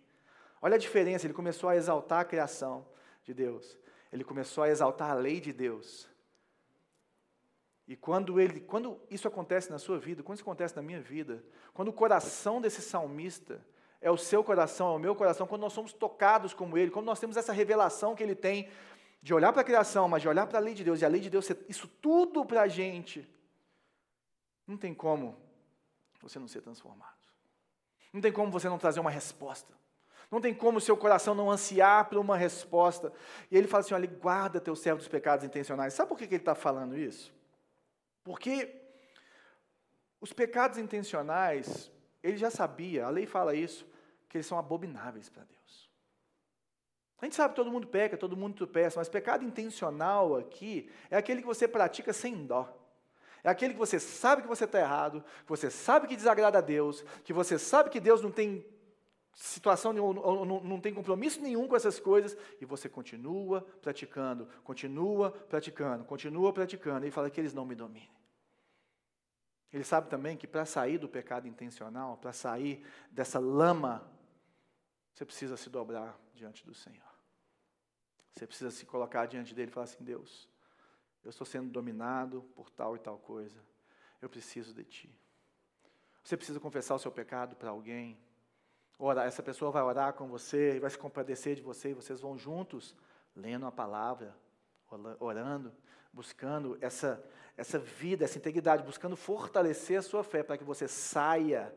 Olha 0.61 0.75
a 0.75 0.79
diferença, 0.79 1.27
ele 1.27 1.33
começou 1.33 1.69
a 1.69 1.75
exaltar 1.75 2.21
a 2.21 2.25
criação 2.25 2.87
de 3.25 3.33
Deus. 3.33 3.77
Ele 4.11 4.23
começou 4.23 4.63
a 4.63 4.69
exaltar 4.69 5.11
a 5.11 5.15
lei 5.15 5.41
de 5.41 5.51
Deus. 5.51 6.07
E 7.87 7.95
quando, 7.97 8.39
ele, 8.39 8.61
quando 8.61 9.01
isso 9.09 9.27
acontece 9.27 9.69
na 9.69 9.77
sua 9.77 9.99
vida, 9.99 10.23
quando 10.23 10.37
isso 10.37 10.43
acontece 10.43 10.75
na 10.77 10.81
minha 10.81 11.01
vida, 11.01 11.43
quando 11.73 11.89
o 11.89 11.93
coração 11.93 12.61
desse 12.61 12.81
salmista 12.81 13.65
é 14.01 14.09
o 14.09 14.17
seu 14.17 14.43
coração, 14.43 14.93
é 14.93 14.95
o 14.95 14.99
meu 14.99 15.15
coração, 15.15 15.45
quando 15.45 15.61
nós 15.61 15.73
somos 15.73 15.93
tocados 15.93 16.53
como 16.53 16.77
ele, 16.77 16.89
quando 16.89 17.05
nós 17.05 17.19
temos 17.19 17.37
essa 17.37 17.53
revelação 17.53 18.15
que 18.15 18.23
ele 18.23 18.35
tem 18.35 18.69
de 19.21 19.33
olhar 19.33 19.53
para 19.53 19.61
a 19.61 19.65
criação, 19.65 20.09
mas 20.09 20.23
de 20.23 20.27
olhar 20.27 20.47
para 20.47 20.57
a 20.57 20.61
lei 20.61 20.73
de 20.73 20.83
Deus, 20.83 21.01
e 21.01 21.05
a 21.05 21.07
lei 21.07 21.21
de 21.21 21.29
Deus 21.29 21.47
isso 21.69 21.87
tudo 21.87 22.43
para 22.43 22.63
a 22.63 22.67
gente, 22.67 23.29
não 24.65 24.75
tem 24.75 24.93
como 24.93 25.37
você 26.19 26.39
não 26.39 26.47
ser 26.47 26.61
transformado. 26.61 27.11
Não 28.11 28.19
tem 28.19 28.31
como 28.31 28.51
você 28.51 28.67
não 28.67 28.77
trazer 28.77 28.99
uma 28.99 29.11
resposta. 29.11 29.73
Não 30.29 30.41
tem 30.41 30.53
como 30.53 30.77
o 30.77 30.81
seu 30.81 30.95
coração 30.95 31.35
não 31.35 31.51
ansiar 31.51 32.05
por 32.09 32.17
uma 32.17 32.37
resposta. 32.37 33.11
E 33.49 33.57
ele 33.57 33.67
fala 33.67 33.81
assim: 33.81 33.93
olha, 33.93 34.07
guarda 34.07 34.59
teu 34.59 34.75
servo 34.75 34.99
dos 34.99 35.07
pecados 35.07 35.45
intencionais. 35.45 35.93
Sabe 35.93 36.09
por 36.09 36.17
que 36.17 36.25
ele 36.25 36.37
está 36.37 36.55
falando 36.55 36.97
isso? 36.97 37.33
Porque 38.23 38.81
os 40.21 40.31
pecados 40.31 40.77
intencionais, 40.77 41.91
ele 42.21 42.37
já 42.37 42.49
sabia, 42.49 43.05
a 43.05 43.09
lei 43.09 43.25
fala 43.25 43.55
isso, 43.55 43.85
que 44.31 44.37
eles 44.37 44.47
são 44.47 44.57
abomináveis 44.57 45.27
para 45.27 45.43
Deus. 45.43 45.91
A 47.19 47.25
gente 47.25 47.35
sabe 47.35 47.49
que 47.49 47.57
todo 47.57 47.69
mundo 47.69 47.85
peca, 47.85 48.17
todo 48.17 48.37
mundo 48.37 48.55
tropeça, 48.55 48.97
mas 48.97 49.09
pecado 49.09 49.43
intencional 49.43 50.37
aqui 50.37 50.89
é 51.09 51.17
aquele 51.17 51.41
que 51.41 51.47
você 51.47 51.67
pratica 51.67 52.13
sem 52.13 52.45
dó. 52.45 52.77
É 53.43 53.49
aquele 53.49 53.73
que 53.73 53.79
você 53.79 53.99
sabe 53.99 54.41
que 54.41 54.47
você 54.47 54.63
está 54.63 54.79
errado, 54.79 55.21
que 55.43 55.49
você 55.49 55.69
sabe 55.69 56.07
que 56.07 56.15
desagrada 56.15 56.59
a 56.59 56.61
Deus, 56.61 57.01
que 57.25 57.33
você 57.33 57.59
sabe 57.59 57.89
que 57.89 57.99
Deus 57.99 58.21
não 58.21 58.31
tem 58.31 58.65
situação, 59.33 59.93
ou 59.97 60.45
não, 60.45 60.61
não 60.61 60.79
tem 60.79 60.93
compromisso 60.93 61.41
nenhum 61.41 61.67
com 61.67 61.75
essas 61.75 61.99
coisas, 61.99 62.37
e 62.61 62.65
você 62.65 62.87
continua 62.87 63.61
praticando, 63.81 64.47
continua 64.63 65.31
praticando, 65.31 66.05
continua 66.05 66.53
praticando, 66.53 67.05
e 67.05 67.11
fala 67.11 67.29
que 67.29 67.41
eles 67.41 67.53
não 67.53 67.65
me 67.65 67.75
dominem. 67.75 68.09
Ele 69.73 69.83
sabe 69.83 70.09
também 70.09 70.35
que 70.37 70.47
para 70.47 70.65
sair 70.65 70.97
do 70.97 71.07
pecado 71.07 71.47
intencional, 71.47 72.17
para 72.17 72.33
sair 72.33 72.85
dessa 73.09 73.39
lama, 73.39 74.09
você 75.13 75.25
precisa 75.25 75.57
se 75.57 75.69
dobrar 75.69 76.19
diante 76.33 76.65
do 76.65 76.73
Senhor. 76.73 77.11
Você 78.33 78.47
precisa 78.47 78.71
se 78.71 78.85
colocar 78.85 79.25
diante 79.25 79.53
dele 79.53 79.69
e 79.69 79.73
falar 79.73 79.83
assim: 79.85 80.03
Deus, 80.03 80.49
eu 81.23 81.29
estou 81.29 81.45
sendo 81.45 81.69
dominado 81.69 82.43
por 82.55 82.69
tal 82.69 82.95
e 82.95 82.99
tal 82.99 83.17
coisa, 83.17 83.63
eu 84.21 84.29
preciso 84.29 84.73
de 84.73 84.83
Ti. 84.83 85.21
Você 86.23 86.37
precisa 86.37 86.59
confessar 86.59 86.95
o 86.95 86.99
seu 86.99 87.11
pecado 87.11 87.55
para 87.55 87.71
alguém, 87.71 88.17
orar, 88.97 89.25
essa 89.25 89.41
pessoa 89.41 89.71
vai 89.71 89.81
orar 89.81 90.13
com 90.13 90.27
você, 90.27 90.79
vai 90.79 90.89
se 90.89 90.97
compadecer 90.97 91.55
de 91.55 91.61
você, 91.61 91.89
e 91.89 91.93
vocês 91.93 92.21
vão 92.21 92.37
juntos 92.37 92.95
lendo 93.35 93.65
a 93.65 93.71
palavra, 93.71 94.35
orando, 95.19 95.73
buscando 96.13 96.77
essa, 96.81 97.23
essa 97.57 97.79
vida, 97.79 98.25
essa 98.25 98.37
integridade, 98.37 98.83
buscando 98.83 99.15
fortalecer 99.15 99.97
a 99.97 100.01
sua 100.01 100.23
fé 100.23 100.43
para 100.43 100.57
que 100.57 100.63
você 100.63 100.87
saia 100.87 101.73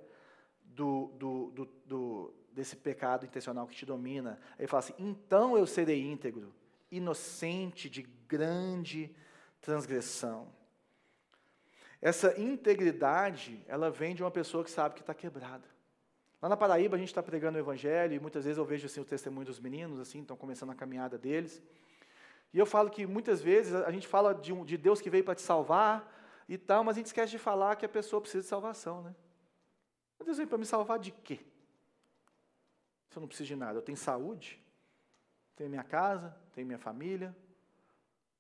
do, 0.63 1.09
do, 1.17 1.51
do, 1.51 1.65
do, 1.87 2.35
desse 2.55 2.77
pecado 2.77 3.27
intencional 3.27 3.67
que 3.67 3.75
te 3.75 3.85
domina. 3.85 4.39
Ele 4.59 4.69
fala 4.69 4.83
assim: 4.83 4.95
então 4.99 5.59
eu 5.59 5.67
serei 5.67 6.03
íntegro, 6.03 6.55
inocente 6.91 7.91
de 7.91 8.03
grande 8.03 9.15
transgressão. 9.61 10.49
Essa 12.01 12.39
integridade, 12.41 13.65
ela 13.67 13.91
vem 13.91 14.15
de 14.15 14.23
uma 14.23 14.31
pessoa 14.31 14.63
que 14.63 14.71
sabe 14.71 14.95
que 14.95 15.01
está 15.01 15.15
quebrada. 15.15 15.65
Lá 16.41 16.49
na 16.51 16.57
Paraíba 16.57 16.97
a 16.97 16.99
gente 16.99 17.09
está 17.09 17.23
pregando 17.23 17.57
o 17.57 17.61
Evangelho 17.61 18.15
e 18.15 18.21
muitas 18.21 18.45
vezes 18.45 18.59
eu 18.59 18.65
vejo 18.65 18.87
assim, 18.87 19.01
o 19.01 19.05
testemunho 19.05 19.47
dos 19.47 19.59
meninos, 19.59 19.99
assim, 19.99 20.21
estão 20.21 20.37
começando 20.37 20.71
a 20.71 20.75
caminhada 20.75 21.17
deles. 21.17 21.63
E 22.53 22.59
eu 22.59 22.67
falo 22.67 22.91
que 22.91 23.07
muitas 23.07 23.41
vezes 23.41 23.75
a 23.75 23.91
gente 23.91 24.07
fala 24.07 24.35
de, 24.35 24.53
um, 24.53 24.65
de 24.65 24.77
Deus 24.77 25.01
que 25.01 25.09
veio 25.09 25.25
para 25.25 25.35
te 25.35 25.41
salvar 25.41 26.13
e 26.49 26.59
tal, 26.59 26.85
mas 26.85 26.97
a 26.97 26.99
gente 26.99 27.07
esquece 27.07 27.31
de 27.33 27.39
falar 27.39 27.77
que 27.77 27.87
a 27.87 27.89
pessoa 27.89 28.21
precisa 28.21 28.43
de 28.43 28.49
salvação, 28.49 29.03
né? 29.03 29.15
Deus 30.25 30.37
veio 30.37 30.49
para 30.49 30.59
me 30.59 30.67
salvar 30.67 30.99
de 30.99 31.11
quê? 31.11 31.41
Se 33.15 33.19
eu 33.19 33.21
não 33.21 33.29
preciso 33.29 33.47
de 33.47 33.55
nada, 33.55 33.79
eu 33.79 33.83
tenho 33.83 33.97
saúde, 33.97 34.61
tenho 35.55 35.71
minha 35.71 35.85
casa, 35.85 36.37
tenho 36.53 36.67
minha 36.67 36.81
família. 36.81 37.33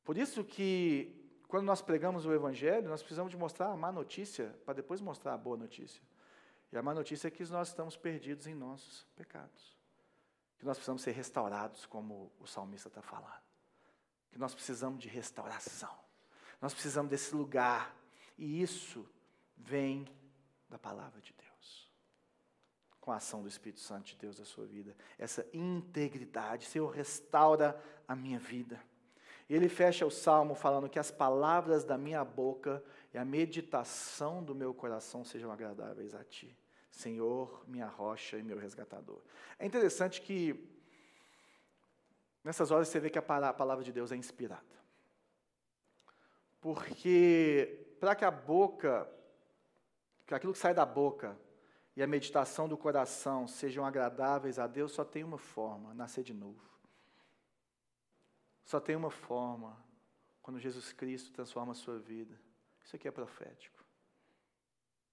Por 0.02 0.18
isso 0.18 0.42
que 0.42 1.14
quando 1.46 1.64
nós 1.64 1.80
pregamos 1.80 2.26
o 2.26 2.32
Evangelho, 2.32 2.88
nós 2.88 3.00
precisamos 3.00 3.30
de 3.30 3.36
mostrar 3.36 3.68
a 3.68 3.76
má 3.76 3.92
notícia 3.92 4.52
para 4.64 4.74
depois 4.74 5.00
mostrar 5.00 5.34
a 5.34 5.38
boa 5.38 5.56
notícia. 5.56 6.02
E 6.72 6.76
a 6.76 6.82
má 6.82 6.92
notícia 6.92 7.28
é 7.28 7.30
que 7.30 7.44
nós 7.52 7.68
estamos 7.68 7.96
perdidos 7.96 8.48
em 8.48 8.54
nossos 8.56 9.06
pecados. 9.14 9.78
Que 10.58 10.64
nós 10.64 10.76
precisamos 10.76 11.02
ser 11.02 11.12
restaurados, 11.12 11.86
como 11.86 12.32
o 12.40 12.46
salmista 12.48 12.88
está 12.88 13.00
falando. 13.00 13.44
Que 14.32 14.40
nós 14.40 14.56
precisamos 14.56 15.00
de 15.00 15.08
restauração. 15.08 15.96
Nós 16.60 16.74
precisamos 16.74 17.08
desse 17.10 17.32
lugar. 17.32 17.94
E 18.36 18.60
isso 18.60 19.08
vem 19.56 20.04
da 20.68 20.80
palavra 20.80 21.20
de 21.20 21.32
Deus. 21.32 21.43
Com 23.04 23.12
a 23.12 23.16
ação 23.16 23.42
do 23.42 23.48
Espírito 23.48 23.80
Santo 23.80 24.06
de 24.06 24.16
Deus 24.16 24.38
na 24.38 24.46
sua 24.46 24.64
vida. 24.64 24.96
Essa 25.18 25.46
integridade. 25.52 26.64
Senhor, 26.64 26.88
restaura 26.88 27.78
a 28.08 28.16
minha 28.16 28.38
vida. 28.38 28.80
Ele 29.46 29.68
fecha 29.68 30.06
o 30.06 30.10
salmo 30.10 30.54
falando 30.54 30.88
que 30.88 30.98
as 30.98 31.10
palavras 31.10 31.84
da 31.84 31.98
minha 31.98 32.24
boca 32.24 32.82
e 33.12 33.18
a 33.18 33.24
meditação 33.24 34.42
do 34.42 34.54
meu 34.54 34.72
coração 34.72 35.22
sejam 35.22 35.52
agradáveis 35.52 36.14
a 36.14 36.24
ti. 36.24 36.56
Senhor, 36.90 37.62
minha 37.68 37.86
rocha 37.86 38.38
e 38.38 38.42
meu 38.42 38.56
resgatador. 38.56 39.20
É 39.58 39.66
interessante 39.66 40.22
que 40.22 40.66
nessas 42.42 42.70
horas 42.70 42.88
você 42.88 42.98
vê 42.98 43.10
que 43.10 43.18
a 43.18 43.22
palavra 43.22 43.84
de 43.84 43.92
Deus 43.92 44.12
é 44.12 44.16
inspirada. 44.16 44.64
Porque 46.58 47.86
para 48.00 48.14
que 48.14 48.24
a 48.24 48.30
boca, 48.30 49.06
que 50.24 50.34
aquilo 50.34 50.54
que 50.54 50.58
sai 50.58 50.72
da 50.72 50.86
boca 50.86 51.38
e 51.96 52.02
a 52.02 52.06
meditação 52.06 52.68
do 52.68 52.76
coração 52.76 53.46
sejam 53.46 53.84
agradáveis 53.84 54.58
a 54.58 54.66
Deus, 54.66 54.92
só 54.92 55.04
tem 55.04 55.22
uma 55.22 55.38
forma: 55.38 55.94
nascer 55.94 56.24
de 56.24 56.34
novo. 56.34 56.62
Só 58.64 58.80
tem 58.80 58.96
uma 58.96 59.10
forma, 59.10 59.78
quando 60.42 60.58
Jesus 60.58 60.92
Cristo 60.92 61.32
transforma 61.32 61.72
a 61.72 61.76
sua 61.76 61.98
vida. 61.98 62.38
Isso 62.82 62.96
aqui 62.96 63.06
é 63.06 63.10
profético. 63.10 63.84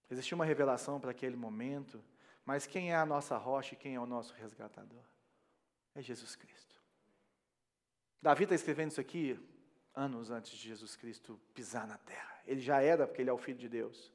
Existia 0.10 0.36
uma 0.36 0.46
revelação 0.46 1.00
para 1.00 1.12
aquele 1.12 1.36
momento, 1.36 2.04
mas 2.46 2.66
quem 2.66 2.92
é 2.92 2.96
a 2.96 3.06
nossa 3.06 3.38
rocha 3.38 3.74
e 3.74 3.78
quem 3.78 3.96
é 3.96 4.00
o 4.00 4.06
nosso 4.06 4.34
resgatador? 4.34 5.04
É 5.96 6.02
Jesus 6.02 6.36
Cristo. 6.36 6.82
Davi 8.22 8.44
está 8.44 8.56
escrevendo 8.56 8.92
isso 8.92 9.02
aqui 9.02 9.40
anos 9.96 10.30
antes 10.30 10.52
de 10.52 10.58
Jesus 10.58 10.96
Cristo 10.96 11.40
pisar 11.54 11.88
na 11.88 11.98
terra. 11.98 12.42
Ele 12.46 12.62
já 12.62 12.82
era, 12.82 13.08
porque 13.08 13.22
ele 13.22 13.30
é 13.30 13.34
o 13.34 13.38
Filho 13.38 13.58
de 13.58 13.70
Deus. 13.70 14.12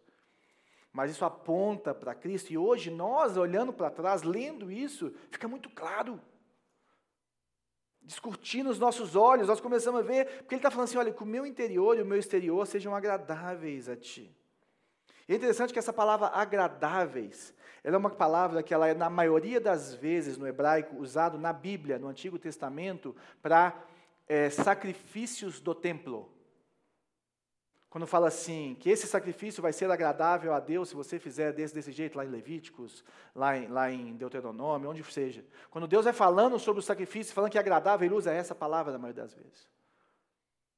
Mas 0.97 1.11
isso 1.11 1.27
aponta 1.27 1.95
para 1.95 2.15
Cristo, 2.15 2.51
e 2.51 2.57
hoje 2.57 2.91
nós, 2.91 3.37
olhando 3.37 3.71
para 3.71 3.91
trás, 3.91 4.23
lendo 4.23 4.71
isso, 4.71 5.13
fica 5.31 5.47
muito 5.47 5.69
claro. 5.69 6.19
Discutir 8.01 8.63
nos 8.63 8.79
nossos 8.79 9.15
olhos, 9.15 9.47
nós 9.47 9.61
começamos 9.61 10.01
a 10.01 10.03
ver, 10.03 10.25
porque 10.39 10.55
ele 10.55 10.61
está 10.61 10.71
falando 10.71 10.89
assim: 10.89 10.97
olha, 10.97 11.13
que 11.13 11.23
o 11.23 11.27
meu 11.27 11.45
interior 11.45 11.99
e 11.99 12.01
o 12.01 12.07
meu 12.07 12.17
exterior 12.17 12.67
sejam 12.67 12.97
agradáveis 12.97 13.91
a 13.91 13.95
ti. 13.95 14.35
E 15.29 15.35
é 15.35 15.37
interessante 15.37 15.71
que 15.71 15.79
essa 15.79 15.93
palavra 15.93 16.29
agradáveis, 16.29 17.53
ela 17.85 17.97
é 17.97 17.99
uma 17.99 18.09
palavra 18.09 18.63
que 18.63 18.73
ela 18.73 18.89
é, 18.89 18.95
na 18.95 19.11
maioria 19.11 19.61
das 19.61 19.95
vezes, 19.95 20.39
no 20.39 20.49
hebraico, 20.49 20.97
usado 20.97 21.37
na 21.37 21.53
Bíblia, 21.53 21.99
no 21.99 22.09
Antigo 22.09 22.39
Testamento, 22.39 23.15
para 23.43 23.85
é, 24.27 24.49
sacrifícios 24.49 25.61
do 25.61 25.75
templo. 25.75 26.35
Quando 27.89 28.07
fala 28.07 28.29
assim, 28.29 28.77
que 28.81 28.91
esse 28.91 29.07
sacrifício 29.07 29.63
vai 29.63 29.73
ser 29.73 29.91
agradável 29.91 30.53
a 30.53 30.61
Deus 30.61 30.89
se 30.89 30.95
você 30.95 31.19
fizer 31.19 31.53
desse, 31.53 31.75
desse 31.75 31.93
jeito, 31.93 32.19
lá 32.19 32.25
em 32.25 32.29
Levíticos, 32.29 33.05
lá 33.35 33.57
em, 33.57 33.69
lá 33.69 33.91
em 33.91 34.17
Deuteronômio, 34.17 34.91
onde 34.91 35.03
seja. 35.05 35.45
Quando 35.71 35.87
Deus 35.87 36.05
vai 36.05 36.13
falando 36.13 36.59
sobre 36.59 36.81
o 36.81 36.83
sacrifício, 36.83 37.33
falando 37.33 37.51
que 37.51 37.59
é 37.59 37.61
agradável, 37.61 38.05
ele 38.07 38.15
usa 38.15 38.33
essa 38.33 38.55
palavra 38.55 38.93
na 38.93 38.99
maioria 38.99 39.23
das 39.23 39.33
vezes. 39.33 39.69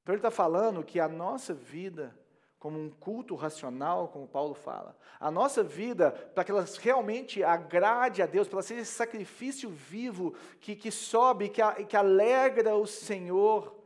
Então 0.02 0.14
ele 0.14 0.20
está 0.20 0.30
falando 0.30 0.84
que 0.84 1.00
a 1.00 1.08
nossa 1.08 1.52
vida, 1.52 2.16
como 2.58 2.78
um 2.78 2.88
culto 2.88 3.34
racional, 3.34 4.08
como 4.08 4.26
Paulo 4.26 4.54
fala, 4.54 4.96
a 5.18 5.30
nossa 5.30 5.62
vida, 5.62 6.10
para 6.10 6.44
que 6.44 6.50
ela 6.50 6.64
realmente 6.80 7.42
agrade 7.42 8.22
a 8.22 8.26
Deus, 8.26 8.48
para 8.48 8.56
ela 8.56 8.62
seja 8.62 8.82
esse 8.82 8.92
sacrifício 8.92 9.68
vivo 9.68 10.34
que, 10.60 10.76
que 10.76 10.90
sobe, 10.90 11.48
que, 11.48 11.62
que 11.86 11.96
alegra 11.96 12.74
o 12.74 12.86
Senhor, 12.86 13.77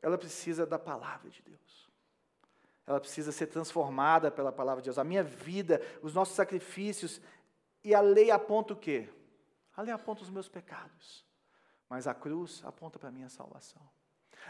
ela 0.00 0.18
precisa 0.18 0.66
da 0.66 0.78
palavra 0.78 1.30
de 1.30 1.42
Deus 1.42 1.88
ela 2.88 2.98
precisa 2.98 3.30
ser 3.30 3.48
transformada 3.48 4.30
pela 4.30 4.50
palavra 4.50 4.80
de 4.80 4.86
Deus. 4.86 4.98
A 4.98 5.04
minha 5.04 5.22
vida, 5.22 5.82
os 6.02 6.14
nossos 6.14 6.34
sacrifícios, 6.34 7.20
e 7.84 7.94
a 7.94 8.00
lei 8.00 8.30
aponta 8.30 8.72
o 8.72 8.76
quê? 8.76 9.10
A 9.76 9.82
lei 9.82 9.92
aponta 9.92 10.22
os 10.22 10.30
meus 10.30 10.48
pecados, 10.48 11.22
mas 11.86 12.06
a 12.06 12.14
cruz 12.14 12.62
aponta 12.64 12.98
para 12.98 13.10
a 13.10 13.12
minha 13.12 13.28
salvação. 13.28 13.82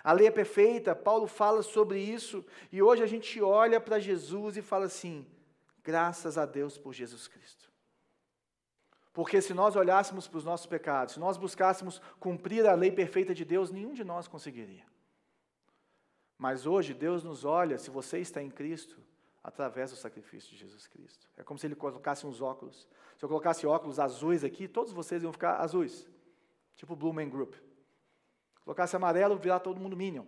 A 0.05 0.13
lei 0.13 0.29
é 0.29 0.31
perfeita, 0.31 0.95
Paulo 0.95 1.27
fala 1.27 1.63
sobre 1.63 1.99
isso, 1.99 2.47
e 2.71 2.81
hoje 2.81 3.03
a 3.03 3.09
gente 3.09 3.43
olha 3.43 3.81
para 3.81 3.99
Jesus 3.99 4.57
e 4.57 4.63
fala 4.63 4.87
assim: 4.87 5.27
graças 5.83 6.39
a 6.39 6.47
Deus 6.47 6.79
por 6.79 6.95
Jesus 6.95 7.27
Cristo. 7.27 7.69
Porque 9.13 9.43
se 9.43 9.53
nós 9.53 9.75
olhássemos 9.75 10.29
para 10.29 10.39
os 10.39 10.45
nossos 10.45 10.67
pecados, 10.67 11.15
se 11.15 11.21
nós 11.21 11.37
buscássemos 11.37 12.01
cumprir 12.21 12.65
a 12.69 12.75
lei 12.75 12.93
perfeita 12.93 13.35
de 13.35 13.45
Deus, 13.45 13.73
nenhum 13.73 13.95
de 13.95 14.05
nós 14.05 14.29
conseguiria. 14.29 14.88
Mas 16.39 16.65
hoje 16.65 16.95
Deus 16.95 17.25
nos 17.25 17.45
olha, 17.45 17.77
se 17.79 17.91
você 17.91 18.21
está 18.21 18.41
em 18.41 18.51
Cristo, 18.51 19.03
através 19.43 19.91
do 19.91 19.97
sacrifício 19.97 20.51
de 20.51 20.57
Jesus 20.57 20.87
Cristo. 20.87 21.27
É 21.37 21.43
como 21.43 21.59
se 21.59 21.67
ele 21.67 21.75
colocasse 21.75 22.27
uns 22.27 22.41
óculos. 22.41 22.87
Se 23.17 23.25
eu 23.25 23.29
colocasse 23.29 23.67
óculos 23.67 23.99
azuis 23.99 24.45
aqui, 24.45 24.69
todos 24.69 24.93
vocês 24.93 25.23
iam 25.23 25.33
ficar 25.33 25.57
azuis, 25.57 26.09
tipo 26.77 26.95
Blue 26.95 27.13
Man 27.13 27.29
Group. 27.29 27.55
Colocasse 28.63 28.95
amarelo, 28.95 29.39
virar 29.39 29.61
todo 29.61 29.81
mundo 29.81 29.97
Minion. 29.97 30.27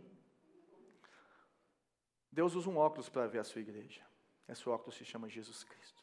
Deus 2.33 2.55
usa 2.55 2.71
um 2.71 2.77
óculos 2.77 3.09
para 3.09 3.27
ver 3.27 3.41
a 3.41 3.45
sua 3.45 3.61
igreja. 3.61 4.03
Esse 4.49 4.69
óculos 4.69 4.95
se 4.95 5.05
chama 5.05 5.29
Jesus 5.29 5.63
Cristo. 5.65 6.03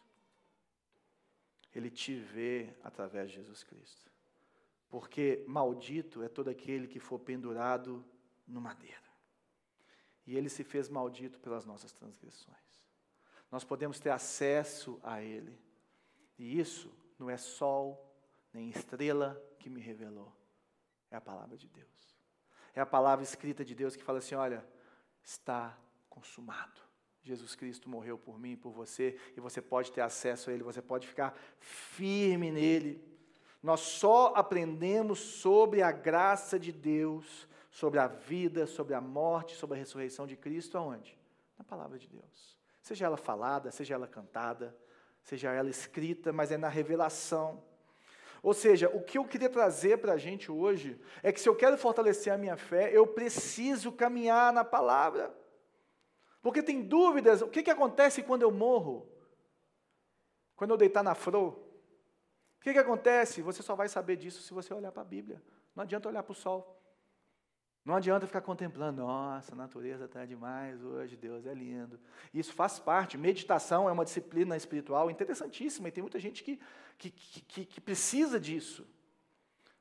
Ele 1.74 1.90
te 1.90 2.16
vê 2.16 2.76
através 2.84 3.30
de 3.30 3.38
Jesus 3.38 3.64
Cristo. 3.64 4.12
Porque 4.90 5.44
maldito 5.48 6.24
é 6.24 6.30
todo 6.30 6.50
aquele 6.50 6.88
que 6.88 7.00
for 7.00 7.20
pendurado 7.20 8.06
no 8.48 8.62
madeira 8.62 9.07
e 10.28 10.36
ele 10.36 10.50
se 10.50 10.64
fez 10.64 10.90
maldito 10.90 11.40
pelas 11.40 11.66
nossas 11.66 11.94
transgressões. 11.94 12.58
Nós 13.50 13.64
podemos 13.64 13.98
ter 13.98 14.10
acesso 14.10 15.00
a 15.02 15.22
ele. 15.24 15.58
E 16.38 16.60
isso 16.60 16.94
não 17.18 17.30
é 17.30 17.38
sol 17.38 18.14
nem 18.54 18.70
estrela 18.70 19.42
que 19.58 19.70
me 19.70 19.80
revelou. 19.80 20.36
É 21.10 21.16
a 21.16 21.22
palavra 21.22 21.56
de 21.58 21.70
Deus. 21.70 21.88
É 22.76 22.82
a 22.82 22.86
palavra 22.86 23.24
escrita 23.24 23.64
de 23.64 23.74
Deus 23.74 23.96
que 23.96 24.04
fala 24.04 24.20
assim: 24.20 24.36
olha, 24.36 24.68
está 25.24 25.78
consumado. 26.10 26.82
Jesus 27.24 27.56
Cristo 27.56 27.90
morreu 27.90 28.18
por 28.18 28.38
mim 28.38 28.52
e 28.52 28.58
por 28.58 28.72
você, 28.72 29.20
e 29.36 29.40
você 29.40 29.62
pode 29.62 29.92
ter 29.92 30.02
acesso 30.02 30.50
a 30.50 30.54
Ele, 30.54 30.64
você 30.64 30.82
pode 30.82 31.08
ficar 31.08 31.38
firme 31.60 32.52
nele. 32.52 33.04
Nós 33.62 33.82
só 33.82 34.34
aprendemos 34.36 35.20
sobre 35.20 35.82
a 35.82 35.92
graça 35.92 36.58
de 36.60 36.72
Deus 36.72 37.48
sobre 37.78 38.00
a 38.00 38.08
vida, 38.08 38.66
sobre 38.66 38.96
a 38.96 39.00
morte, 39.00 39.56
sobre 39.56 39.76
a 39.76 39.80
ressurreição 39.80 40.26
de 40.26 40.36
Cristo, 40.36 40.80
aonde? 40.80 41.16
Na 41.56 41.64
palavra 41.64 42.00
de 42.00 42.08
Deus. 42.08 42.58
Seja 42.82 43.06
ela 43.06 43.18
falada, 43.18 43.70
seja 43.70 43.94
ela 43.94 44.08
cantada, 44.08 44.76
seja 45.22 45.52
ela 45.52 45.70
escrita, 45.70 46.34
mas 46.34 46.52
é 46.52 46.58
na 46.58 46.70
revelação. 46.70 47.64
Ou 48.42 48.52
seja, 48.52 48.90
o 48.90 49.04
que 49.04 49.20
eu 49.20 49.26
queria 49.26 49.48
trazer 49.48 50.00
para 50.00 50.14
a 50.14 50.18
gente 50.18 50.52
hoje 50.52 51.00
é 51.22 51.32
que 51.32 51.40
se 51.40 51.48
eu 51.48 51.56
quero 51.56 51.78
fortalecer 51.78 52.34
a 52.34 52.38
minha 52.38 52.58
fé, 52.58 52.90
eu 52.92 53.06
preciso 53.06 53.92
caminhar 53.92 54.52
na 54.52 54.64
palavra. 54.64 55.32
Porque 56.42 56.64
tem 56.64 56.82
dúvidas, 56.82 57.44
o 57.44 57.48
que, 57.48 57.62
que 57.62 57.70
acontece 57.70 58.24
quando 58.24 58.42
eu 58.42 58.50
morro? 58.50 59.08
Quando 60.56 60.72
eu 60.72 60.78
deitar 60.78 61.04
na 61.04 61.14
fro? 61.14 61.50
O 61.50 62.62
que, 62.62 62.74
que 62.74 62.80
acontece? 62.80 63.44
Você 63.44 63.62
só 63.62 63.76
vai 63.76 63.88
saber 63.88 64.16
disso 64.16 64.42
se 64.42 64.52
você 64.52 64.74
olhar 64.74 64.92
para 64.92 65.04
a 65.04 65.06
Bíblia. 65.06 65.40
Não 65.76 65.84
adianta 65.84 66.10
olhar 66.10 66.24
para 66.24 66.32
o 66.32 66.36
sol. 66.36 66.77
Não 67.88 67.96
adianta 67.96 68.28
ficar 68.28 68.42
contemplando, 68.42 69.02
nossa, 69.02 69.54
a 69.54 69.56
natureza 69.56 70.04
está 70.04 70.26
demais 70.26 70.84
hoje, 70.84 71.16
Deus 71.16 71.46
é 71.46 71.54
lindo. 71.54 71.98
Isso 72.34 72.52
faz 72.52 72.78
parte. 72.78 73.18
Meditação 73.18 73.88
é 73.88 73.92
uma 73.94 74.04
disciplina 74.04 74.58
espiritual 74.58 75.10
interessantíssima 75.10 75.88
e 75.88 75.92
tem 75.94 76.02
muita 76.02 76.20
gente 76.20 76.44
que, 76.44 76.60
que, 76.98 77.10
que, 77.10 77.66
que 77.66 77.80
precisa 77.80 78.42
disso. 78.42 78.86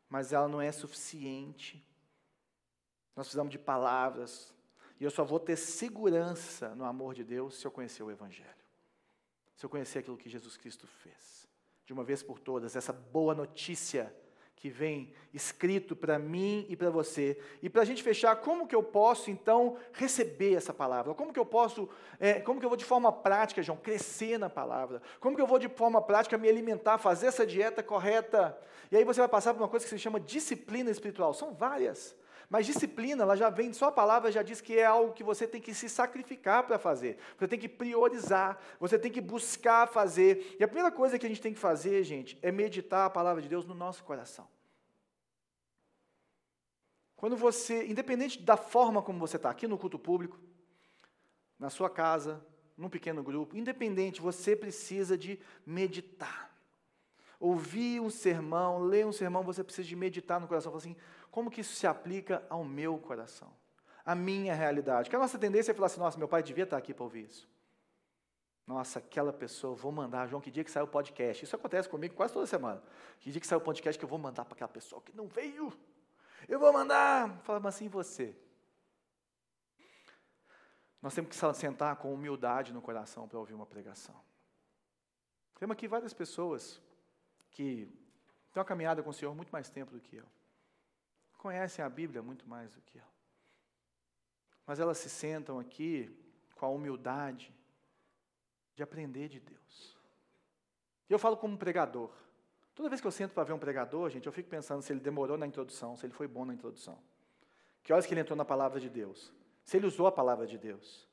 Mas 0.08 0.32
ela 0.32 0.46
não 0.46 0.62
é 0.62 0.70
suficiente. 0.70 1.84
Nós 3.16 3.26
precisamos 3.26 3.50
de 3.50 3.58
palavras. 3.58 4.54
E 5.00 5.02
eu 5.02 5.10
só 5.10 5.24
vou 5.24 5.40
ter 5.40 5.56
segurança 5.56 6.76
no 6.76 6.84
amor 6.84 7.12
de 7.12 7.24
Deus 7.24 7.56
se 7.56 7.66
eu 7.66 7.72
conhecer 7.72 8.04
o 8.04 8.10
Evangelho. 8.12 8.54
Se 9.56 9.66
eu 9.66 9.68
conhecer 9.68 9.98
aquilo 9.98 10.16
que 10.16 10.28
Jesus 10.28 10.56
Cristo 10.56 10.86
fez. 10.86 11.48
De 11.84 11.92
uma 11.92 12.04
vez 12.04 12.22
por 12.22 12.38
todas, 12.38 12.76
essa 12.76 12.92
boa 12.92 13.34
notícia 13.34 14.14
que 14.56 14.70
vem 14.70 15.12
escrito 15.34 15.94
para 15.94 16.18
mim 16.18 16.66
e 16.68 16.74
para 16.74 16.88
você. 16.88 17.38
E 17.62 17.68
para 17.68 17.82
a 17.82 17.84
gente 17.84 18.02
fechar, 18.02 18.34
como 18.36 18.66
que 18.66 18.74
eu 18.74 18.82
posso 18.82 19.30
então 19.30 19.76
receber 19.92 20.54
essa 20.54 20.72
palavra? 20.72 21.12
Como 21.14 21.32
que 21.32 21.38
eu 21.38 21.44
posso, 21.44 21.88
é, 22.18 22.40
como 22.40 22.58
que 22.58 22.64
eu 22.64 22.70
vou 22.70 22.76
de 22.76 22.84
forma 22.84 23.12
prática, 23.12 23.62
João, 23.62 23.76
crescer 23.76 24.38
na 24.38 24.48
palavra? 24.48 25.02
Como 25.20 25.36
que 25.36 25.42
eu 25.42 25.46
vou 25.46 25.58
de 25.58 25.68
forma 25.68 26.00
prática 26.00 26.38
me 26.38 26.48
alimentar, 26.48 26.96
fazer 26.96 27.26
essa 27.26 27.46
dieta 27.46 27.82
correta? 27.82 28.58
E 28.90 28.96
aí 28.96 29.04
você 29.04 29.20
vai 29.20 29.28
passar 29.28 29.52
por 29.52 29.60
uma 29.60 29.68
coisa 29.68 29.84
que 29.84 29.90
se 29.90 29.98
chama 29.98 30.18
disciplina 30.18 30.90
espiritual. 30.90 31.34
São 31.34 31.52
várias. 31.52 32.16
Mas 32.48 32.66
disciplina, 32.66 33.24
ela 33.24 33.36
já 33.36 33.50
vem, 33.50 33.72
só 33.72 33.86
a 33.86 33.92
palavra 33.92 34.30
já 34.30 34.42
diz 34.42 34.60
que 34.60 34.78
é 34.78 34.84
algo 34.84 35.12
que 35.12 35.24
você 35.24 35.48
tem 35.48 35.60
que 35.60 35.74
se 35.74 35.88
sacrificar 35.88 36.64
para 36.64 36.78
fazer. 36.78 37.18
Você 37.36 37.48
tem 37.48 37.58
que 37.58 37.68
priorizar, 37.68 38.60
você 38.78 38.98
tem 38.98 39.10
que 39.10 39.20
buscar 39.20 39.88
fazer. 39.88 40.56
E 40.58 40.62
a 40.62 40.68
primeira 40.68 40.92
coisa 40.92 41.18
que 41.18 41.26
a 41.26 41.28
gente 41.28 41.40
tem 41.40 41.52
que 41.52 41.58
fazer, 41.58 42.04
gente, 42.04 42.38
é 42.42 42.52
meditar 42.52 43.06
a 43.06 43.10
palavra 43.10 43.42
de 43.42 43.48
Deus 43.48 43.66
no 43.66 43.74
nosso 43.74 44.04
coração. 44.04 44.48
Quando 47.16 47.36
você, 47.36 47.86
independente 47.86 48.40
da 48.40 48.56
forma 48.56 49.02
como 49.02 49.18
você 49.18 49.36
está, 49.36 49.50
aqui 49.50 49.66
no 49.66 49.78
culto 49.78 49.98
público, 49.98 50.38
na 51.58 51.70
sua 51.70 51.90
casa, 51.90 52.44
num 52.76 52.90
pequeno 52.90 53.22
grupo, 53.22 53.56
independente, 53.56 54.20
você 54.20 54.54
precisa 54.54 55.16
de 55.16 55.40
meditar. 55.64 56.54
Ouvir 57.40 58.00
um 58.00 58.10
sermão, 58.10 58.78
ler 58.78 59.06
um 59.06 59.12
sermão, 59.12 59.42
você 59.42 59.64
precisa 59.64 59.88
de 59.88 59.96
meditar 59.96 60.40
no 60.40 60.46
coração. 60.46 60.70
Falar 60.70 60.82
assim, 60.82 60.96
como 61.36 61.50
que 61.50 61.60
isso 61.60 61.74
se 61.74 61.86
aplica 61.86 62.42
ao 62.48 62.64
meu 62.64 62.96
coração? 62.96 63.52
A 64.06 64.14
minha 64.14 64.54
realidade. 64.54 65.04
Porque 65.04 65.16
a 65.16 65.18
nossa 65.18 65.38
tendência 65.38 65.70
é 65.70 65.74
falar 65.74 65.88
assim, 65.88 66.00
nossa, 66.00 66.16
meu 66.16 66.26
pai 66.26 66.42
devia 66.42 66.64
estar 66.64 66.78
aqui 66.78 66.94
para 66.94 67.04
ouvir 67.04 67.26
isso. 67.26 67.46
Nossa, 68.66 69.00
aquela 69.00 69.34
pessoa, 69.34 69.74
vou 69.76 69.92
mandar, 69.92 70.26
João, 70.28 70.40
que 70.40 70.50
dia 70.50 70.64
que 70.64 70.70
saiu 70.70 70.86
o 70.86 70.88
podcast? 70.88 71.44
Isso 71.44 71.54
acontece 71.54 71.90
comigo 71.90 72.14
quase 72.14 72.32
toda 72.32 72.46
semana. 72.46 72.82
Que 73.20 73.30
dia 73.30 73.38
que 73.38 73.46
saiu 73.46 73.58
o 73.58 73.60
podcast 73.60 73.98
que 73.98 74.04
eu 74.06 74.08
vou 74.08 74.18
mandar 74.18 74.46
para 74.46 74.54
aquela 74.54 74.70
pessoa 74.70 75.02
que 75.02 75.14
não 75.14 75.28
veio? 75.28 75.70
Eu 76.48 76.58
vou 76.58 76.72
mandar. 76.72 77.38
Fala, 77.42 77.60
mas 77.60 77.74
assim 77.74 77.86
você. 77.86 78.34
Nós 81.02 81.14
temos 81.14 81.28
que 81.28 81.54
sentar 81.54 81.96
com 81.96 82.14
humildade 82.14 82.72
no 82.72 82.80
coração 82.80 83.28
para 83.28 83.38
ouvir 83.38 83.52
uma 83.52 83.66
pregação. 83.66 84.18
Temos 85.58 85.74
aqui 85.74 85.86
várias 85.86 86.14
pessoas 86.14 86.80
que 87.50 87.92
têm 88.54 88.58
uma 88.58 88.64
caminhada 88.64 89.02
com 89.02 89.10
o 89.10 89.12
Senhor 89.12 89.34
muito 89.34 89.50
mais 89.50 89.68
tempo 89.68 89.92
do 89.92 90.00
que 90.00 90.16
eu. 90.16 90.24
Conhecem 91.36 91.84
a 91.84 91.88
Bíblia 91.88 92.22
muito 92.22 92.48
mais 92.48 92.72
do 92.72 92.80
que 92.80 92.98
eu. 92.98 93.04
Mas 94.66 94.80
elas 94.80 94.98
se 94.98 95.08
sentam 95.08 95.58
aqui 95.58 96.10
com 96.54 96.66
a 96.66 96.68
humildade 96.68 97.54
de 98.74 98.82
aprender 98.82 99.28
de 99.28 99.40
Deus. 99.40 99.96
E 101.08 101.12
eu 101.12 101.18
falo 101.18 101.36
como 101.36 101.56
pregador. 101.56 102.10
Toda 102.74 102.88
vez 102.88 103.00
que 103.00 103.06
eu 103.06 103.12
sento 103.12 103.32
para 103.32 103.44
ver 103.44 103.52
um 103.52 103.58
pregador, 103.58 104.10
gente, 104.10 104.26
eu 104.26 104.32
fico 104.32 104.50
pensando 104.50 104.82
se 104.82 104.92
ele 104.92 105.00
demorou 105.00 105.38
na 105.38 105.46
introdução, 105.46 105.96
se 105.96 106.04
ele 106.04 106.12
foi 106.12 106.26
bom 106.26 106.44
na 106.44 106.52
introdução. 106.52 106.98
Que 107.82 107.92
horas 107.92 108.04
que 108.04 108.12
ele 108.12 108.20
entrou 108.20 108.36
na 108.36 108.44
palavra 108.44 108.80
de 108.80 108.90
Deus? 108.90 109.32
Se 109.64 109.76
ele 109.76 109.86
usou 109.86 110.06
a 110.06 110.12
palavra 110.12 110.46
de 110.46 110.58
Deus? 110.58 111.08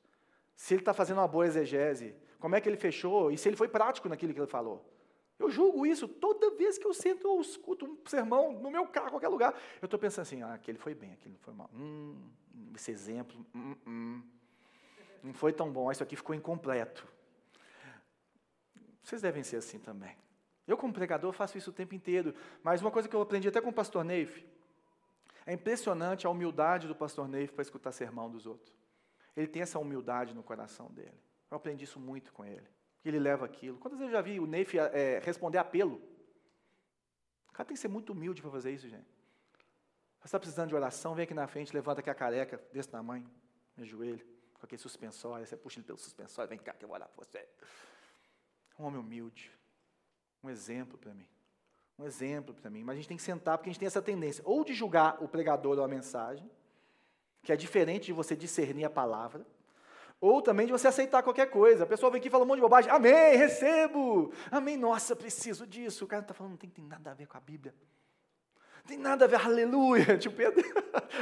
Se 0.54 0.74
ele 0.74 0.82
está 0.82 0.92
fazendo 0.92 1.18
uma 1.18 1.28
boa 1.28 1.46
exegese? 1.46 2.14
Como 2.38 2.54
é 2.54 2.60
que 2.60 2.68
ele 2.68 2.76
fechou? 2.76 3.30
E 3.30 3.38
se 3.38 3.48
ele 3.48 3.56
foi 3.56 3.68
prático 3.68 4.08
naquilo 4.08 4.34
que 4.34 4.40
ele 4.40 4.46
falou? 4.46 4.84
Eu 5.38 5.50
julgo 5.50 5.84
isso 5.84 6.06
toda 6.06 6.50
vez 6.52 6.78
que 6.78 6.86
eu 6.86 6.94
sento 6.94 7.28
ou 7.28 7.40
escuto 7.40 7.86
um 7.86 7.98
sermão 8.06 8.52
no 8.52 8.70
meu 8.70 8.86
carro, 8.86 9.08
em 9.08 9.10
qualquer 9.10 9.28
lugar. 9.28 9.54
Eu 9.82 9.86
estou 9.86 9.98
pensando 9.98 10.22
assim, 10.22 10.42
ah, 10.42 10.54
aquele 10.54 10.78
foi 10.78 10.94
bem, 10.94 11.12
aquele 11.12 11.34
não 11.34 11.40
foi 11.40 11.54
mal. 11.54 11.68
Hum, 11.74 12.16
esse 12.74 12.90
exemplo, 12.90 13.44
hum, 13.54 13.74
hum, 13.86 14.22
não 15.22 15.32
foi 15.34 15.52
tão 15.52 15.72
bom, 15.72 15.90
isso 15.90 16.02
aqui 16.02 16.14
ficou 16.14 16.34
incompleto. 16.34 17.06
Vocês 19.02 19.20
devem 19.20 19.42
ser 19.42 19.56
assim 19.56 19.78
também. 19.78 20.16
Eu, 20.66 20.76
como 20.76 20.92
pregador, 20.92 21.32
faço 21.32 21.58
isso 21.58 21.70
o 21.70 21.72
tempo 21.72 21.94
inteiro. 21.94 22.34
Mas 22.62 22.80
uma 22.80 22.90
coisa 22.90 23.08
que 23.08 23.14
eu 23.14 23.20
aprendi 23.20 23.48
até 23.48 23.60
com 23.60 23.68
o 23.68 23.72
pastor 23.72 24.04
Neif, 24.04 24.44
é 25.46 25.52
impressionante 25.52 26.26
a 26.26 26.30
humildade 26.30 26.88
do 26.88 26.94
pastor 26.94 27.28
Neif 27.28 27.52
para 27.52 27.62
escutar 27.62 27.92
sermão 27.92 28.30
dos 28.30 28.46
outros. 28.46 28.74
Ele 29.36 29.46
tem 29.46 29.62
essa 29.62 29.78
humildade 29.78 30.32
no 30.32 30.42
coração 30.42 30.90
dele. 30.90 31.20
Eu 31.50 31.56
aprendi 31.56 31.84
isso 31.84 32.00
muito 32.00 32.32
com 32.32 32.44
ele. 32.44 32.66
Ele 33.04 33.18
leva 33.18 33.44
aquilo. 33.44 33.78
Quantas 33.78 33.98
vezes 33.98 34.12
eu 34.12 34.18
já 34.18 34.22
vi 34.22 34.40
o 34.40 34.46
Neif 34.46 34.78
é, 34.78 35.20
responder 35.20 35.58
apelo? 35.58 36.00
O 37.48 37.52
cara 37.52 37.66
tem 37.66 37.74
que 37.74 37.80
ser 37.80 37.88
muito 37.88 38.12
humilde 38.12 38.40
para 38.40 38.50
fazer 38.50 38.72
isso, 38.72 38.88
gente. 38.88 39.06
Você 40.20 40.28
está 40.28 40.38
precisando 40.38 40.70
de 40.70 40.74
oração, 40.74 41.14
vem 41.14 41.24
aqui 41.24 41.34
na 41.34 41.46
frente, 41.46 41.74
levanta 41.74 42.00
aqui 42.00 42.08
a 42.08 42.14
careca 42.14 42.60
desse 42.72 42.88
tamanho, 42.88 43.30
meu 43.76 43.84
joelho, 43.84 44.24
com 44.54 44.64
aquele 44.64 44.80
suspensório, 44.80 45.46
você 45.46 45.56
puxa 45.56 45.78
ele 45.78 45.86
pelo 45.86 45.98
suspensório, 45.98 46.48
vem 46.48 46.58
cá 46.58 46.72
que 46.72 46.82
eu 46.84 46.88
vou 46.88 46.96
orar 46.96 47.08
por 47.10 47.24
você. 47.24 47.46
Um 48.78 48.84
homem 48.84 48.98
humilde. 48.98 49.52
Um 50.42 50.48
exemplo 50.48 50.96
para 50.96 51.12
mim. 51.12 51.28
Um 51.98 52.06
exemplo 52.06 52.54
para 52.54 52.70
mim. 52.70 52.82
Mas 52.82 52.94
a 52.94 52.96
gente 52.96 53.08
tem 53.08 53.16
que 53.16 53.22
sentar, 53.22 53.58
porque 53.58 53.68
a 53.68 53.72
gente 53.72 53.80
tem 53.80 53.86
essa 53.86 54.00
tendência, 54.00 54.42
ou 54.46 54.64
de 54.64 54.72
julgar 54.72 55.22
o 55.22 55.28
pregador 55.28 55.76
ou 55.78 55.84
a 55.84 55.88
mensagem, 55.88 56.50
que 57.42 57.52
é 57.52 57.56
diferente 57.56 58.06
de 58.06 58.12
você 58.12 58.34
discernir 58.34 58.84
a 58.84 58.90
palavra, 58.90 59.46
ou 60.20 60.40
também 60.40 60.66
de 60.66 60.72
você 60.72 60.88
aceitar 60.88 61.22
qualquer 61.22 61.50
coisa. 61.50 61.84
A 61.84 61.86
pessoa 61.86 62.10
vem 62.10 62.18
aqui 62.18 62.28
e 62.28 62.30
fala 62.30 62.44
um 62.44 62.46
monte 62.46 62.56
de 62.56 62.62
bobagem. 62.62 62.90
Amém, 62.90 63.36
recebo. 63.36 64.32
Amém, 64.50 64.76
nossa, 64.76 65.14
preciso 65.14 65.66
disso. 65.66 66.04
O 66.04 66.08
cara 66.08 66.22
está 66.22 66.34
falando, 66.34 66.52
não 66.52 66.58
tem, 66.58 66.70
tem 66.70 66.84
nada 66.84 67.10
a 67.10 67.14
ver 67.14 67.26
com 67.26 67.36
a 67.36 67.40
Bíblia 67.40 67.74
tem 68.86 68.98
nada 68.98 69.24
a 69.24 69.28
ver, 69.28 69.36
aleluia. 69.36 70.16
Tio 70.18 70.30
Pedro, 70.30 70.62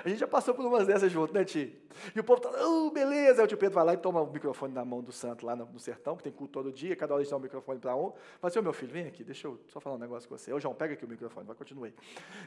a 0.04 0.08
gente 0.08 0.18
já 0.18 0.26
passou 0.26 0.54
por 0.54 0.64
umas 0.66 0.86
dessas 0.86 1.10
junto, 1.10 1.32
né, 1.32 1.44
tio? 1.44 1.72
E 2.14 2.18
o 2.18 2.24
povo 2.24 2.40
tá, 2.40 2.50
oh, 2.66 2.90
beleza. 2.90 3.40
Aí 3.40 3.44
o 3.44 3.48
tio 3.48 3.56
Pedro 3.56 3.76
vai 3.76 3.84
lá 3.84 3.94
e 3.94 3.96
toma 3.96 4.20
o 4.20 4.32
microfone 4.32 4.74
na 4.74 4.84
mão 4.84 5.00
do 5.00 5.12
santo 5.12 5.46
lá 5.46 5.54
no, 5.54 5.78
sertão, 5.78 6.16
que 6.16 6.24
tem 6.24 6.32
culto 6.32 6.52
todo 6.52 6.72
dia, 6.72 6.96
cada 6.96 7.14
hora 7.14 7.22
eles 7.22 7.30
dão 7.30 7.38
o 7.38 7.42
microfone 7.42 7.78
para 7.78 7.94
um. 7.94 8.10
Fala 8.10 8.50
assim, 8.50 8.58
ô 8.58 8.62
meu 8.62 8.72
filho, 8.72 8.92
vem 8.92 9.06
aqui, 9.06 9.22
deixa 9.22 9.46
eu 9.46 9.60
só 9.68 9.78
falar 9.78 9.96
um 9.96 9.98
negócio 9.98 10.28
com 10.28 10.36
você. 10.36 10.52
Ô 10.52 10.58
João, 10.58 10.74
pega 10.74 10.94
aqui 10.94 11.04
o 11.04 11.08
microfone, 11.08 11.46
vai, 11.46 11.54
continue. 11.54 11.94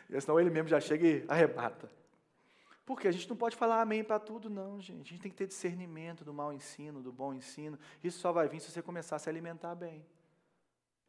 E 0.10 0.20
senão 0.20 0.40
ele 0.40 0.50
mesmo 0.50 0.68
já 0.68 0.80
chega 0.80 1.08
e 1.08 1.26
arrebata. 1.28 1.90
Porque 2.86 3.08
a 3.08 3.12
gente 3.12 3.28
não 3.28 3.36
pode 3.36 3.56
falar 3.56 3.82
amém 3.82 4.04
para 4.04 4.20
tudo, 4.20 4.50
não, 4.50 4.80
gente. 4.80 5.08
A 5.08 5.10
gente 5.12 5.22
tem 5.22 5.32
que 5.32 5.38
ter 5.38 5.48
discernimento 5.48 6.24
do 6.24 6.34
mau 6.34 6.54
ensino, 6.54 7.02
do 7.02 7.12
bom 7.12 7.34
ensino. 7.34 7.80
Isso 8.04 8.20
só 8.20 8.32
vai 8.32 8.48
vir 8.48 8.60
se 8.60 8.72
você 8.72 8.82
começar 8.82 9.16
a 9.16 9.20
se 9.20 9.28
alimentar 9.28 9.74
bem. 9.74 10.06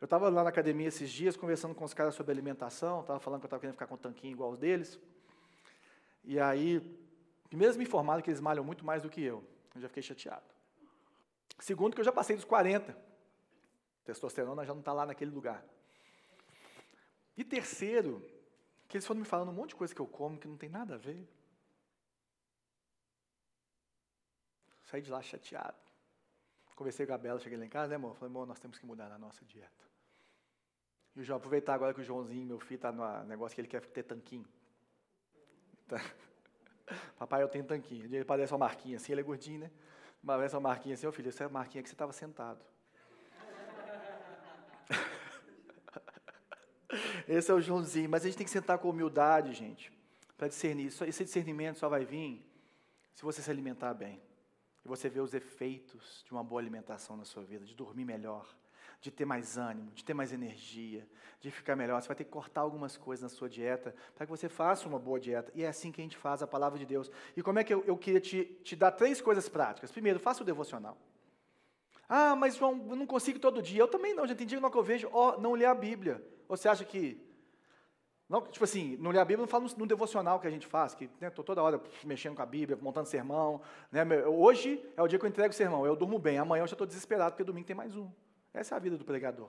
Eu 0.00 0.06
estava 0.06 0.28
lá 0.28 0.42
na 0.42 0.48
academia 0.48 0.88
esses 0.88 1.10
dias, 1.10 1.36
conversando 1.36 1.74
com 1.74 1.84
os 1.84 1.92
caras 1.92 2.14
sobre 2.14 2.32
alimentação, 2.32 3.00
estava 3.00 3.20
falando 3.20 3.40
que 3.40 3.44
eu 3.44 3.48
estava 3.48 3.60
querendo 3.60 3.74
ficar 3.74 3.86
com 3.86 3.94
um 3.94 3.98
tanquinho 3.98 4.32
igual 4.32 4.50
os 4.50 4.58
deles. 4.58 4.98
E 6.24 6.40
aí, 6.40 6.80
mesmo 7.52 7.78
me 7.78 7.84
informaram 7.84 8.22
que 8.22 8.30
eles 8.30 8.40
malham 8.40 8.64
muito 8.64 8.84
mais 8.84 9.02
do 9.02 9.08
que 9.08 9.22
eu, 9.22 9.44
eu 9.74 9.80
já 9.80 9.88
fiquei 9.88 10.02
chateado. 10.02 10.44
Segundo, 11.58 11.94
que 11.94 12.00
eu 12.00 12.04
já 12.04 12.12
passei 12.12 12.36
dos 12.36 12.44
40. 12.44 12.96
Testosterona 14.04 14.64
já 14.64 14.72
não 14.72 14.80
está 14.80 14.92
lá 14.92 15.06
naquele 15.06 15.30
lugar. 15.30 15.64
E 17.36 17.44
terceiro, 17.44 18.22
que 18.88 18.96
eles 18.96 19.06
foram 19.06 19.20
me 19.20 19.26
falando 19.26 19.50
um 19.50 19.54
monte 19.54 19.70
de 19.70 19.76
coisa 19.76 19.94
que 19.94 20.00
eu 20.00 20.06
como 20.06 20.38
que 20.38 20.48
não 20.48 20.56
tem 20.56 20.68
nada 20.68 20.94
a 20.94 20.98
ver. 20.98 21.26
Saí 24.86 25.02
de 25.02 25.10
lá 25.10 25.20
chateado. 25.20 25.76
Conversei 26.76 27.04
com 27.06 27.14
a 27.14 27.18
Bela, 27.18 27.40
cheguei 27.40 27.58
lá 27.58 27.64
em 27.64 27.68
casa, 27.68 27.88
né, 27.88 27.96
amor? 27.96 28.14
Falei, 28.14 28.30
amor, 28.30 28.46
nós 28.46 28.60
temos 28.60 28.78
que 28.78 28.86
mudar 28.86 29.08
na 29.08 29.18
nossa 29.18 29.44
dieta. 29.44 29.84
E 31.16 31.20
o 31.20 31.24
João, 31.24 31.38
aproveitar 31.38 31.74
agora 31.74 31.92
que 31.94 32.00
o 32.00 32.04
Joãozinho, 32.04 32.46
meu 32.46 32.60
filho, 32.60 32.76
está 32.76 32.92
no 32.92 33.24
negócio 33.24 33.54
que 33.54 33.62
ele 33.62 33.68
quer 33.68 33.80
ter 33.86 34.02
tanquinho. 34.02 34.46
Tá. 35.88 35.96
Papai, 37.18 37.42
eu 37.42 37.48
tenho 37.48 37.64
tanquinho. 37.64 38.04
Ele 38.04 38.24
parece 38.24 38.52
uma 38.52 38.58
marquinha 38.58 38.98
assim, 38.98 39.12
ele 39.12 39.22
é 39.22 39.24
gordinho, 39.24 39.60
né? 39.60 39.70
Parece 40.24 40.54
uma 40.54 40.60
marquinha 40.60 40.94
assim, 40.94 41.06
ô 41.06 41.12
filho, 41.12 41.30
essa 41.30 41.44
é 41.44 41.46
a 41.46 41.50
marquinha 41.50 41.82
que 41.82 41.88
você 41.88 41.94
estava 41.94 42.12
sentado. 42.12 42.62
Esse 47.26 47.50
é 47.50 47.54
o 47.54 47.60
Joãozinho. 47.60 48.08
Mas 48.08 48.22
a 48.22 48.26
gente 48.26 48.36
tem 48.36 48.44
que 48.44 48.50
sentar 48.50 48.78
com 48.78 48.90
humildade, 48.90 49.54
gente, 49.54 49.90
para 50.36 50.48
discernir. 50.48 50.86
Esse 50.86 51.24
discernimento 51.24 51.78
só 51.78 51.88
vai 51.88 52.04
vir 52.04 52.44
se 53.14 53.22
você 53.22 53.40
se 53.40 53.50
alimentar 53.50 53.94
bem 53.94 54.25
e 54.86 54.88
você 54.88 55.08
vê 55.08 55.18
os 55.18 55.34
efeitos 55.34 56.22
de 56.24 56.30
uma 56.30 56.44
boa 56.44 56.60
alimentação 56.60 57.16
na 57.16 57.24
sua 57.24 57.42
vida, 57.42 57.64
de 57.64 57.74
dormir 57.74 58.04
melhor, 58.04 58.46
de 59.00 59.10
ter 59.10 59.24
mais 59.24 59.58
ânimo, 59.58 59.90
de 59.90 60.04
ter 60.04 60.14
mais 60.14 60.32
energia, 60.32 61.06
de 61.40 61.50
ficar 61.50 61.74
melhor. 61.74 62.00
Você 62.00 62.06
vai 62.06 62.16
ter 62.16 62.22
que 62.22 62.30
cortar 62.30 62.60
algumas 62.60 62.96
coisas 62.96 63.24
na 63.24 63.28
sua 63.28 63.48
dieta 63.48 63.92
para 64.14 64.24
que 64.24 64.30
você 64.30 64.48
faça 64.48 64.88
uma 64.88 64.98
boa 64.98 65.18
dieta. 65.18 65.50
E 65.56 65.64
é 65.64 65.66
assim 65.66 65.90
que 65.90 66.00
a 66.00 66.04
gente 66.04 66.16
faz 66.16 66.40
a 66.40 66.46
palavra 66.46 66.78
de 66.78 66.86
Deus. 66.86 67.10
E 67.36 67.42
como 67.42 67.58
é 67.58 67.64
que 67.64 67.74
eu, 67.74 67.82
eu 67.84 67.98
queria 67.98 68.20
te, 68.20 68.44
te 68.62 68.76
dar 68.76 68.92
três 68.92 69.20
coisas 69.20 69.48
práticas? 69.48 69.90
Primeiro, 69.90 70.20
faça 70.20 70.44
o 70.44 70.46
devocional. 70.46 70.96
Ah, 72.08 72.36
mas 72.36 72.54
João, 72.54 72.86
eu 72.88 72.94
não 72.94 73.06
consigo 73.06 73.40
todo 73.40 73.60
dia. 73.60 73.80
Eu 73.80 73.88
também 73.88 74.14
não, 74.14 74.24
já 74.24 74.36
tem 74.36 74.46
dia 74.46 74.60
que 74.60 74.78
eu 74.78 74.84
vejo, 74.84 75.10
ó, 75.12 75.34
oh, 75.34 75.40
não 75.40 75.54
ler 75.54 75.66
a 75.66 75.74
Bíblia. 75.74 76.24
Você 76.48 76.68
acha 76.68 76.84
que 76.84 77.20
não, 78.28 78.40
tipo 78.42 78.64
assim, 78.64 78.96
não 78.96 79.12
ler 79.12 79.20
a 79.20 79.24
Bíblia, 79.24 79.42
não 79.42 79.46
falo 79.46 79.68
no, 79.76 79.86
devocional 79.86 80.40
que 80.40 80.48
a 80.48 80.50
gente 80.50 80.66
faz, 80.66 80.94
que 80.94 81.04
estou 81.04 81.20
né, 81.20 81.30
toda 81.30 81.62
hora 81.62 81.80
mexendo 82.04 82.34
com 82.34 82.42
a 82.42 82.46
Bíblia, 82.46 82.76
montando 82.80 83.06
sermão. 83.06 83.60
Né, 83.90 84.04
hoje 84.26 84.84
é 84.96 85.02
o 85.02 85.06
dia 85.06 85.16
que 85.16 85.24
eu 85.24 85.28
entrego 85.28 85.50
o 85.50 85.56
sermão, 85.56 85.86
eu 85.86 85.94
durmo 85.94 86.18
bem, 86.18 86.36
amanhã 86.38 86.64
eu 86.64 86.66
já 86.66 86.74
estou 86.74 86.86
desesperado, 86.86 87.32
porque 87.32 87.44
domingo 87.44 87.66
tem 87.66 87.76
mais 87.76 87.94
um. 87.94 88.10
Essa 88.52 88.74
é 88.74 88.76
a 88.76 88.78
vida 88.80 88.96
do 88.96 89.04
pregador. 89.04 89.48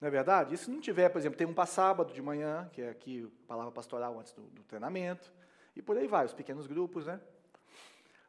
Não 0.00 0.08
é 0.08 0.10
verdade? 0.10 0.54
E 0.54 0.58
se 0.58 0.68
não 0.68 0.80
tiver, 0.80 1.08
por 1.10 1.18
exemplo, 1.18 1.38
tem 1.38 1.46
um 1.46 1.54
para 1.54 1.64
sábado 1.64 2.12
de 2.12 2.20
manhã, 2.20 2.68
que 2.72 2.82
é 2.82 2.90
aqui 2.90 3.32
a 3.44 3.46
palavra 3.46 3.70
pastoral 3.70 4.18
antes 4.18 4.32
do, 4.32 4.42
do 4.42 4.64
treinamento, 4.64 5.32
e 5.76 5.80
por 5.80 5.96
aí 5.96 6.08
vai, 6.08 6.24
os 6.26 6.34
pequenos 6.34 6.66
grupos, 6.66 7.06
né? 7.06 7.20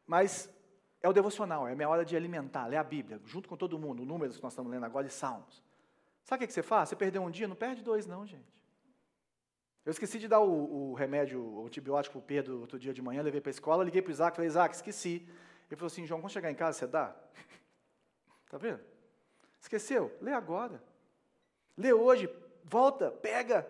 Mas 0.06 0.54
é 1.02 1.10
o 1.10 1.14
devocional, 1.14 1.68
é 1.68 1.72
a 1.72 1.76
minha 1.76 1.90
hora 1.90 2.06
de 2.06 2.16
alimentar, 2.16 2.68
ler 2.68 2.78
a 2.78 2.84
Bíblia, 2.84 3.20
junto 3.26 3.50
com 3.50 3.58
todo 3.58 3.80
mundo, 3.80 4.06
números 4.06 4.38
que 4.38 4.44
nós 4.44 4.54
estamos 4.54 4.72
lendo 4.72 4.86
agora 4.86 5.08
e 5.08 5.10
salmos. 5.10 5.64
Sabe 6.24 6.44
o 6.44 6.48
que 6.48 6.54
você 6.54 6.62
faz? 6.62 6.90
Você 6.90 6.96
perdeu 6.96 7.24
um 7.24 7.32
dia, 7.32 7.48
não 7.48 7.56
perde 7.56 7.82
dois, 7.82 8.06
não, 8.06 8.26
gente. 8.26 8.57
Eu 9.88 9.92
esqueci 9.92 10.20
de 10.20 10.28
dar 10.28 10.42
o, 10.42 10.92
o 10.92 10.94
remédio, 10.96 11.42
o 11.42 11.66
antibiótico 11.66 12.20
para 12.20 12.20
o 12.20 12.28
Pedro 12.28 12.60
outro 12.60 12.78
dia 12.78 12.94
de 12.94 13.02
manhã, 13.02 13.22
levei 13.22 13.40
para 13.40 13.50
a 13.50 13.52
escola, 13.52 13.86
liguei 13.86 14.02
para 14.02 14.10
o 14.10 14.12
Isaac, 14.12 14.36
falei, 14.36 14.50
Isaac, 14.50 14.76
esqueci. 14.76 15.26
Ele 15.70 15.78
falou 15.78 15.88
assim, 15.88 16.06
João, 16.06 16.20
quando 16.20 16.34
chegar 16.34 16.52
em 16.52 16.56
casa, 16.56 16.78
você 16.78 16.86
dá? 16.86 17.16
Está 18.44 18.58
vendo? 18.60 18.82
Esqueceu? 19.62 20.14
Lê 20.20 20.34
agora. 20.34 20.84
Lê 21.78 21.94
hoje, 21.94 22.30
volta, 22.66 23.10
pega. 23.10 23.66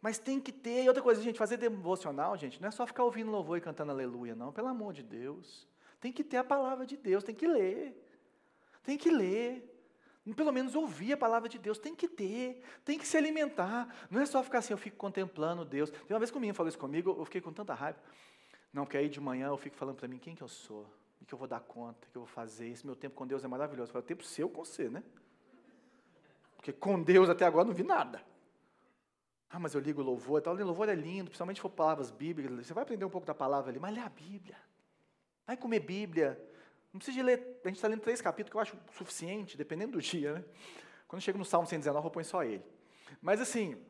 Mas 0.00 0.16
tem 0.16 0.40
que 0.40 0.52
ter. 0.52 0.84
E 0.84 0.86
outra 0.86 1.02
coisa, 1.02 1.20
gente, 1.20 1.36
fazer 1.36 1.56
devocional, 1.56 2.36
gente, 2.36 2.62
não 2.62 2.68
é 2.68 2.70
só 2.70 2.86
ficar 2.86 3.02
ouvindo 3.02 3.28
louvor 3.28 3.58
e 3.58 3.60
cantando 3.60 3.90
aleluia, 3.90 4.36
não. 4.36 4.52
Pelo 4.52 4.68
amor 4.68 4.92
de 4.92 5.02
Deus. 5.02 5.66
Tem 5.98 6.12
que 6.12 6.22
ter 6.22 6.36
a 6.36 6.44
palavra 6.44 6.86
de 6.86 6.96
Deus, 6.96 7.24
tem 7.24 7.34
que 7.34 7.48
ler. 7.48 8.00
Tem 8.84 8.96
que 8.96 9.10
ler 9.10 9.77
pelo 10.34 10.52
menos 10.52 10.74
ouvir 10.74 11.12
a 11.12 11.16
palavra 11.16 11.48
de 11.48 11.58
Deus, 11.58 11.78
tem 11.78 11.94
que 11.94 12.08
ter, 12.08 12.62
tem 12.84 12.98
que 12.98 13.06
se 13.06 13.16
alimentar. 13.16 13.94
Não 14.10 14.20
é 14.20 14.26
só 14.26 14.42
ficar 14.42 14.58
assim, 14.58 14.72
eu 14.72 14.78
fico 14.78 14.96
contemplando 14.96 15.64
Deus. 15.64 15.90
Tem 15.90 16.14
uma 16.14 16.18
vez 16.18 16.30
que 16.30 16.36
o 16.36 16.40
menino 16.40 16.54
falou 16.54 16.68
isso 16.68 16.78
comigo, 16.78 17.14
eu 17.18 17.24
fiquei 17.24 17.40
com 17.40 17.52
tanta 17.52 17.74
raiva. 17.74 17.98
Não, 18.72 18.84
porque 18.84 18.96
aí 18.96 19.08
de 19.08 19.20
manhã 19.20 19.48
eu 19.48 19.56
fico 19.56 19.76
falando 19.76 19.96
para 19.96 20.08
mim 20.08 20.18
quem 20.18 20.34
que 20.34 20.42
eu 20.42 20.48
sou, 20.48 20.86
o 21.20 21.24
que 21.24 21.32
eu 21.32 21.38
vou 21.38 21.48
dar 21.48 21.60
conta, 21.60 22.06
o 22.06 22.10
que 22.10 22.16
eu 22.16 22.22
vou 22.22 22.28
fazer. 22.28 22.68
Esse 22.68 22.84
meu 22.84 22.94
tempo 22.94 23.14
com 23.14 23.26
Deus 23.26 23.44
é 23.44 23.48
maravilhoso. 23.48 23.90
Eu 23.90 23.92
falei, 23.94 24.04
o 24.04 24.08
tempo 24.08 24.24
seu 24.24 24.48
com 24.48 24.64
você, 24.64 24.88
né? 24.88 25.02
Porque 26.56 26.72
com 26.72 27.02
Deus 27.02 27.30
até 27.30 27.44
agora 27.44 27.64
não 27.64 27.72
vi 27.72 27.82
nada. 27.82 28.22
Ah, 29.50 29.58
mas 29.58 29.74
eu 29.74 29.80
ligo 29.80 30.02
louvor 30.02 30.40
e 30.40 30.42
tal. 30.42 30.54
Louvor 30.54 30.88
é 30.88 30.94
lindo, 30.94 31.26
principalmente 31.26 31.56
se 31.56 31.62
for 31.62 31.70
palavras 31.70 32.10
bíblicas. 32.10 32.66
Você 32.66 32.74
vai 32.74 32.82
aprender 32.82 33.04
um 33.04 33.10
pouco 33.10 33.26
da 33.26 33.34
palavra 33.34 33.70
ali, 33.70 33.78
mas 33.78 33.94
lê 33.94 34.00
a 34.00 34.08
Bíblia. 34.08 34.56
Vai 35.46 35.56
comer 35.56 35.80
Bíblia. 35.80 36.38
Não 36.92 36.98
precisa 36.98 37.16
de 37.16 37.22
ler, 37.22 37.60
a 37.64 37.68
gente 37.68 37.76
está 37.76 37.88
lendo 37.88 38.00
três 38.00 38.20
capítulos 38.20 38.50
que 38.50 38.56
eu 38.56 38.60
acho 38.60 38.78
suficiente, 38.96 39.56
dependendo 39.56 39.92
do 39.92 40.00
dia, 40.02 40.34
né? 40.34 40.44
Quando 41.06 41.22
chega 41.22 41.38
no 41.38 41.44
Salmo 41.44 41.66
119, 41.66 42.06
eu 42.06 42.10
ponho 42.10 42.24
só 42.24 42.44
ele. 42.44 42.64
Mas 43.20 43.40
assim, 43.40 43.82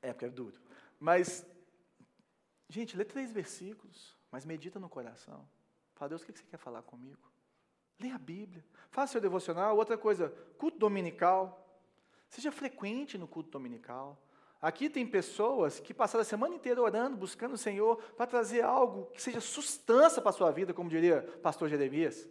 é 0.00 0.12
porque 0.12 0.24
é 0.24 0.30
duro. 0.30 0.60
Mas, 0.98 1.46
gente, 2.68 2.96
lê 2.96 3.04
três 3.04 3.32
versículos, 3.32 4.16
mas 4.30 4.44
medita 4.44 4.80
no 4.80 4.88
coração. 4.88 5.48
Fala, 5.94 6.10
Deus, 6.10 6.22
o 6.22 6.26
que 6.26 6.32
você 6.32 6.44
quer 6.44 6.56
falar 6.56 6.82
comigo? 6.82 7.30
Leia 8.00 8.16
a 8.16 8.18
Bíblia. 8.18 8.64
Faça 8.90 9.12
seu 9.12 9.20
devocional. 9.20 9.76
Outra 9.76 9.96
coisa, 9.96 10.30
culto 10.58 10.78
dominical. 10.78 11.58
Seja 12.28 12.50
frequente 12.50 13.16
no 13.16 13.28
culto 13.28 13.50
dominical. 13.50 14.20
Aqui 14.62 14.88
tem 14.88 15.04
pessoas 15.04 15.80
que 15.80 15.92
passaram 15.92 16.22
a 16.22 16.24
semana 16.24 16.54
inteira 16.54 16.80
orando, 16.80 17.16
buscando 17.16 17.54
o 17.54 17.58
Senhor 17.58 17.96
para 18.16 18.28
trazer 18.28 18.62
algo 18.62 19.06
que 19.06 19.20
seja 19.20 19.40
sustância 19.40 20.22
para 20.22 20.30
a 20.30 20.32
sua 20.32 20.52
vida, 20.52 20.72
como 20.72 20.88
diria 20.88 21.22
pastor 21.42 21.68
Jeremias. 21.68 22.28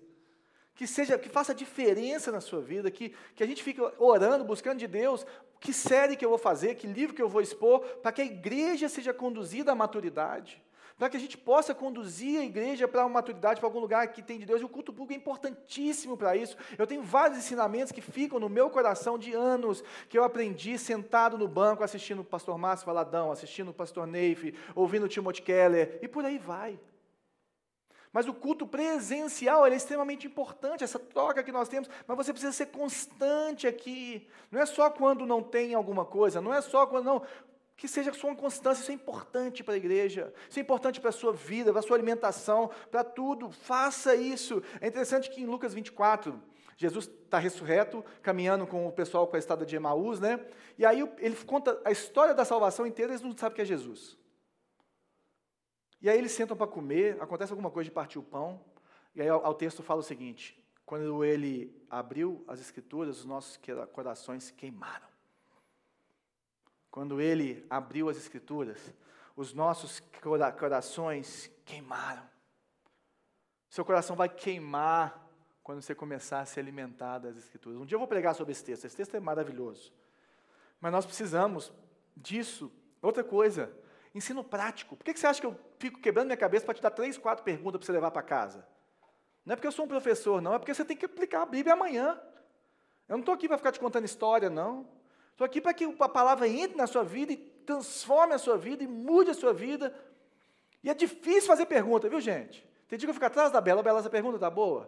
Que 0.74 0.88
seja, 0.88 1.20
que 1.20 1.28
faça 1.28 1.54
diferença 1.54 2.32
na 2.32 2.40
sua 2.40 2.62
vida, 2.62 2.90
que, 2.90 3.14
que 3.36 3.44
a 3.44 3.46
gente 3.46 3.62
fique 3.62 3.82
orando, 4.00 4.46
buscando 4.46 4.80
de 4.80 4.88
Deus, 4.88 5.26
que 5.60 5.74
série 5.74 6.16
que 6.16 6.24
eu 6.24 6.30
vou 6.30 6.38
fazer, 6.38 6.76
que 6.76 6.88
livro 6.88 7.14
que 7.14 7.22
eu 7.22 7.28
vou 7.28 7.42
expor, 7.42 7.82
para 7.98 8.14
que 8.14 8.22
a 8.22 8.26
igreja 8.26 8.88
seja 8.88 9.14
conduzida 9.14 9.74
à 9.74 9.76
maturidade 9.76 10.64
para 11.02 11.10
que 11.10 11.18
a 11.18 11.20
gente 11.20 11.36
possa 11.36 11.74
conduzir 11.74 12.39
a 12.39 12.45
igreja 12.45 12.88
para 12.88 13.02
uma 13.02 13.10
maturidade, 13.10 13.60
para 13.60 13.68
algum 13.68 13.80
lugar 13.80 14.08
que 14.10 14.22
tem 14.22 14.38
de 14.38 14.45
Deus. 14.45 14.62
E 14.62 14.66
o 14.66 14.70
culto 14.70 14.93
público 14.93 15.14
é 15.14 15.16
importantíssimo 15.16 16.16
para 16.16 16.36
isso. 16.36 16.56
Eu 16.78 16.86
tenho 16.86 17.02
vários 17.02 17.39
ensinamentos 17.39 17.91
que 17.91 18.02
ficam 18.02 18.39
no 18.39 18.47
meu 18.47 18.70
coração 18.70 19.18
de 19.18 19.34
anos, 19.34 19.84
que 20.08 20.16
eu 20.16 20.24
aprendi 20.24 20.78
sentado 20.78 21.39
no 21.39 21.47
banco, 21.47 21.84
assistindo 21.84 22.22
o 22.22 22.24
pastor 22.24 22.56
Márcio 22.56 22.86
Valadão, 22.86 23.32
assistindo 23.32 23.72
o 23.72 23.74
pastor 23.74 24.06
Neif, 24.06 24.54
ouvindo 24.76 25.08
o 25.08 25.10
Timothy 25.10 25.41
Keller, 25.41 25.97
e 26.04 26.08
por 26.08 26.24
aí 26.24 26.38
vai. 26.38 26.80
Mas 28.14 28.28
o 28.28 28.34
culto 28.36 28.68
presencial 28.68 29.66
é 29.66 29.76
extremamente 29.76 30.28
importante, 30.28 30.84
essa 30.84 30.99
troca 30.99 31.41
que 31.41 31.52
nós 31.52 31.68
temos, 31.68 31.89
mas 32.06 32.16
você 32.16 32.32
precisa 32.32 32.52
ser 32.52 32.68
constante 32.68 33.66
aqui. 33.66 34.28
Não 34.52 34.62
é 34.62 34.68
só 34.68 34.88
quando 34.91 35.26
não 35.26 35.41
tem 35.41 35.74
alguma 35.74 36.06
coisa, 36.06 36.39
não 36.39 36.54
é 36.54 36.62
só 36.62 36.86
quando 36.86 37.06
não 37.06 37.24
que 37.82 37.88
seja 37.88 38.14
sua 38.14 38.36
constância, 38.36 38.84
isso 38.84 38.92
é 38.92 38.94
importante 38.94 39.64
para 39.64 39.74
a 39.74 39.78
igreja, 39.78 40.32
isso 40.48 40.60
é 40.60 40.62
importante 40.62 41.02
para 41.02 41.10
a 41.10 41.12
sua 41.12 41.34
vida, 41.34 41.72
para 41.72 41.80
a 41.80 41.82
sua 41.82 41.98
alimentação, 41.98 42.70
para 42.92 43.04
tudo, 43.04 43.50
faça 43.50 44.16
isso. 44.16 44.62
É 44.80 44.88
interessante 44.88 45.32
que 45.32 45.42
em 45.42 45.48
Lucas 45.48 45.74
24, 45.74 46.40
Jesus 46.78 47.08
está 47.08 47.40
ressurreto, 47.40 48.06
caminhando 48.22 48.68
com 48.68 48.88
o 48.88 48.92
pessoal 48.92 49.26
com 49.26 49.36
a 49.36 49.40
estrada 49.40 49.66
de 49.66 49.76
Emaús, 49.76 50.20
né? 50.20 50.46
E 50.78 50.86
aí 50.86 51.00
ele 51.18 51.36
conta 51.38 51.82
a 51.84 51.90
história 51.90 52.36
da 52.36 52.46
salvação 52.46 52.86
inteira, 52.86 53.14
eles 53.14 53.24
não 53.24 53.36
sabem 53.36 53.56
que 53.56 53.64
é 53.64 53.66
Jesus. 53.66 54.16
E 56.00 56.08
aí 56.08 56.20
eles 56.20 56.34
sentam 56.34 56.56
para 56.56 56.68
comer, 56.68 57.20
acontece 57.20 57.52
alguma 57.52 57.72
coisa 57.72 57.90
de 57.90 57.96
partir 57.96 58.20
o 58.20 58.24
pão, 58.24 58.64
e 59.16 59.24
aí 59.24 59.32
o 59.32 59.54
texto 59.56 59.82
fala 59.82 60.02
o 60.02 60.04
seguinte: 60.04 60.64
quando 60.86 61.26
ele 61.26 61.76
abriu 61.90 62.46
as 62.48 62.62
escrituras, 62.62 63.18
os 63.18 63.26
nossos 63.26 63.60
corações 63.92 64.52
queimaram. 64.52 65.11
Quando 66.92 67.22
ele 67.22 67.66
abriu 67.70 68.10
as 68.10 68.18
Escrituras, 68.18 68.94
os 69.36 69.54
nossos 69.54 70.04
corações 70.60 71.50
queimaram. 71.64 72.30
Seu 73.70 73.86
coração 73.86 74.14
vai 74.14 74.28
queimar 74.28 75.26
quando 75.64 75.82
você 75.82 75.96
começar 75.96 76.42
a 76.42 76.46
se 76.46 76.60
alimentar 76.60 77.20
das 77.20 77.38
Escrituras. 77.38 77.80
Um 77.80 77.86
dia 77.86 77.96
eu 77.96 78.00
vou 78.00 78.08
pregar 78.10 78.36
sobre 78.36 78.52
esse 78.52 78.64
texto, 78.64 78.84
esse 78.84 78.98
texto 78.98 79.16
é 79.16 79.20
maravilhoso. 79.22 79.94
Mas 80.82 80.92
nós 80.92 81.06
precisamos 81.06 81.72
disso. 82.16 82.70
Outra 83.02 83.24
coisa, 83.24 83.72
ensino 84.14 84.44
prático. 84.44 84.98
Por 84.98 85.06
que 85.06 85.16
você 85.18 85.28
acha 85.28 85.39
que 85.39 85.48
eu 85.48 85.58
fico 85.80 86.02
quebrando 86.02 86.28
minha 86.28 86.38
cabeça 86.38 86.66
para 86.66 86.76
te 86.76 86.82
dar 86.82 86.92
três, 86.92 87.18
quatro 87.18 87.44
perguntas 87.44 87.80
para 87.80 87.86
você 87.86 87.92
levar 87.94 88.12
para 88.12 88.22
casa? 88.22 88.68
Não 89.46 89.54
é 89.54 89.56
porque 89.56 89.68
eu 89.68 89.72
sou 89.72 89.86
um 89.86 89.88
professor, 89.88 90.42
não, 90.42 90.54
é 90.54 90.60
porque 90.60 90.74
você 90.74 90.84
tem 90.84 90.98
que 90.98 91.06
aplicar 91.06 91.44
a 91.44 91.46
Bíblia 91.46 91.74
amanhã. 91.74 92.22
Eu 93.08 93.14
não 93.14 93.20
estou 93.20 93.34
aqui 93.34 93.48
para 93.48 93.58
ficar 93.58 93.72
te 93.72 93.80
contando 93.80 94.04
história, 94.04 94.50
não. 94.50 95.01
Estou 95.42 95.48
aqui 95.48 95.60
para 95.60 95.74
que 95.74 95.86
a 96.00 96.08
palavra 96.08 96.48
entre 96.48 96.78
na 96.78 96.86
sua 96.86 97.04
vida 97.04 97.34
e 97.34 97.38
transforme 97.66 98.32
a 98.32 98.38
sua 98.38 98.60
vida 98.60 98.84
e 98.84 98.88
mude 98.88 99.32
a 99.32 99.34
sua 99.34 99.52
vida. 99.52 99.92
E 100.84 100.89
é 100.89 100.94
difícil 100.94 101.48
fazer 101.48 101.66
pergunta, 101.66 102.08
viu, 102.08 102.22
gente? 102.22 102.62
Tem 102.88 102.96
dia 102.96 103.08
que 103.08 103.10
eu 103.10 103.14
fico 103.16 103.26
atrás 103.26 103.52
da 103.52 103.60
Bela. 103.60 103.82
Bela, 103.82 103.98
essa 103.98 104.10
pergunta 104.10 104.36
está 104.36 104.52
boa? 104.52 104.88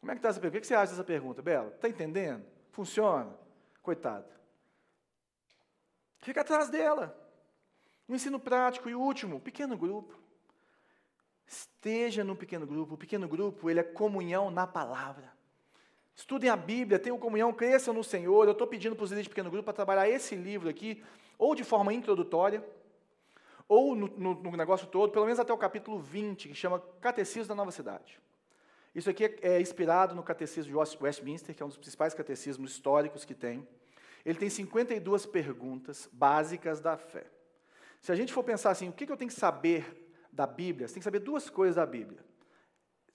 Como 0.00 0.10
é 0.10 0.16
que 0.16 0.18
está 0.18 0.30
essa 0.30 0.40
pergunta? 0.40 0.58
O 0.58 0.60
que 0.60 0.66
você 0.66 0.74
acha 0.74 0.90
dessa 0.90 1.04
pergunta, 1.04 1.40
Bela? 1.40 1.68
Está 1.68 1.88
entendendo? 1.88 2.44
Funciona? 2.72 3.32
Coitado. 3.80 4.26
Fica 6.18 6.40
atrás 6.40 6.68
dela. 6.68 7.16
Um 8.08 8.16
ensino 8.16 8.40
prático. 8.40 8.90
E 8.90 8.94
último, 8.96 9.38
pequeno 9.38 9.76
grupo. 9.76 10.18
Esteja 11.46 12.24
no 12.24 12.34
pequeno 12.34 12.66
grupo. 12.66 12.94
O 12.94 12.98
pequeno 12.98 13.28
grupo, 13.28 13.70
ele 13.70 13.78
é 13.78 13.84
comunhão 13.84 14.50
na 14.50 14.66
palavra. 14.66 15.35
Estudem 16.16 16.48
a 16.48 16.56
Bíblia, 16.56 16.98
tenham 16.98 17.18
comunhão, 17.18 17.52
cresçam 17.52 17.92
no 17.92 18.02
Senhor. 18.02 18.46
Eu 18.46 18.52
estou 18.52 18.66
pedindo 18.66 18.96
para 18.96 19.04
os 19.04 19.10
líderes 19.10 19.24
de 19.24 19.28
pequeno 19.28 19.50
grupo 19.50 19.66
para 19.66 19.74
trabalhar 19.74 20.08
esse 20.08 20.34
livro 20.34 20.66
aqui, 20.66 21.04
ou 21.38 21.54
de 21.54 21.62
forma 21.62 21.92
introdutória, 21.92 22.66
ou 23.68 23.94
no, 23.94 24.08
no, 24.08 24.34
no, 24.34 24.56
negócio 24.56 24.86
todo, 24.86 25.12
pelo 25.12 25.26
menos 25.26 25.38
até 25.38 25.52
o 25.52 25.58
capítulo 25.58 25.98
20, 25.98 26.48
que 26.48 26.54
chama 26.54 26.82
Catecismo 27.02 27.48
da 27.48 27.54
Nova 27.54 27.70
Cidade. 27.70 28.18
Isso 28.94 29.10
aqui 29.10 29.26
é, 29.26 29.38
é 29.42 29.60
inspirado 29.60 30.14
no 30.14 30.22
Catecismo 30.22 30.72
de 30.72 31.04
Westminster, 31.04 31.54
que 31.54 31.62
é 31.62 31.66
um 31.66 31.68
dos 31.68 31.76
principais 31.76 32.14
catecismos 32.14 32.70
históricos 32.70 33.26
que 33.26 33.34
tem. 33.34 33.68
Ele 34.24 34.38
tem 34.38 34.48
52 34.48 35.26
perguntas 35.26 36.08
básicas 36.10 36.80
da 36.80 36.96
fé. 36.96 37.26
Se 38.00 38.10
a 38.10 38.14
gente 38.14 38.32
for 38.32 38.42
pensar 38.42 38.70
assim, 38.70 38.88
o 38.88 38.92
que 38.92 39.04
eu 39.04 39.18
tenho 39.18 39.30
que 39.30 39.38
saber 39.38 40.08
da 40.32 40.46
Bíblia? 40.46 40.88
Você 40.88 40.94
tem 40.94 41.00
que 41.00 41.04
saber 41.04 41.18
duas 41.18 41.50
coisas 41.50 41.76
da 41.76 41.84
Bíblia 41.84 42.24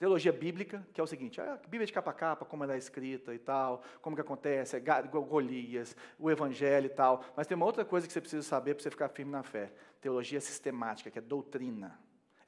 teologia 0.02 0.32
bíblica, 0.32 0.84
que 0.92 1.00
é 1.00 1.04
o 1.04 1.06
seguinte, 1.06 1.40
a 1.40 1.54
Bíblia 1.58 1.86
de 1.86 1.92
capa 1.92 2.10
a 2.10 2.12
capa, 2.12 2.44
como 2.44 2.64
ela 2.64 2.74
é 2.74 2.76
escrita 2.76 3.32
e 3.32 3.38
tal, 3.38 3.84
como 4.00 4.16
que 4.16 4.20
acontece, 4.20 4.74
é 4.76 4.80
Golias, 4.80 5.94
o 6.18 6.28
Evangelho 6.28 6.86
e 6.86 6.88
tal. 6.88 7.24
Mas 7.36 7.46
tem 7.46 7.54
uma 7.54 7.66
outra 7.66 7.84
coisa 7.84 8.04
que 8.04 8.12
você 8.12 8.20
precisa 8.20 8.42
saber 8.42 8.74
para 8.74 8.82
você 8.82 8.90
ficar 8.90 9.08
firme 9.10 9.30
na 9.30 9.44
fé. 9.44 9.72
Teologia 10.00 10.40
sistemática, 10.40 11.08
que 11.08 11.20
é 11.20 11.22
doutrina. 11.22 11.96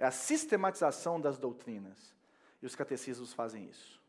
É 0.01 0.05
a 0.05 0.11
sistematização 0.11 1.21
das 1.21 1.39
doutrinas. 1.39 2.13
E 2.61 2.67
os 2.67 2.75
catecismos 2.75 3.33
fazem 3.33 3.69
isso. 3.69 4.03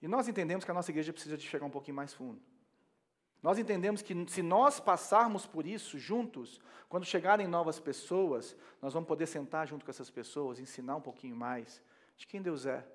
E 0.00 0.08
nós 0.08 0.26
entendemos 0.26 0.64
que 0.64 0.70
a 0.72 0.74
nossa 0.74 0.90
igreja 0.90 1.12
precisa 1.12 1.36
de 1.36 1.46
chegar 1.46 1.64
um 1.64 1.70
pouquinho 1.70 1.94
mais 1.94 2.12
fundo. 2.12 2.42
Nós 3.42 3.58
entendemos 3.58 4.02
que 4.02 4.14
se 4.28 4.40
nós 4.40 4.78
passarmos 4.78 5.46
por 5.46 5.66
isso 5.66 5.98
juntos, 5.98 6.60
quando 6.88 7.04
chegarem 7.04 7.48
novas 7.48 7.80
pessoas, 7.80 8.56
nós 8.80 8.92
vamos 8.92 9.08
poder 9.08 9.26
sentar 9.26 9.66
junto 9.66 9.84
com 9.84 9.90
essas 9.90 10.10
pessoas, 10.10 10.60
ensinar 10.60 10.96
um 10.96 11.00
pouquinho 11.00 11.34
mais 11.34 11.82
de 12.16 12.26
quem 12.26 12.40
Deus 12.40 12.66
é, 12.66 12.86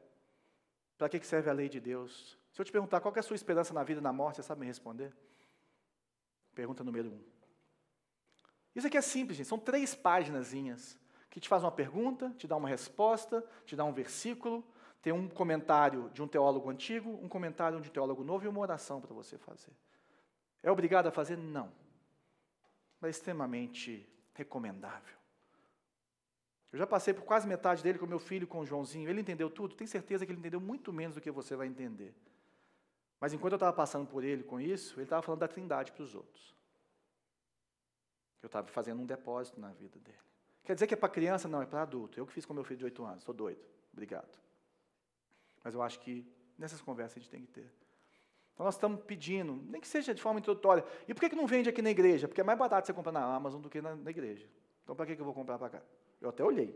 para 0.98 1.10
que 1.10 1.20
serve 1.26 1.50
a 1.50 1.54
lei 1.54 1.68
de 1.68 1.82
Deus. 1.82 2.38
Se 2.54 2.62
eu 2.62 2.66
te 2.66 2.72
perguntar 2.72 3.02
qual 3.02 3.14
é 3.16 3.20
a 3.20 3.24
sua 3.24 3.36
esperança 3.36 3.74
na 3.74 3.84
vida 3.84 4.00
e 4.00 4.04
na 4.04 4.14
morte, 4.14 4.38
você 4.38 4.44
sabe 4.44 4.62
me 4.62 4.68
responder? 4.68 5.14
Pergunta 6.56 6.84
número 6.84 7.10
um. 7.10 7.22
Isso 8.74 8.88
aqui 8.88 8.98
é 8.98 9.02
simples, 9.02 9.38
gente. 9.38 9.48
São 9.48 9.60
três 9.60 9.94
páginas 9.94 10.54
que 11.30 11.40
te 11.40 11.50
faz 11.50 11.64
uma 11.64 11.72
pergunta, 11.72 12.34
te 12.38 12.48
dá 12.48 12.56
uma 12.56 12.70
resposta, 12.70 13.44
te 13.66 13.76
dá 13.76 13.84
um 13.84 13.92
versículo, 13.92 14.64
tem 15.02 15.12
um 15.12 15.28
comentário 15.28 16.10
de 16.14 16.22
um 16.22 16.28
teólogo 16.28 16.70
antigo, 16.70 17.10
um 17.22 17.28
comentário 17.28 17.82
de 17.82 17.90
um 17.90 17.92
teólogo 17.92 18.24
novo 18.24 18.46
e 18.46 18.48
uma 18.48 18.60
oração 18.60 19.02
para 19.02 19.14
você 19.14 19.38
fazer. 19.38 19.72
É 20.64 20.72
obrigado 20.72 21.08
a 21.08 21.12
fazer? 21.12 21.38
Não. 21.38 21.72
Mas 23.00 23.10
é 23.10 23.12
extremamente 23.12 24.08
recomendável. 24.34 25.18
Eu 26.72 26.80
já 26.80 26.88
passei 26.88 27.14
por 27.14 27.24
quase 27.24 27.48
metade 27.48 27.82
dele 27.82 27.98
com 27.98 28.06
meu 28.06 28.20
filho, 28.20 28.46
com 28.46 28.60
o 28.60 28.66
Joãozinho. 28.66 29.10
Ele 29.10 29.22
entendeu 29.22 29.50
tudo? 29.50 29.76
Tenho 29.76 29.88
certeza 29.88 30.26
que 30.26 30.32
ele 30.32 30.40
entendeu 30.40 30.60
muito 30.60 30.92
menos 30.92 31.16
do 31.16 31.22
que 31.22 31.32
você 31.32 31.56
vai 31.56 31.68
entender. 31.68 32.14
Mas 33.20 33.34
enquanto 33.34 33.54
eu 33.54 33.58
estava 33.58 33.74
passando 33.74 34.08
por 34.08 34.24
ele 34.24 34.44
com 34.44 34.60
isso, 34.60 34.96
ele 34.96 35.04
estava 35.04 35.22
falando 35.22 35.40
da 35.40 35.48
trindade 35.48 35.92
para 35.92 36.04
os 36.04 36.14
outros. 36.14 36.56
Eu 38.44 38.48
estava 38.48 38.68
fazendo 38.68 39.02
um 39.02 39.06
depósito 39.06 39.60
na 39.60 39.72
vida 39.72 39.98
dele. 40.00 40.18
Quer 40.64 40.74
dizer 40.74 40.88
que 40.88 40.94
é 40.94 40.98
para 40.98 41.10
criança? 41.10 41.48
Não, 41.48 41.62
é 41.62 41.66
para 41.66 41.82
adulto. 41.82 42.20
Eu 42.20 42.28
que 42.28 42.34
fiz 42.34 42.46
com 42.46 42.54
meu 42.54 42.64
filho 42.64 42.78
de 42.78 42.86
oito 42.86 43.04
anos. 43.04 43.20
Estou 43.20 43.34
doido. 43.34 43.66
Obrigado. 43.92 44.38
Mas 45.64 45.74
eu 45.74 45.82
acho 45.82 46.00
que 46.02 46.26
nessas 46.58 46.82
conversas 46.82 47.18
a 47.18 47.20
gente 47.22 47.30
tem 47.30 47.42
que 47.42 47.52
ter. 47.52 47.74
Então 48.58 48.66
nós 48.66 48.74
estamos 48.74 49.02
pedindo, 49.04 49.62
nem 49.70 49.80
que 49.80 49.88
seja 49.88 50.16
de 50.16 50.22
forma 50.22 50.40
introdutória. 50.40 50.84
E 51.08 51.14
por 51.14 51.20
que, 51.20 51.30
que 51.30 51.36
não 51.36 51.46
vende 51.46 51.70
aqui 51.70 51.80
na 51.80 51.92
igreja? 51.92 52.28
Porque 52.28 52.42
é 52.42 52.44
mais 52.44 52.58
barato 52.58 52.88
você 52.88 52.92
comprar 52.92 53.12
na 53.12 53.24
Amazon 53.24 53.62
do 53.62 53.70
que 53.70 53.80
na, 53.80 53.96
na 53.96 54.10
igreja. 54.10 54.48
Então 54.84 54.96
para 54.96 55.06
que, 55.06 55.16
que 55.16 55.22
eu 55.22 55.26
vou 55.26 55.34
comprar 55.34 55.60
para 55.60 55.70
cá? 55.70 55.82
Eu 56.20 56.30
até 56.30 56.44
olhei. 56.44 56.76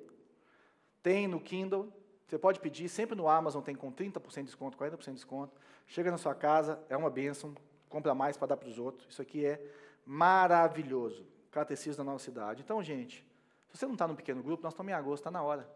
Tem 1.01 1.27
no 1.27 1.41
Kindle, 1.41 1.91
você 2.27 2.37
pode 2.37 2.59
pedir, 2.59 2.87
sempre 2.87 3.15
no 3.15 3.27
Amazon 3.27 3.63
tem 3.63 3.73
com 3.73 3.91
30% 3.91 4.35
de 4.35 4.43
desconto, 4.43 4.77
40% 4.77 5.05
de 5.05 5.13
desconto. 5.13 5.59
Chega 5.87 6.11
na 6.11 6.19
sua 6.19 6.35
casa, 6.35 6.79
é 6.87 6.95
uma 6.95 7.09
bênção, 7.09 7.55
compra 7.89 8.13
mais 8.13 8.37
para 8.37 8.49
dar 8.49 8.57
para 8.57 8.69
os 8.69 8.77
outros. 8.77 9.07
Isso 9.09 9.21
aqui 9.23 9.43
é 9.43 9.59
maravilhoso. 10.05 11.25
Catecismo 11.49 12.05
da 12.05 12.11
nossa 12.11 12.23
cidade. 12.23 12.61
Então, 12.61 12.81
gente, 12.83 13.25
se 13.71 13.79
você 13.79 13.87
não 13.87 13.93
está 13.93 14.07
num 14.07 14.15
pequeno 14.15 14.43
grupo, 14.43 14.61
nós 14.61 14.73
estamos 14.73 14.91
em 14.91 14.93
agosto, 14.93 15.21
está 15.21 15.31
na 15.31 15.41
hora. 15.41 15.67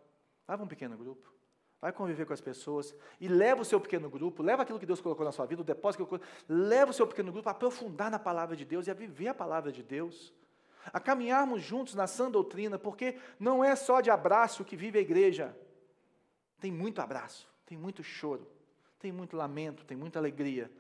Vai 0.45 0.55
para 0.55 0.63
um 0.63 0.67
pequeno 0.69 0.95
grupo. 0.95 1.34
Vai 1.85 1.91
conviver 1.91 2.25
com 2.25 2.33
as 2.33 2.41
pessoas 2.41 2.95
e 3.21 3.27
leva 3.27 3.61
o 3.61 3.63
seu 3.63 3.79
pequeno 3.79 4.09
grupo, 4.09 4.41
leva 4.41 4.63
aquilo 4.63 4.79
que 4.79 4.87
Deus 4.87 4.99
colocou 4.99 5.23
na 5.23 5.31
sua 5.31 5.45
vida, 5.45 5.61
o 5.61 5.63
depósito 5.63 6.03
que 6.03 6.15
eu 6.15 6.19
leva 6.49 6.89
o 6.89 6.93
seu 6.95 7.05
pequeno 7.05 7.31
grupo 7.31 7.47
a 7.47 7.51
aprofundar 7.51 8.09
na 8.09 8.17
palavra 8.17 8.55
de 8.55 8.65
Deus 8.65 8.87
e 8.87 8.89
a 8.89 8.93
viver 8.95 9.27
a 9.27 9.35
palavra 9.35 9.71
de 9.71 9.83
Deus. 9.83 10.33
A 10.91 10.99
caminharmos 10.99 11.61
juntos 11.61 11.93
na 11.93 12.07
sã 12.07 12.31
doutrina, 12.31 12.79
porque 12.79 13.19
não 13.39 13.63
é 13.63 13.75
só 13.75 14.01
de 14.01 14.09
abraço 14.09 14.65
que 14.65 14.75
vive 14.75 14.97
a 14.97 15.01
igreja. 15.03 15.55
Tem 16.59 16.71
muito 16.71 17.01
abraço, 17.01 17.47
tem 17.67 17.77
muito 17.77 18.03
choro, 18.03 18.47
tem 18.97 19.11
muito 19.11 19.37
lamento, 19.37 19.85
tem 19.85 19.95
muita 19.95 20.17
alegria, 20.17 20.71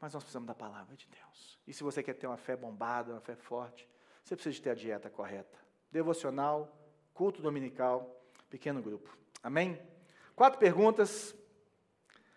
mas 0.00 0.14
nós 0.14 0.22
precisamos 0.22 0.46
da 0.46 0.54
palavra 0.54 0.96
de 0.96 1.06
Deus. 1.08 1.58
E 1.66 1.74
se 1.74 1.84
você 1.84 2.02
quer 2.02 2.14
ter 2.14 2.26
uma 2.26 2.38
fé 2.38 2.56
bombada, 2.56 3.12
uma 3.12 3.20
fé 3.20 3.36
forte, 3.36 3.86
você 4.24 4.34
precisa 4.34 4.54
de 4.54 4.62
ter 4.62 4.70
a 4.70 4.74
dieta 4.74 5.10
correta. 5.10 5.58
Devocional, 5.92 6.74
culto 7.12 7.42
dominical, 7.42 8.18
pequeno 8.48 8.80
grupo. 8.80 9.14
Amém? 9.42 9.78
Quatro 10.38 10.58
perguntas 10.58 11.36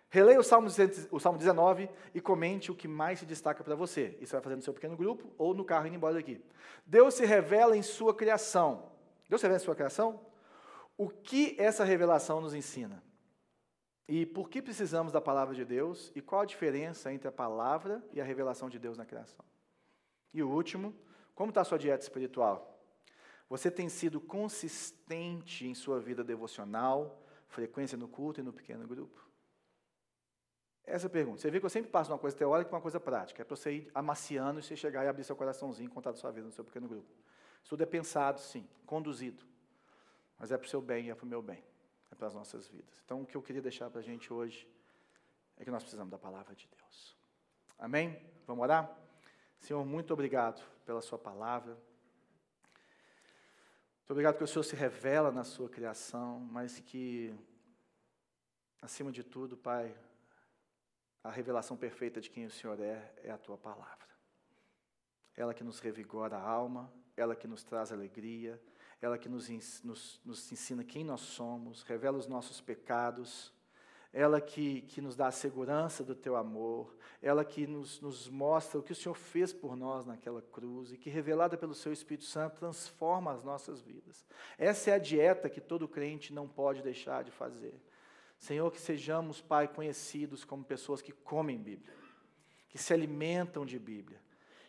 Releia 0.10 0.42
o 0.42 0.44
Salmo, 0.44 0.68
o 1.10 1.20
Salmo 1.22 1.38
19 1.38 1.90
e 2.14 2.20
comente 2.20 2.70
o 2.70 2.76
que 2.76 2.86
mais 2.86 3.20
se 3.20 3.26
destaca 3.26 3.64
para 3.64 3.76
você. 3.76 4.18
Isso 4.20 4.34
vai 4.34 4.42
fazer 4.42 4.58
no 4.58 4.62
seu 4.62 4.74
pequeno 4.74 4.98
grupo 4.98 5.34
ou 5.38 5.54
no 5.54 5.64
carro 5.64 5.88
indo 5.88 5.96
embora 5.96 6.16
daqui. 6.16 6.44
Deus 6.86 7.14
se 7.14 7.26
revela 7.26 7.78
em 7.78 7.82
sua 7.82 8.14
criação. 8.14 8.92
Deus 9.30 9.40
se 9.40 9.48
revela 9.48 9.62
em 9.62 9.64
sua 9.64 9.76
criação? 9.76 10.20
O 10.98 11.08
que 11.08 11.56
essa 11.58 11.86
revelação 11.86 12.42
nos 12.42 12.54
ensina? 12.54 13.02
E 14.06 14.26
por 14.26 14.50
que 14.50 14.62
precisamos 14.62 15.14
da 15.14 15.22
palavra 15.22 15.56
de 15.56 15.64
Deus? 15.64 16.12
E 16.14 16.22
qual 16.22 16.42
a 16.42 16.46
diferença 16.46 17.14
entre 17.14 17.30
a 17.30 17.32
palavra 17.32 18.04
e 18.12 18.20
a 18.20 18.26
revelação 18.26 18.70
de 18.70 18.78
Deus 18.78 18.98
na 18.98 19.06
criação? 19.06 19.46
E 20.34 20.44
o 20.44 20.50
último, 20.50 20.94
como 21.34 21.52
está 21.52 21.62
a 21.62 21.66
sua 21.66 21.80
dieta 21.80 22.04
espiritual? 22.04 22.84
Você 23.48 23.72
tem 23.72 23.88
sido 23.88 24.20
consistente 24.20 25.66
em 25.66 25.74
sua 25.74 26.02
vida 26.02 26.22
devocional, 26.22 27.24
frequência 27.52 27.98
no 27.98 28.08
culto 28.08 28.40
e 28.40 28.44
no 28.44 28.52
pequeno 28.52 28.88
grupo? 28.88 29.30
Essa 30.84 31.06
é 31.06 31.08
a 31.08 31.10
pergunta. 31.10 31.40
Você 31.40 31.52
vê 31.52 31.60
que 31.60 31.66
eu 31.66 31.70
sempre 31.70 31.92
passo 31.92 32.12
uma 32.12 32.18
coisa 32.18 32.36
teórica 32.36 32.70
para 32.70 32.78
uma 32.78 32.82
coisa 32.82 33.00
prática. 33.00 33.42
É 33.42 33.46
para 33.46 33.56
você 33.56 33.72
ir 33.72 33.92
amaciando 33.94 34.60
e 34.60 34.64
você 34.64 34.76
chegar 34.76 35.06
e 35.06 35.08
abrir 35.08 35.24
seu 35.24 35.36
coraçãozinho 35.36 35.88
e 35.88 35.92
contar 35.92 36.12
da 36.12 36.18
sua 36.18 36.32
vida 36.32 36.48
no 36.48 36.52
seu 36.52 36.66
pequeno 36.66 36.88
grupo. 36.88 37.10
Isso 37.62 37.70
tudo 37.70 37.84
é 37.84 37.86
pensado, 37.86 38.40
sim, 38.40 38.68
conduzido. 38.86 39.46
Mas 40.40 40.52
é 40.52 40.58
para 40.58 40.66
o 40.66 40.70
seu 40.70 40.82
bem 40.82 41.06
e 41.06 41.10
é 41.12 41.16
para 41.16 41.26
o 41.26 41.28
meu 41.28 41.42
bem. 41.42 41.64
É 42.10 42.16
para 42.16 42.28
as 42.28 42.34
nossas 42.34 42.68
vidas. 42.68 43.00
Então, 43.06 43.22
o 43.22 43.26
que 43.26 43.38
eu 43.38 43.42
queria 43.42 43.62
deixar 43.62 43.90
para 43.90 44.00
a 44.00 44.04
gente 44.04 44.34
hoje 44.34 44.68
é 45.58 45.64
que 45.64 45.70
nós 45.70 45.84
precisamos 45.84 46.10
da 46.10 46.18
palavra 46.18 46.56
de 46.56 46.68
Deus. 46.68 47.16
Amém? 47.78 48.20
Vamos 48.48 48.64
orar? 48.64 48.98
Senhor, 49.60 49.86
muito 49.86 50.12
obrigado 50.12 50.62
pela 50.86 51.02
Sua 51.02 51.20
palavra. 51.20 51.78
Muito 54.02 54.12
obrigado 54.12 54.38
que 54.38 54.44
o 54.44 54.48
Senhor 54.48 54.64
se 54.64 54.76
revela 54.76 55.32
na 55.32 55.44
Sua 55.44 55.70
criação, 55.70 56.40
mas 56.40 56.80
que, 56.80 57.34
acima 58.82 59.12
de 59.12 59.24
tudo, 59.24 59.56
Pai, 59.56 59.96
a 61.24 61.30
revelação 61.30 61.78
perfeita 61.78 62.20
de 62.20 62.30
quem 62.30 62.46
o 62.46 62.52
Senhor 62.52 62.80
é, 62.80 63.14
é 63.24 63.32
a 63.32 63.38
tua 63.38 63.58
palavra. 63.58 64.10
Ela 65.38 65.54
que 65.54 65.64
nos 65.64 65.80
revigora 65.80 66.36
a 66.36 66.42
alma, 66.42 66.92
ela 67.16 67.36
que 67.36 67.48
nos 67.48 67.64
traz 67.64 67.92
alegria, 67.92 68.62
ela 69.00 69.18
que 69.18 69.30
nos, 69.30 69.48
nos, 69.84 70.20
nos 70.26 70.52
ensina 70.52 70.84
quem 70.84 71.04
nós 71.04 71.22
somos, 71.22 71.84
revela 71.84 72.18
os 72.18 72.28
nossos 72.28 72.60
pecados, 72.60 73.54
ela 74.14 74.42
que, 74.42 74.82
que 74.82 75.00
nos 75.00 75.16
dá 75.16 75.28
a 75.28 75.32
segurança 75.32 76.04
do 76.04 76.14
teu 76.14 76.36
amor, 76.36 76.94
ela 77.22 77.46
que 77.46 77.66
nos, 77.66 78.02
nos 78.02 78.28
mostra 78.28 78.80
o 78.80 78.84
que 78.84 78.92
o 78.92 78.96
Senhor 78.96 79.16
fez 79.16 79.54
por 79.54 79.76
nós 79.76 80.06
naquela 80.06 80.42
cruz 80.42 80.92
e 80.92 80.98
que, 80.98 81.10
revelada 81.10 81.58
pelo 81.58 81.74
seu 81.74 81.94
Espírito 81.94 82.26
Santo, 82.26 82.60
transforma 82.60 83.32
as 83.32 83.44
nossas 83.44 83.82
vidas. 83.82 84.26
Essa 84.58 84.92
é 84.92 84.94
a 84.94 85.00
dieta 85.00 85.50
que 85.50 85.62
todo 85.62 85.88
crente 85.88 86.34
não 86.34 86.48
pode 86.48 86.82
deixar 86.82 87.24
de 87.24 87.32
fazer. 87.32 87.82
Senhor, 88.38 88.70
que 88.72 88.82
sejamos, 88.82 89.40
Pai, 89.40 89.68
conhecidos 89.68 90.44
como 90.44 90.64
pessoas 90.64 91.02
que 91.02 91.12
comem 91.12 91.58
Bíblia, 91.58 91.94
que 92.68 92.78
se 92.78 92.94
alimentam 92.94 93.66
de 93.66 93.80
Bíblia 93.80 94.20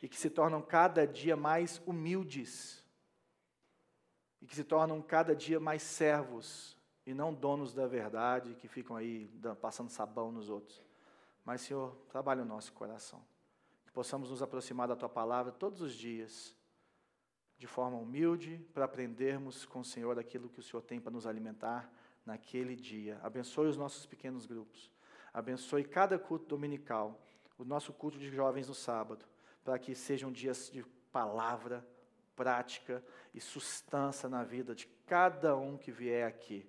e 0.01 0.09
que 0.09 0.18
se 0.18 0.30
tornam 0.30 0.62
cada 0.62 1.07
dia 1.07 1.36
mais 1.36 1.80
humildes 1.84 2.84
e 4.40 4.47
que 4.47 4.55
se 4.55 4.62
tornam 4.62 5.01
cada 5.01 5.34
dia 5.34 5.59
mais 5.59 5.82
servos 5.82 6.76
e 7.07 7.12
não 7.12 7.34
donos 7.34 7.74
da 7.74 7.86
verdade 7.86 8.55
que 8.55 8.68
ficam 8.68 8.96
aí 8.96 9.28
passando 9.61 9.90
sabão 9.90 10.30
nos 10.30 10.48
outros. 10.48 10.82
Mas, 11.44 11.62
Senhor, 11.62 11.96
trabalhe 12.09 12.40
o 12.40 12.44
nosso 12.44 12.72
coração. 12.72 13.20
Que 13.84 13.92
possamos 13.92 14.30
nos 14.30 14.42
aproximar 14.42 14.86
da 14.86 14.96
Tua 14.96 15.09
palavra 15.09 15.50
todos 15.50 15.80
os 15.80 15.94
dias, 15.94 16.57
de 17.59 17.66
forma 17.66 17.96
humilde, 17.96 18.64
para 18.72 18.84
aprendermos 18.84 19.64
com 19.64 19.80
o 19.80 19.84
Senhor 19.84 20.18
aquilo 20.18 20.48
que 20.48 20.61
o 20.61 20.62
Senhor 20.62 20.82
tem 20.82 21.00
para 21.00 21.12
nos 21.12 21.26
alimentar 21.26 21.92
naquele 22.24 22.76
dia. 22.76 23.18
Abençoe 23.22 23.68
os 23.68 23.76
nossos 23.76 24.07
pequenos 24.07 24.46
grupos. 24.46 24.90
Abençoe 25.32 25.84
cada 25.84 26.18
culto 26.18 26.46
dominical, 26.46 27.20
o 27.59 27.64
nosso 27.64 27.92
culto 27.92 28.18
de 28.18 28.30
jovens 28.30 28.68
no 28.68 28.74
sábado, 28.74 29.24
para 29.64 29.78
que 29.78 29.94
sejam 29.94 30.30
dias 30.30 30.70
de 30.70 30.84
palavra, 31.11 31.86
prática 32.36 33.05
e 33.34 33.40
sustância 33.40 34.28
na 34.28 34.42
vida 34.42 34.74
de 34.74 34.86
cada 35.07 35.57
um 35.57 35.76
que 35.76 35.90
vier 35.90 36.26
aqui, 36.26 36.68